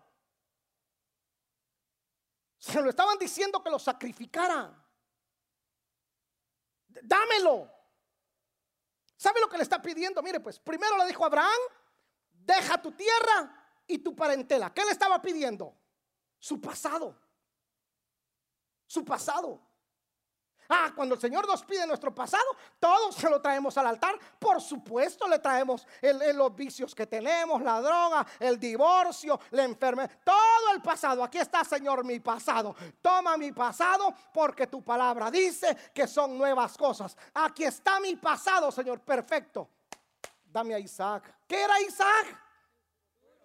Se 2.58 2.82
lo 2.82 2.90
estaban 2.90 3.20
diciendo 3.20 3.64
que 3.64 3.70
lo 3.70 3.78
sacrificara. 3.78 4.74
Dámelo. 6.88 7.72
¿Sabe 9.16 9.40
lo 9.42 9.48
que 9.48 9.58
le 9.58 9.64
está 9.64 9.80
pidiendo? 9.80 10.24
Mire, 10.24 10.40
pues 10.40 10.60
primero 10.60 10.98
le 10.98 11.06
dijo 11.06 11.24
a 11.24 11.28
Abraham, 11.28 11.62
deja 12.32 12.82
tu 12.82 12.92
tierra 12.94 13.64
y 13.86 14.00
tu 14.00 14.16
parentela. 14.16 14.74
¿Qué 14.74 14.84
le 14.84 14.92
estaba 14.92 15.22
pidiendo? 15.22 15.78
Su 16.40 16.60
pasado. 16.60 17.16
Su 18.88 19.06
pasado. 19.06 19.65
Ah, 20.70 20.92
cuando 20.96 21.16
el 21.16 21.22
Señor 21.22 21.48
nos 21.48 21.64
pide 21.64 21.86
nuestro 21.86 22.14
pasado, 22.14 22.44
todos 22.80 23.16
se 23.16 23.30
lo 23.30 23.42
traemos 23.42 23.78
al 23.78 23.88
altar. 23.88 24.18
Por 24.40 24.62
supuesto, 24.62 25.28
le 25.28 25.40
traemos 25.40 25.86
los 26.02 26.56
vicios 26.56 26.96
que 26.96 27.06
tenemos, 27.06 27.62
la 27.62 27.82
droga, 27.82 28.26
el 28.40 28.60
divorcio, 28.60 29.40
la 29.52 29.64
enfermedad, 29.64 30.12
todo 30.24 30.74
el 30.74 30.82
pasado. 30.82 31.24
Aquí 31.24 31.38
está, 31.38 31.64
Señor, 31.64 32.04
mi 32.04 32.20
pasado. 32.20 32.76
Toma 33.02 33.38
mi 33.38 33.52
pasado 33.52 34.14
porque 34.34 34.68
tu 34.68 34.84
palabra 34.84 35.30
dice 35.30 35.76
que 35.94 36.08
son 36.08 36.38
nuevas 36.38 36.78
cosas. 36.78 37.16
Aquí 37.34 37.64
está 37.64 38.00
mi 38.00 38.16
pasado, 38.16 38.72
Señor, 38.72 39.00
perfecto. 39.02 39.70
Dame 40.46 40.74
a 40.74 40.80
Isaac. 40.80 41.42
¿Qué 41.48 41.62
era 41.62 41.82
Isaac? 41.82 42.42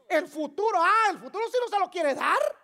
El 0.09 0.27
futuro. 0.27 0.79
Ah, 0.81 1.11
el 1.11 1.19
futuro 1.19 1.45
si 1.49 1.59
no 1.61 1.69
se 1.69 1.79
lo 1.79 1.91
quiere 1.91 2.15
dar. 2.15 2.60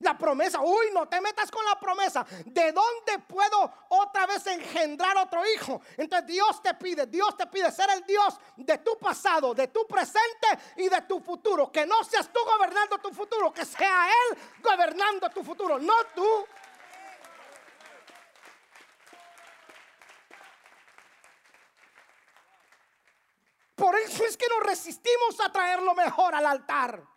La 0.00 0.18
promesa, 0.18 0.60
uy, 0.60 0.86
no 0.92 1.08
te 1.08 1.20
metas 1.20 1.50
con 1.50 1.64
la 1.64 1.78
promesa. 1.78 2.26
¿De 2.44 2.72
dónde 2.72 3.18
puedo 3.26 3.72
otra 3.88 4.26
vez 4.26 4.46
engendrar 4.48 5.16
otro 5.16 5.42
hijo? 5.54 5.80
Entonces 5.96 6.26
Dios 6.26 6.62
te 6.62 6.74
pide, 6.74 7.06
Dios 7.06 7.36
te 7.36 7.46
pide 7.46 7.70
ser 7.70 7.88
el 7.90 8.04
Dios 8.04 8.38
de 8.56 8.78
tu 8.78 8.98
pasado, 8.98 9.54
de 9.54 9.68
tu 9.68 9.86
presente 9.86 10.48
y 10.76 10.88
de 10.88 11.02
tu 11.02 11.20
futuro. 11.20 11.70
Que 11.70 11.86
no 11.86 12.02
seas 12.04 12.30
tú 12.32 12.40
gobernando 12.44 12.98
tu 12.98 13.12
futuro, 13.12 13.52
que 13.52 13.64
sea 13.64 14.08
Él 14.08 14.38
gobernando 14.62 15.30
tu 15.30 15.44
futuro, 15.44 15.78
no 15.78 15.94
tú. 16.14 16.46
Por 23.76 23.96
eso 23.96 24.24
es 24.24 24.36
que 24.36 24.46
nos 24.48 24.66
resistimos 24.66 25.40
a 25.40 25.52
traer 25.52 25.82
lo 25.82 25.94
mejor 25.94 26.34
al 26.34 26.46
altar. 26.46 27.13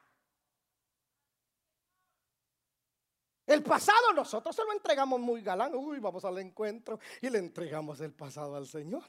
El 3.48 3.64
pasado 3.64 4.12
nosotros 4.14 4.54
se 4.54 4.64
lo 4.66 4.74
entregamos 4.74 5.22
muy 5.22 5.41
galán. 5.41 5.74
Uy, 5.74 6.00
vamos 6.00 6.26
al 6.26 6.38
encuentro 6.38 7.00
y 7.22 7.30
le 7.30 7.39
entregamos 7.39 8.02
el 8.02 8.12
pasado 8.12 8.58
al 8.58 8.68
Señor. 8.68 9.04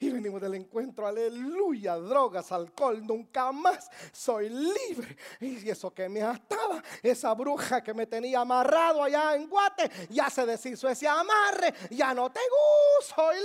Y 0.00 0.10
venimos 0.10 0.40
del 0.40 0.54
encuentro, 0.54 1.06
aleluya, 1.08 1.96
drogas, 1.96 2.52
alcohol, 2.52 3.04
nunca 3.04 3.50
más 3.50 3.90
soy 4.12 4.50
libre. 4.50 5.16
Y 5.40 5.68
eso 5.68 5.92
que 5.92 6.08
me 6.08 6.22
ataba, 6.22 6.82
esa 7.02 7.34
bruja 7.34 7.82
que 7.82 7.94
me 7.94 8.06
tenía 8.06 8.40
amarrado 8.40 9.02
allá 9.02 9.34
en 9.34 9.48
Guate, 9.48 9.90
ya 10.10 10.30
se 10.30 10.46
deshizo 10.46 10.88
ese 10.88 11.08
amarre, 11.08 11.74
ya 11.90 12.14
no 12.14 12.30
te 12.30 12.40
gusto, 12.40 13.16
soy 13.16 13.36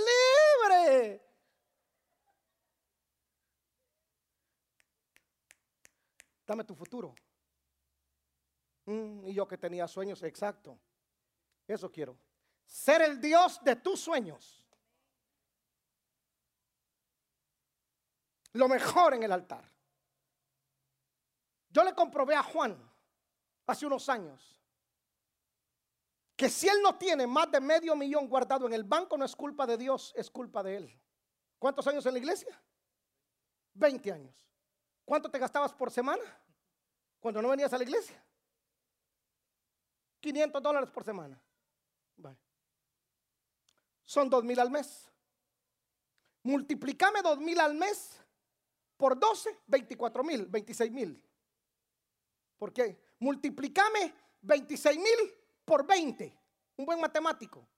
libre. 0.68 1.22
Dame 6.46 6.62
tu 6.62 6.74
futuro. 6.74 7.14
Mm, 8.86 9.28
y 9.28 9.34
yo 9.34 9.46
que 9.46 9.58
tenía 9.58 9.88
sueños, 9.88 10.22
exacto. 10.22 10.78
Eso 11.66 11.90
quiero. 11.90 12.18
Ser 12.66 13.02
el 13.02 13.20
Dios 13.20 13.60
de 13.62 13.76
tus 13.76 14.00
sueños. 14.00 14.64
Lo 18.52 18.68
mejor 18.68 19.14
en 19.14 19.22
el 19.22 19.32
altar. 19.32 19.68
Yo 21.70 21.82
le 21.82 21.94
comprobé 21.94 22.36
a 22.36 22.42
Juan 22.42 22.78
hace 23.66 23.86
unos 23.86 24.08
años 24.08 24.54
que 26.36 26.48
si 26.48 26.68
él 26.68 26.80
no 26.82 26.96
tiene 26.96 27.26
más 27.26 27.50
de 27.50 27.60
medio 27.60 27.96
millón 27.96 28.28
guardado 28.28 28.66
en 28.66 28.72
el 28.72 28.84
banco, 28.84 29.16
no 29.16 29.24
es 29.24 29.34
culpa 29.34 29.66
de 29.66 29.76
Dios, 29.76 30.12
es 30.16 30.30
culpa 30.30 30.62
de 30.62 30.76
él. 30.76 31.00
¿Cuántos 31.58 31.86
años 31.86 32.04
en 32.06 32.12
la 32.12 32.18
iglesia? 32.18 32.60
20 33.74 34.12
años. 34.12 34.46
¿Cuánto 35.04 35.30
te 35.30 35.38
gastabas 35.38 35.72
por 35.72 35.90
semana 35.90 36.22
cuando 37.20 37.40
no 37.42 37.48
venías 37.48 37.72
a 37.72 37.78
la 37.78 37.84
iglesia? 37.84 38.22
500 40.24 40.62
dólares 40.62 40.90
por 40.90 41.04
semana. 41.04 41.38
Son 44.04 44.30
2 44.30 44.42
mil 44.42 44.58
al 44.58 44.70
mes. 44.70 45.10
Multiplicame 46.44 47.20
2 47.22 47.38
mil 47.40 47.60
al 47.60 47.74
mes 47.74 48.18
por 48.96 49.18
12, 49.18 49.60
24 49.66 50.24
mil, 50.24 50.46
26 50.46 50.90
mil. 50.92 51.22
¿Por 52.56 52.72
qué? 52.72 52.98
Multiplicame 53.18 54.14
26 54.40 54.96
mil 54.96 55.34
por 55.62 55.86
20. 55.86 56.34
Un 56.76 56.86
buen 56.86 57.00
matemático. 57.00 57.68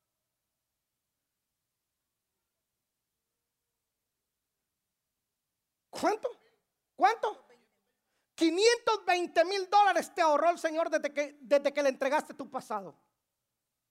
¿Cuánto? 5.90 6.28
¿Cuánto? 6.94 7.45
520 8.36 9.44
mil 9.46 9.68
dólares 9.68 10.14
te 10.14 10.20
ahorró 10.20 10.50
el 10.50 10.58
Señor 10.58 10.90
desde 10.90 11.12
que, 11.12 11.38
desde 11.40 11.72
que 11.72 11.82
le 11.82 11.88
entregaste 11.88 12.34
tu 12.34 12.48
pasado. 12.48 12.94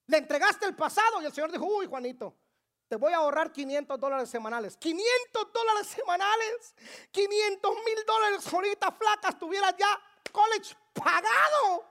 Le 0.06 0.18
entregaste 0.18 0.66
el 0.66 0.74
pasado 0.74 1.20
y 1.20 1.26
el 1.26 1.32
Señor 1.32 1.50
dijo, 1.50 1.66
uy 1.66 1.86
Juanito, 1.86 2.34
te 2.88 2.94
voy 2.94 3.12
a 3.12 3.16
ahorrar 3.16 3.52
500 3.52 3.98
dólares 3.98 4.30
semanales. 4.30 4.76
500 4.76 5.52
dólares 5.52 5.88
semanales. 5.88 6.74
500 7.10 7.74
mil 7.84 8.04
dólares 8.06 8.52
ahorita 8.52 8.92
flacas 8.92 9.36
tuvieras 9.38 9.74
ya 9.76 10.00
college 10.30 10.76
pagado. 10.92 11.84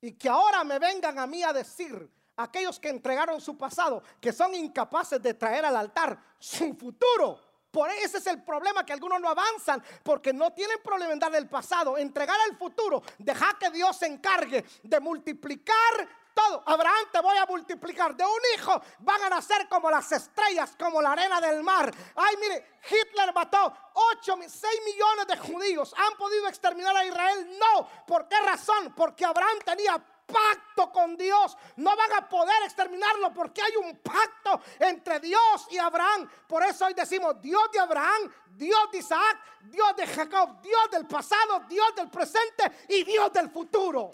Y 0.00 0.12
que 0.12 0.28
ahora 0.28 0.62
me 0.62 0.78
vengan 0.78 1.18
a 1.18 1.26
mí 1.26 1.42
a 1.42 1.52
decir 1.52 2.08
aquellos 2.36 2.78
que 2.78 2.90
entregaron 2.90 3.40
su 3.40 3.56
pasado 3.56 4.02
que 4.20 4.32
son 4.32 4.54
incapaces 4.54 5.20
de 5.20 5.34
traer 5.34 5.64
al 5.64 5.74
altar 5.76 6.16
su 6.38 6.74
futuro. 6.74 7.53
Por 7.74 7.90
ese 7.90 8.18
es 8.18 8.26
el 8.28 8.40
problema 8.40 8.86
que 8.86 8.92
algunos 8.92 9.20
no 9.20 9.28
avanzan 9.28 9.82
porque 10.04 10.32
no 10.32 10.52
tienen 10.52 10.78
problema 10.80 11.12
en 11.12 11.18
darle 11.18 11.38
el 11.38 11.48
pasado, 11.48 11.98
entregar 11.98 12.36
al 12.48 12.56
futuro, 12.56 13.02
dejar 13.18 13.58
que 13.58 13.68
Dios 13.70 13.96
se 13.96 14.06
encargue 14.06 14.64
de 14.80 15.00
multiplicar 15.00 16.08
todo. 16.32 16.62
Abraham 16.66 17.06
te 17.10 17.20
voy 17.20 17.36
a 17.36 17.46
multiplicar. 17.46 18.14
De 18.14 18.24
un 18.24 18.40
hijo 18.54 18.80
van 19.00 19.22
a 19.24 19.28
nacer 19.28 19.68
como 19.68 19.90
las 19.90 20.12
estrellas, 20.12 20.76
como 20.78 21.02
la 21.02 21.12
arena 21.12 21.40
del 21.40 21.64
mar. 21.64 21.92
Ay, 22.14 22.36
mire, 22.40 22.78
Hitler 22.88 23.34
mató 23.34 23.76
8, 23.92 24.36
6 24.46 24.80
millones 24.84 25.26
de 25.26 25.36
judíos. 25.38 25.92
¿Han 25.96 26.16
podido 26.16 26.46
exterminar 26.46 26.96
a 26.96 27.04
Israel? 27.04 27.58
No. 27.58 27.88
¿Por 28.06 28.28
qué 28.28 28.40
razón? 28.40 28.94
Porque 28.96 29.24
Abraham 29.24 29.58
tenía 29.64 30.00
pacto 30.26 30.90
con 30.90 31.16
Dios. 31.16 31.56
No 31.76 31.96
van 31.96 32.12
a 32.12 32.28
poder 32.28 32.62
exterminarlo 32.64 33.32
porque 33.32 33.62
hay 33.62 33.76
un 33.76 33.98
pacto 33.98 34.60
entre 34.78 35.20
Dios 35.20 35.66
y 35.70 35.78
Abraham. 35.78 36.28
Por 36.46 36.62
eso 36.62 36.86
hoy 36.86 36.94
decimos 36.94 37.40
Dios 37.40 37.70
de 37.72 37.80
Abraham, 37.80 38.32
Dios 38.46 38.90
de 38.90 38.98
Isaac, 38.98 39.38
Dios 39.62 39.96
de 39.96 40.06
Jacob, 40.06 40.60
Dios 40.60 40.90
del 40.90 41.06
pasado, 41.06 41.60
Dios 41.68 41.94
del 41.96 42.10
presente 42.10 42.70
y 42.88 43.04
Dios 43.04 43.32
del 43.32 43.50
futuro. 43.50 44.12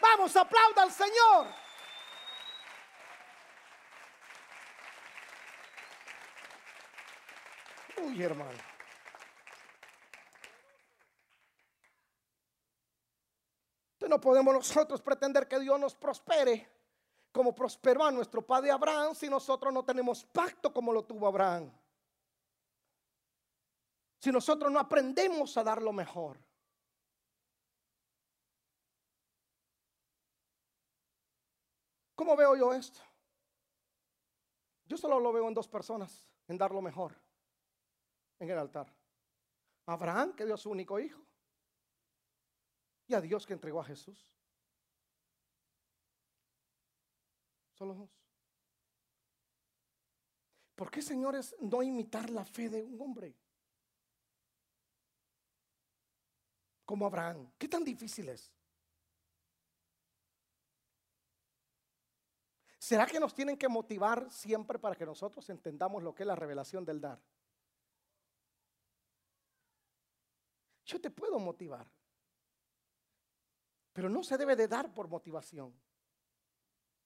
Vamos, 0.00 0.36
aplauda 0.36 0.82
al 0.82 0.92
Señor. 0.92 1.46
Uy, 7.96 8.22
hermano. 8.22 8.73
No 14.08 14.20
podemos 14.20 14.54
nosotros 14.54 15.00
pretender 15.00 15.48
que 15.48 15.58
Dios 15.58 15.78
nos 15.80 15.94
prospere 15.94 16.68
como 17.34 17.52
prosperó 17.52 18.04
a 18.04 18.12
nuestro 18.12 18.42
padre 18.42 18.70
Abraham 18.70 19.12
si 19.14 19.28
nosotros 19.28 19.72
no 19.72 19.84
tenemos 19.84 20.24
pacto 20.24 20.72
como 20.72 20.92
lo 20.92 21.04
tuvo 21.04 21.26
Abraham. 21.26 21.68
Si 24.20 24.30
nosotros 24.30 24.70
no 24.70 24.78
aprendemos 24.78 25.56
a 25.56 25.64
dar 25.64 25.82
lo 25.82 25.92
mejor. 25.92 26.38
¿Cómo 32.14 32.36
veo 32.36 32.54
yo 32.54 32.72
esto? 32.72 33.00
Yo 34.86 34.96
solo 34.96 35.18
lo 35.18 35.32
veo 35.32 35.48
en 35.48 35.54
dos 35.54 35.66
personas, 35.66 36.24
en 36.46 36.56
dar 36.56 36.70
lo 36.70 36.80
mejor, 36.80 37.16
en 38.38 38.48
el 38.48 38.58
altar. 38.58 38.86
Abraham, 39.86 40.34
que 40.36 40.46
dio 40.46 40.56
su 40.56 40.70
único 40.70 41.00
hijo, 41.00 41.20
y 43.06 43.14
a 43.14 43.20
Dios 43.20 43.46
que 43.46 43.52
entregó 43.52 43.80
a 43.80 43.84
Jesús. 43.84 44.26
Solo 47.72 47.94
dos. 47.94 48.10
¿Por 50.74 50.90
qué, 50.90 51.02
señores, 51.02 51.54
no 51.60 51.82
imitar 51.82 52.30
la 52.30 52.44
fe 52.44 52.68
de 52.68 52.82
un 52.82 53.00
hombre? 53.00 53.34
Como 56.84 57.06
Abraham. 57.06 57.52
¿Qué 57.58 57.68
tan 57.68 57.84
difícil 57.84 58.28
es? 58.28 58.52
¿Será 62.78 63.06
que 63.06 63.18
nos 63.18 63.32
tienen 63.32 63.56
que 63.56 63.68
motivar 63.68 64.30
siempre 64.30 64.78
para 64.78 64.94
que 64.94 65.06
nosotros 65.06 65.48
entendamos 65.48 66.02
lo 66.02 66.14
que 66.14 66.22
es 66.22 66.26
la 66.26 66.36
revelación 66.36 66.84
del 66.84 67.00
dar? 67.00 67.18
Yo 70.84 71.00
te 71.00 71.10
puedo 71.10 71.38
motivar, 71.38 71.90
pero 73.94 74.10
no 74.10 74.22
se 74.22 74.36
debe 74.36 74.56
de 74.56 74.68
dar 74.68 74.92
por 74.92 75.08
motivación. 75.08 75.72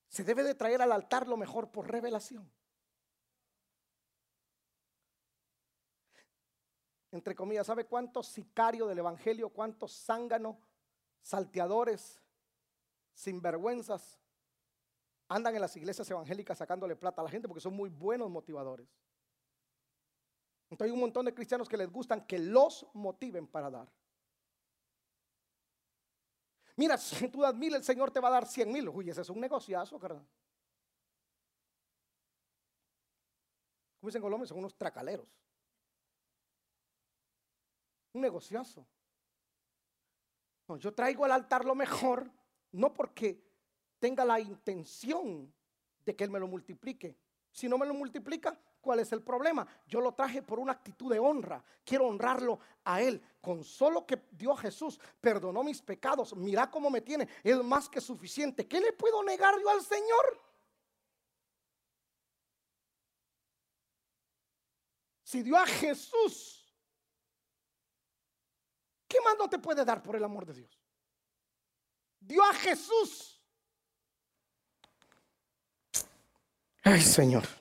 Se 0.08 0.24
debe 0.24 0.42
de 0.42 0.56
traer 0.56 0.82
al 0.82 0.90
altar 0.90 1.28
lo 1.28 1.36
mejor 1.36 1.70
por 1.70 1.88
revelación. 1.88 2.50
Entre 7.12 7.34
comillas, 7.34 7.66
¿sabe 7.66 7.84
cuántos 7.84 8.26
sicarios 8.26 8.88
del 8.88 8.98
Evangelio, 8.98 9.50
cuántos 9.50 9.92
zánganos, 10.04 10.56
salteadores, 11.22 12.20
sinvergüenzas 13.12 14.18
andan 15.28 15.54
en 15.54 15.60
las 15.60 15.76
iglesias 15.76 16.10
evangélicas 16.10 16.56
sacándole 16.56 16.96
plata 16.96 17.20
a 17.20 17.24
la 17.24 17.30
gente 17.30 17.48
porque 17.48 17.60
son 17.60 17.74
muy 17.74 17.90
buenos 17.90 18.30
motivadores. 18.30 18.88
Entonces 20.70 20.90
hay 20.90 20.94
un 20.94 21.00
montón 21.00 21.26
de 21.26 21.34
cristianos 21.34 21.68
que 21.68 21.76
les 21.76 21.90
gustan 21.90 22.26
que 22.26 22.38
los 22.38 22.86
motiven 22.94 23.46
para 23.46 23.70
dar. 23.70 23.92
Mira, 26.78 26.96
si 26.96 27.26
tú 27.26 27.40
das 27.40 27.56
mil, 27.56 27.74
el 27.74 27.82
Señor 27.82 28.12
te 28.12 28.20
va 28.20 28.28
a 28.28 28.30
dar 28.30 28.46
cien 28.46 28.70
mil. 28.70 28.88
Uy, 28.88 29.10
ese 29.10 29.22
es 29.22 29.30
un 29.30 29.40
negociazo, 29.40 29.98
¿verdad? 29.98 30.24
Como 33.98 34.08
dicen 34.08 34.20
en 34.20 34.22
Colombia, 34.22 34.46
son 34.46 34.58
unos 34.58 34.76
tracaleros. 34.76 35.26
Un 38.12 38.20
negociazo. 38.20 38.86
Yo 40.78 40.94
traigo 40.94 41.24
al 41.24 41.32
altar 41.32 41.64
lo 41.64 41.74
mejor, 41.74 42.30
no 42.70 42.94
porque 42.94 43.42
tenga 43.98 44.24
la 44.24 44.38
intención 44.38 45.52
de 46.04 46.14
que 46.14 46.22
Él 46.22 46.30
me 46.30 46.38
lo 46.38 46.46
multiplique. 46.46 47.18
Si 47.50 47.68
no 47.68 47.76
me 47.76 47.86
lo 47.86 47.94
multiplica, 47.94 48.56
¿cuál 48.80 49.00
es 49.00 49.12
el 49.12 49.22
problema? 49.22 49.66
Yo 49.86 50.00
lo 50.00 50.12
traje 50.12 50.42
por 50.42 50.58
una 50.58 50.72
actitud 50.72 51.10
de 51.12 51.18
honra. 51.18 51.62
Quiero 51.84 52.06
honrarlo 52.06 52.58
a 52.84 53.02
Él. 53.02 53.22
Con 53.40 53.64
solo 53.64 54.06
que 54.06 54.26
dio 54.30 54.54
Jesús, 54.56 54.98
perdonó 55.20 55.62
mis 55.62 55.82
pecados. 55.82 56.34
Mira 56.36 56.70
cómo 56.70 56.90
me 56.90 57.00
tiene. 57.00 57.28
Es 57.42 57.62
más 57.62 57.88
que 57.88 58.00
suficiente. 58.00 58.66
¿Qué 58.66 58.80
le 58.80 58.92
puedo 58.92 59.22
negar 59.22 59.54
yo 59.60 59.70
al 59.70 59.82
Señor? 59.82 60.40
Si 65.22 65.42
dio 65.42 65.58
a 65.58 65.66
Jesús, 65.66 66.74
¿qué 69.06 69.20
más 69.20 69.36
no 69.36 69.48
te 69.48 69.58
puede 69.58 69.84
dar 69.84 70.02
por 70.02 70.16
el 70.16 70.24
amor 70.24 70.46
de 70.46 70.54
Dios? 70.54 70.80
Dio 72.18 72.42
a 72.42 72.54
Jesús. 72.54 73.42
Ay, 76.82 77.02
Señor. 77.02 77.57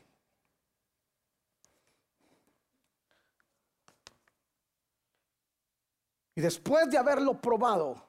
Y 6.37 6.41
después 6.41 6.87
de 6.91 6.99
haberlo 6.99 7.41
probado, 7.41 7.99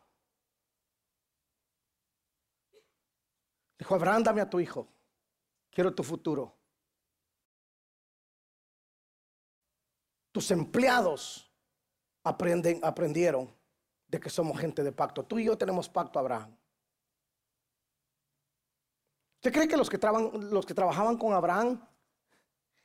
dijo, 3.79 3.95
Abraham, 3.95 4.23
dame 4.23 4.43
a 4.43 4.51
tu 4.51 4.61
hijo. 4.61 4.87
Quiero 5.71 5.95
tu 5.95 6.03
futuro. 6.03 6.55
Tus 10.31 10.51
empleados 10.51 11.51
aprenden, 12.23 12.85
aprendieron 12.85 13.51
de 14.07 14.21
que 14.21 14.29
somos 14.29 14.61
gente 14.61 14.83
de 14.83 14.93
pacto. 14.93 15.25
Tú 15.25 15.39
y 15.39 15.45
yo 15.47 15.57
tenemos 15.57 15.89
pacto, 15.89 16.19
Abraham. 16.19 16.55
¿Usted 19.37 19.55
cree 19.55 19.69
que 19.69 19.79
los 19.79 19.89
que, 19.89 19.99
los 20.51 20.67
que 20.67 20.75
trabajaban 20.75 21.17
con 21.17 21.33
Abraham 21.33 21.83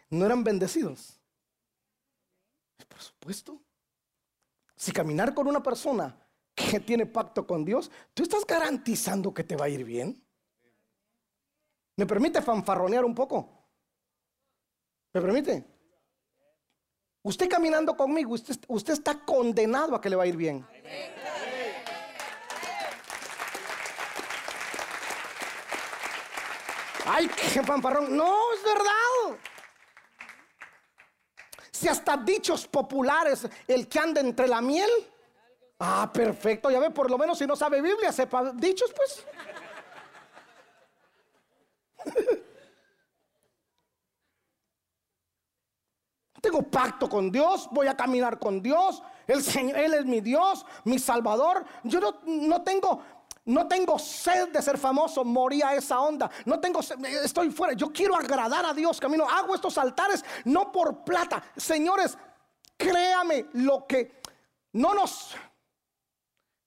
no 0.10 0.26
eran 0.26 0.42
bendecidos? 0.42 1.20
Por 2.88 3.02
supuesto. 3.02 3.62
Si 4.84 4.92
caminar 4.92 5.34
con 5.34 5.48
una 5.48 5.64
persona 5.64 6.14
que 6.54 6.82
tiene 6.82 7.06
pacto 7.06 7.48
con 7.48 7.64
Dios, 7.64 7.90
tú 8.14 8.22
estás 8.22 8.46
garantizando 8.46 9.34
que 9.34 9.46
te 9.46 9.56
va 9.56 9.64
a 9.64 9.70
ir 9.70 9.86
bien. 9.86 10.22
¿Me 11.96 12.06
permite 12.06 12.42
fanfarronear 12.42 13.06
un 13.06 13.16
poco? 13.16 13.66
¿Me 15.14 15.22
permite? 15.22 15.64
Usted 17.22 17.48
caminando 17.48 17.96
conmigo, 17.96 18.34
usted, 18.34 18.94
está 18.94 19.24
condenado 19.24 19.96
a 19.96 20.02
que 20.02 20.10
le 20.10 20.18
va 20.18 20.24
a 20.24 20.28
ir 20.28 20.36
bien. 20.36 20.68
Ay, 27.06 27.30
qué 27.54 27.64
fanfarrón. 27.64 28.18
No, 28.18 28.36
es 28.54 28.64
verdad. 28.66 29.53
Si 31.84 31.90
hasta 31.90 32.16
dichos 32.16 32.66
populares, 32.66 33.46
el 33.68 33.90
que 33.90 34.00
anda 34.00 34.22
entre 34.22 34.48
la 34.48 34.62
miel. 34.62 34.90
Ah, 35.80 36.10
perfecto. 36.14 36.72
Ya 36.72 36.80
ve, 36.80 36.92
por 36.92 37.12
lo 37.12 37.18
menos 37.18 37.38
si 37.38 37.46
no 37.46 37.58
sabe 37.58 37.82
Biblia, 37.82 38.10
sepa 38.14 38.54
dichos, 38.54 38.94
pues. 38.96 39.26
Tengo 46.42 46.64
pacto 46.64 47.10
con 47.10 47.30
Dios, 47.30 47.68
voy 47.70 47.88
a 47.88 47.98
caminar 47.98 48.40
con 48.40 48.64
Dios. 48.64 49.04
El 49.28 49.44
Señor, 49.44 49.78
Él 49.78 49.94
es 49.94 50.06
mi 50.06 50.22
Dios, 50.22 50.66
mi 50.86 51.00
Salvador. 51.00 51.66
Yo 51.84 52.00
no, 52.00 52.22
no 52.26 52.62
tengo 52.64 53.04
no 53.46 53.68
tengo 53.68 54.00
sed 54.00 54.50
de 54.50 54.62
ser 54.62 54.78
famoso, 54.78 55.26
moría 55.26 55.74
esa 55.76 56.00
onda. 56.00 56.30
No 56.46 56.60
tengo 56.60 56.80
estoy 56.80 57.52
fuera. 57.52 57.74
Yo 57.74 57.92
quiero 57.92 58.16
agradar 58.16 58.66
a 58.66 58.74
Dios. 58.74 59.00
Camino, 59.00 59.28
hago 59.30 59.54
estos 59.54 59.78
altares 59.78 60.24
no 60.46 60.72
por 60.72 61.04
plata. 61.04 61.44
Señores, 61.58 62.18
créame 62.78 63.48
lo 63.54 63.86
que 63.86 64.22
no 64.74 64.94
nos 64.94 65.36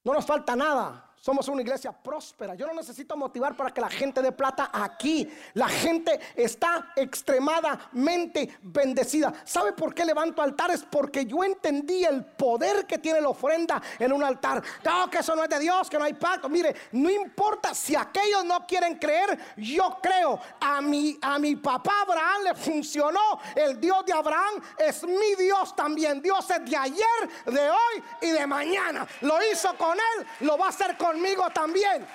no 0.04 0.12
nos 0.12 0.24
falta 0.24 0.54
nada. 0.54 1.05
Somos 1.26 1.48
una 1.48 1.60
iglesia 1.60 1.90
próspera. 1.90 2.54
Yo 2.54 2.68
no 2.68 2.74
necesito 2.74 3.16
motivar 3.16 3.56
para 3.56 3.72
que 3.72 3.80
la 3.80 3.90
gente 3.90 4.22
de 4.22 4.30
plata 4.30 4.70
aquí. 4.72 5.28
La 5.54 5.68
gente 5.68 6.20
está 6.36 6.92
extremadamente 6.94 8.56
bendecida. 8.62 9.34
¿Sabe 9.44 9.72
por 9.72 9.92
qué 9.92 10.04
levanto 10.04 10.40
altares? 10.40 10.86
Porque 10.88 11.26
yo 11.26 11.42
entendí 11.42 12.04
el 12.04 12.24
poder 12.24 12.86
que 12.86 12.98
tiene 12.98 13.20
la 13.20 13.30
ofrenda 13.30 13.82
en 13.98 14.12
un 14.12 14.22
altar. 14.22 14.62
No, 14.84 15.10
que 15.10 15.18
eso 15.18 15.34
no 15.34 15.42
es 15.42 15.48
de 15.48 15.58
Dios, 15.58 15.90
que 15.90 15.98
no 15.98 16.04
hay 16.04 16.14
pacto. 16.14 16.48
Mire, 16.48 16.76
no 16.92 17.10
importa 17.10 17.74
si 17.74 17.96
aquellos 17.96 18.44
no 18.44 18.64
quieren 18.64 18.94
creer, 18.96 19.36
yo 19.56 19.98
creo. 20.00 20.38
A 20.60 20.80
mi, 20.80 21.18
a 21.20 21.40
mi 21.40 21.56
papá 21.56 22.02
Abraham 22.02 22.44
le 22.44 22.54
funcionó. 22.54 23.40
El 23.56 23.80
Dios 23.80 24.06
de 24.06 24.12
Abraham 24.12 24.62
es 24.78 25.02
mi 25.02 25.34
Dios 25.36 25.74
también. 25.74 26.22
Dios 26.22 26.48
es 26.48 26.70
de 26.70 26.76
ayer, 26.76 27.28
de 27.46 27.68
hoy 27.68 28.04
y 28.20 28.30
de 28.30 28.46
mañana. 28.46 29.04
Lo 29.22 29.38
hizo 29.50 29.76
con 29.76 29.96
él, 29.96 30.26
lo 30.42 30.56
va 30.56 30.66
a 30.66 30.68
hacer 30.68 30.96
con 30.96 31.15
conmigo 31.16 31.48
también. 31.50 32.06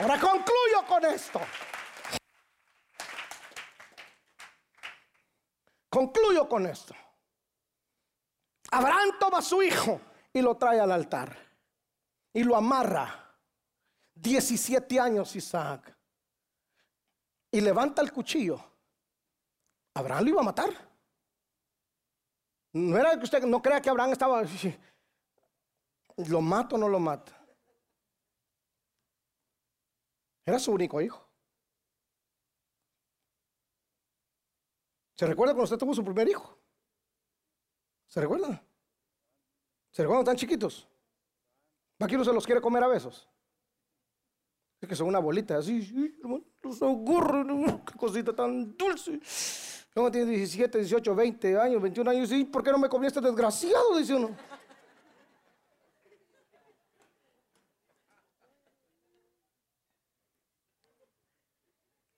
Ahora 0.00 0.18
concluyo 0.20 0.84
con 0.86 1.04
esto. 1.04 1.40
Concluyo 5.88 6.48
con 6.48 6.66
esto. 6.66 6.94
Abraham 8.72 9.16
toma 9.18 9.38
a 9.38 9.42
su 9.42 9.62
hijo 9.62 10.00
y 10.32 10.42
lo 10.42 10.56
trae 10.56 10.80
al 10.80 10.90
altar 10.90 11.38
y 12.32 12.42
lo 12.42 12.56
amarra. 12.56 13.22
17 14.14 14.98
años 14.98 15.36
Isaac. 15.36 15.96
Y 17.52 17.60
levanta 17.60 18.02
el 18.02 18.12
cuchillo. 18.12 18.62
Abraham 19.94 20.24
lo 20.24 20.30
iba 20.30 20.40
a 20.40 20.44
matar. 20.44 20.70
No 22.72 22.98
era 22.98 23.16
que 23.16 23.24
usted 23.24 23.44
no 23.44 23.62
crea 23.62 23.80
que 23.80 23.88
Abraham 23.88 24.12
estaba. 24.12 24.42
¿Lo 26.16 26.40
mato 26.40 26.76
o 26.76 26.78
no 26.78 26.88
lo 26.88 26.98
mata? 26.98 27.32
Era 30.44 30.58
su 30.58 30.72
único 30.72 31.00
hijo. 31.00 31.26
¿Se 35.16 35.26
recuerda 35.26 35.54
cuando 35.54 35.64
usted 35.64 35.78
tuvo 35.78 35.94
su 35.94 36.04
primer 36.04 36.28
hijo? 36.28 36.58
¿Se 38.06 38.20
recuerda? 38.20 38.62
¿Se 39.90 40.02
recuerdan 40.02 40.26
tan 40.26 40.36
chiquitos? 40.36 40.86
¿Va 42.00 42.06
que 42.06 42.14
uno 42.14 42.24
se 42.24 42.32
los 42.32 42.44
quiere 42.44 42.60
comer 42.60 42.84
a 42.84 42.88
besos? 42.88 43.28
Es 44.80 44.88
que 44.88 44.94
son 44.94 45.08
una 45.08 45.18
bolita 45.18 45.56
así, 45.56 46.14
hermano, 46.22 46.44
los 46.62 46.78
qué 46.78 47.98
cosita 47.98 48.34
tan 48.34 48.76
dulce. 48.76 49.18
Luego 49.94 50.10
tiene 50.10 50.32
17, 50.32 50.78
18, 50.78 51.14
20 51.14 51.58
años, 51.58 51.80
21 51.80 52.10
años, 52.10 52.30
y 52.32 52.44
¿por 52.44 52.62
qué 52.62 52.70
no 52.70 52.78
me 52.78 52.88
comí 52.88 53.06
este 53.06 53.22
desgraciado? 53.22 53.96
Dice 53.96 54.14
uno. 54.14 54.36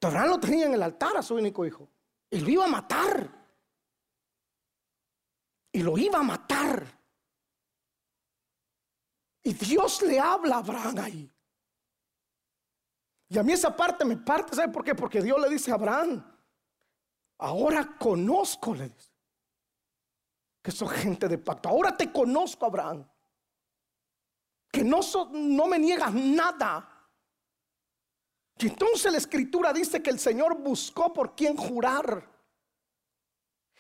Abraham 0.07 0.28
lo 0.30 0.40
tenía 0.40 0.66
en 0.66 0.74
el 0.74 0.82
altar 0.82 1.16
a 1.16 1.22
su 1.22 1.34
único 1.34 1.64
hijo. 1.66 1.88
Y 2.30 2.40
lo 2.40 2.49
iba 2.49 2.64
a 2.64 2.68
matar. 2.68 3.30
Y 5.72 5.82
lo 5.82 5.99
iba 5.99 6.18
a 6.18 6.22
matar. 6.22 6.86
Y 9.42 9.55
Dios 9.55 10.03
le 10.03 10.20
habla 10.20 10.57
a 10.57 10.59
Abraham 10.59 10.99
ahí. 10.99 11.32
Y 13.30 13.38
a 13.38 13.42
mí 13.42 13.53
esa 13.53 13.74
parte 13.76 14.05
me 14.05 14.16
parte, 14.16 14.57
¿sabe 14.57 14.72
por 14.72 14.84
qué? 14.84 14.94
Porque 14.94 15.20
Dios 15.20 15.40
le 15.40 15.51
dice 15.51 15.70
a 15.70 15.74
Abraham, 15.74 16.24
ahora 17.38 17.96
conozco, 17.99 18.74
le 18.74 18.88
dice, 18.88 19.12
que 20.62 20.70
soy 20.70 20.88
gente 20.88 21.28
de 21.28 21.38
pacto. 21.38 21.68
Ahora 21.68 21.96
te 21.96 22.11
conozco, 22.11 22.66
Abraham. 22.66 23.09
Que 24.70 24.82
no, 24.84 25.01
no 25.32 25.66
me 25.66 25.78
niegas 25.78 26.12
nada. 26.12 26.97
Y 28.59 28.66
entonces 28.66 29.12
la 29.12 29.18
escritura 29.18 29.72
dice 29.72 30.02
que 30.02 30.11
el 30.11 30.18
Señor 30.18 30.59
buscó 30.59 31.12
por 31.12 31.34
quien 31.34 31.56
jurar. 31.56 32.28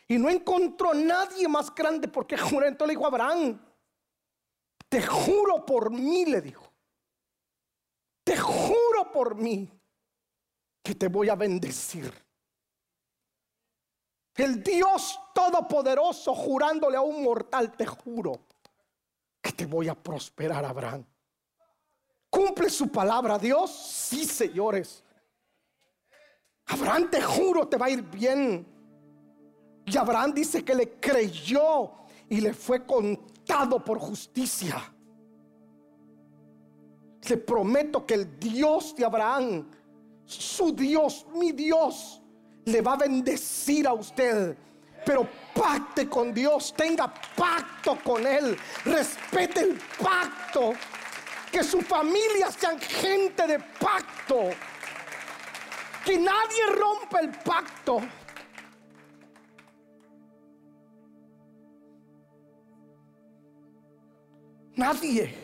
Y 0.06 0.18
no 0.18 0.30
encontró 0.30 0.94
nadie 0.94 1.48
más 1.48 1.74
grande 1.74 2.08
por 2.08 2.26
qué 2.26 2.38
jurar. 2.38 2.68
Entonces 2.68 2.88
le 2.88 2.98
dijo 2.98 3.04
a 3.04 3.08
Abraham, 3.08 3.60
te 4.88 5.02
juro 5.02 5.66
por 5.66 5.90
mí, 5.90 6.24
le 6.24 6.40
dijo. 6.40 6.72
Te 8.24 8.36
juro 8.36 9.10
por 9.12 9.34
mí 9.34 9.68
que 10.82 10.94
te 10.94 11.08
voy 11.08 11.28
a 11.28 11.34
bendecir. 11.34 12.12
El 14.34 14.62
Dios 14.62 15.18
Todopoderoso 15.34 16.34
jurándole 16.34 16.96
a 16.96 17.00
un 17.00 17.22
mortal, 17.22 17.76
te 17.76 17.84
juro 17.84 18.46
que 19.40 19.52
te 19.52 19.66
voy 19.66 19.88
a 19.88 19.94
prosperar, 19.94 20.64
Abraham. 20.64 21.04
¿Cumple 22.30 22.68
su 22.68 22.88
palabra 22.88 23.38
Dios? 23.38 23.70
Sí, 23.70 24.24
señores. 24.24 25.02
Abraham, 26.66 27.08
te 27.10 27.22
juro, 27.22 27.66
te 27.66 27.76
va 27.76 27.86
a 27.86 27.90
ir 27.90 28.02
bien. 28.02 28.66
Y 29.86 29.96
Abraham 29.96 30.34
dice 30.34 30.62
que 30.62 30.74
le 30.74 31.00
creyó 31.00 31.90
y 32.28 32.40
le 32.40 32.52
fue 32.52 32.84
contado 32.84 33.82
por 33.82 33.98
justicia. 33.98 34.76
Le 37.26 37.36
prometo 37.38 38.04
que 38.04 38.14
el 38.14 38.38
Dios 38.38 38.94
de 38.94 39.04
Abraham, 39.04 39.70
su 40.26 40.72
Dios, 40.72 41.26
mi 41.34 41.52
Dios, 41.52 42.20
le 42.66 42.82
va 42.82 42.92
a 42.92 42.96
bendecir 42.96 43.86
a 43.86 43.94
usted. 43.94 44.56
Pero 45.06 45.26
pacte 45.54 46.06
con 46.06 46.34
Dios, 46.34 46.74
tenga 46.76 47.12
pacto 47.34 47.96
con 48.04 48.26
Él, 48.26 48.56
respete 48.84 49.60
el 49.60 49.78
pacto 50.02 50.72
que 51.50 51.62
su 51.62 51.80
familia 51.80 52.50
sean 52.50 52.78
gente 52.78 53.46
de 53.46 53.58
pacto. 53.80 54.50
Que 56.04 56.18
nadie 56.18 56.66
rompa 56.76 57.20
el 57.20 57.30
pacto. 57.30 58.00
Nadie. 64.76 65.34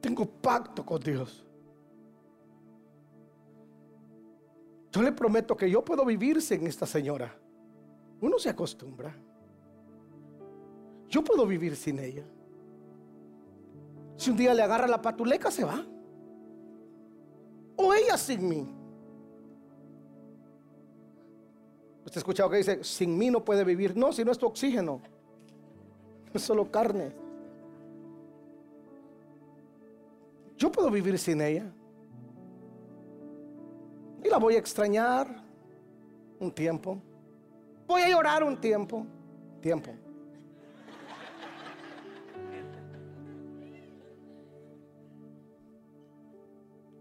Tengo 0.00 0.26
pacto 0.26 0.84
con 0.84 1.00
Dios. 1.00 1.44
Yo 4.92 5.02
le 5.02 5.12
prometo 5.12 5.56
que 5.56 5.70
yo 5.70 5.84
puedo 5.84 6.04
vivir 6.04 6.40
sin 6.40 6.66
esta 6.66 6.86
señora. 6.86 7.34
Uno 8.20 8.38
se 8.38 8.50
acostumbra. 8.50 9.14
Yo 11.08 11.22
puedo 11.24 11.46
vivir 11.46 11.76
sin 11.76 11.98
ella. 11.98 12.24
Si 14.18 14.30
un 14.30 14.36
día 14.36 14.52
le 14.52 14.62
agarra 14.62 14.88
la 14.88 15.00
patuleca, 15.00 15.48
se 15.48 15.64
va. 15.64 15.86
O 17.76 17.94
ella 17.94 18.18
sin 18.18 18.48
mí. 18.48 18.68
¿Usted 22.04 22.16
ha 22.16 22.18
escuchado 22.18 22.50
que 22.50 22.56
dice, 22.56 22.82
sin 22.82 23.16
mí 23.16 23.30
no 23.30 23.44
puede 23.44 23.62
vivir? 23.62 23.96
No, 23.96 24.12
si 24.12 24.24
no 24.24 24.32
es 24.32 24.38
tu 24.38 24.46
oxígeno. 24.46 25.00
Es 26.34 26.42
solo 26.42 26.70
carne. 26.70 27.10
Yo 30.58 30.70
puedo 30.70 30.90
vivir 30.90 31.18
sin 31.18 31.40
ella. 31.40 31.72
Y 34.22 34.28
la 34.28 34.36
voy 34.36 34.56
a 34.56 34.58
extrañar 34.58 35.42
un 36.38 36.52
tiempo. 36.52 36.98
Voy 37.86 38.02
a 38.02 38.10
llorar 38.10 38.42
un 38.42 38.60
tiempo. 38.60 39.06
Tiempo. 39.62 39.92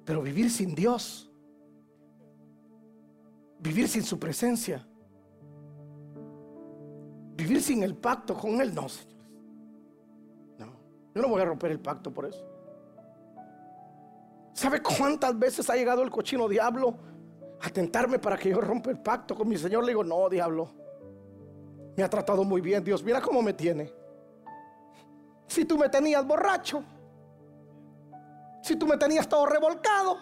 Pero 0.08 0.22
vivir 0.22 0.50
sin 0.50 0.74
Dios, 0.74 1.30
vivir 3.60 3.90
sin 3.90 4.04
su 4.04 4.18
presencia, 4.18 4.88
vivir 7.36 7.62
sin 7.62 7.84
el 7.84 7.94
pacto 7.94 8.34
con 8.34 8.62
Él, 8.62 8.74
no, 8.74 8.88
señores. 8.88 9.30
No, 10.60 10.68
yo 11.14 11.22
no 11.22 11.28
voy 11.28 11.42
a 11.42 11.46
romper 11.46 11.72
el 11.72 11.82
pacto 11.82 12.14
por 12.14 12.26
eso. 12.26 12.42
¿Sabe 14.54 14.82
cuántas 14.82 15.38
veces 15.38 15.70
ha 15.70 15.76
llegado 15.76 16.02
el 16.04 16.10
cochino 16.10 16.48
diablo 16.48 16.96
a 17.60 17.70
tentarme 17.70 18.18
para 18.18 18.38
que 18.38 18.48
yo 18.48 18.62
rompa 18.62 18.90
el 18.90 19.00
pacto 19.00 19.36
con 19.36 19.50
mi 19.50 19.58
Señor? 19.58 19.84
Le 19.84 19.90
digo, 19.90 20.06
no, 20.06 20.30
diablo. 20.30 20.70
Me 21.98 22.04
ha 22.04 22.10
tratado 22.10 22.46
muy 22.46 22.62
bien 22.62 22.82
Dios. 22.82 23.04
Mira 23.04 23.20
cómo 23.20 23.42
me 23.42 23.52
tiene. 23.52 23.92
Si 25.48 25.66
tú 25.66 25.78
me 25.78 25.90
tenías 25.90 26.26
borracho, 26.26 26.82
si 28.68 28.76
tú 28.76 28.86
me 28.86 28.98
tenías 28.98 29.28
todo 29.28 29.46
revolcado. 29.46 30.18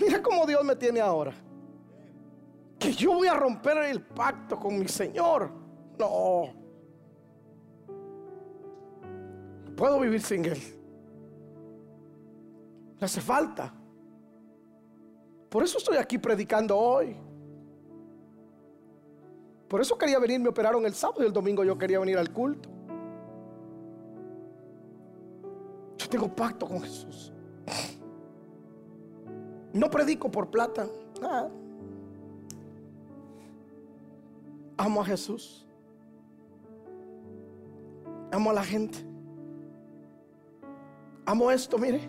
Mira 0.00 0.20
cómo 0.20 0.44
Dios 0.44 0.64
me 0.64 0.74
tiene 0.74 1.00
ahora. 1.00 1.32
Que 2.78 2.92
yo 2.92 3.14
voy 3.14 3.28
a 3.28 3.34
romper 3.34 3.78
el 3.78 4.02
pacto 4.02 4.58
con 4.58 4.78
mi 4.78 4.88
Señor. 4.88 5.50
No. 5.98 6.60
puedo 9.76 10.00
vivir 10.00 10.20
sin 10.20 10.44
Él. 10.44 10.58
Me 12.98 13.04
hace 13.04 13.20
falta. 13.20 13.72
Por 15.48 15.62
eso 15.62 15.78
estoy 15.78 15.96
aquí 15.98 16.18
predicando 16.18 16.76
hoy. 16.76 17.16
Por 19.68 19.80
eso 19.80 19.96
quería 19.96 20.18
venir, 20.18 20.40
me 20.40 20.48
operaron 20.48 20.84
el 20.86 20.94
sábado 20.94 21.22
y 21.22 21.26
el 21.26 21.32
domingo 21.32 21.64
yo 21.64 21.78
quería 21.78 21.98
venir 21.98 22.18
al 22.18 22.32
culto. 22.32 22.68
Tengo 26.12 26.28
pacto 26.28 26.66
con 26.66 26.82
Jesús. 26.82 27.32
No 29.72 29.88
predico 29.88 30.30
por 30.30 30.50
plata. 30.50 30.86
Ah. 31.22 31.48
Amo 34.76 35.00
a 35.00 35.04
Jesús. 35.06 35.66
Amo 38.30 38.50
a 38.50 38.52
la 38.52 38.62
gente. 38.62 38.98
Amo 41.24 41.50
esto, 41.50 41.78
mire. 41.78 42.02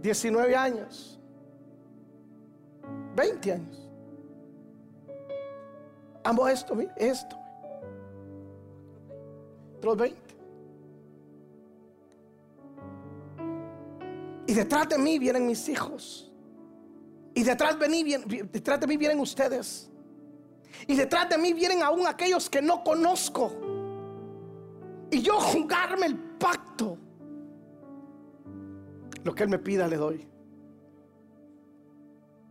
19 0.00 0.56
años. 0.56 1.20
20 3.16 3.52
años. 3.52 3.90
Amo 6.24 6.48
esto, 6.48 6.74
mire, 6.74 6.92
esto. 6.96 7.36
Otros 9.76 9.98
20. 9.98 10.27
Y 14.48 14.54
detrás 14.54 14.88
de 14.88 14.98
mí 14.98 15.18
vienen 15.20 15.46
mis 15.46 15.68
hijos. 15.68 16.32
Y 17.34 17.44
detrás 17.44 17.78
de 17.78 17.88
mí, 17.88 18.02
detrás 18.50 18.80
de 18.80 18.86
mí 18.88 18.96
vienen 18.96 19.20
ustedes. 19.20 19.88
Y 20.88 20.96
detrás 20.96 21.28
de 21.28 21.38
mí 21.38 21.52
vienen 21.52 21.82
aún 21.82 22.04
aquellos 22.06 22.50
que 22.50 22.60
no 22.60 22.82
conozco. 22.82 23.52
Y 25.10 25.22
yo 25.22 25.38
jugarme 25.38 26.06
el 26.06 26.16
pacto. 26.16 26.98
Lo 29.22 29.32
que 29.32 29.44
Él 29.44 29.48
me 29.48 29.60
pida 29.60 29.86
le 29.86 29.96
doy. 29.96 30.26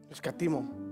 Escatimo. 0.09 0.87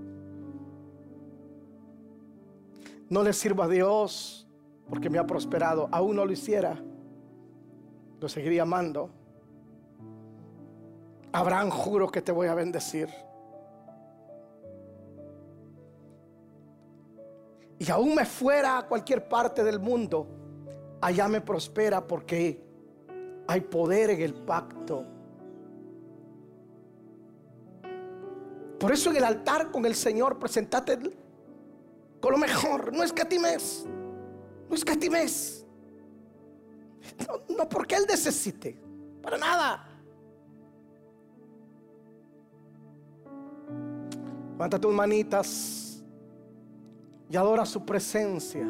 no 3.08 3.22
le 3.22 3.32
sirvo 3.32 3.62
a 3.62 3.68
Dios 3.68 4.46
porque 4.88 5.10
me 5.10 5.18
ha 5.18 5.26
prosperado, 5.26 5.88
aún 5.90 6.16
no 6.16 6.24
lo 6.24 6.32
hiciera, 6.32 6.80
lo 8.20 8.28
seguiría 8.28 8.62
amando. 8.62 9.10
Abraham, 11.36 11.68
juro 11.68 12.10
que 12.10 12.22
te 12.22 12.32
voy 12.32 12.46
a 12.46 12.54
bendecir. 12.54 13.10
Y 17.78 17.90
aún 17.90 18.14
me 18.14 18.24
fuera 18.24 18.78
a 18.78 18.86
cualquier 18.88 19.28
parte 19.28 19.62
del 19.62 19.78
mundo, 19.78 20.26
allá 20.98 21.28
me 21.28 21.42
prospera 21.42 22.06
porque 22.06 22.64
hay 23.46 23.60
poder 23.60 24.08
en 24.08 24.22
el 24.22 24.32
pacto. 24.32 25.04
Por 28.80 28.92
eso 28.92 29.10
en 29.10 29.16
el 29.16 29.24
altar 29.24 29.70
con 29.70 29.84
el 29.84 29.94
Señor 29.94 30.38
presentate 30.38 30.98
con 32.18 32.32
lo 32.32 32.38
mejor. 32.38 32.94
No 32.94 33.02
escatimes. 33.02 33.84
No 34.70 34.74
escatimes. 34.74 35.66
No, 37.28 37.56
no 37.58 37.68
porque 37.68 37.96
Él 37.96 38.06
necesite. 38.08 38.80
Para 39.20 39.36
nada. 39.36 39.95
Levanta 44.56 44.80
tus 44.80 44.94
manitas 44.94 46.02
y 47.28 47.36
adora 47.36 47.66
su 47.66 47.84
presencia. 47.84 48.66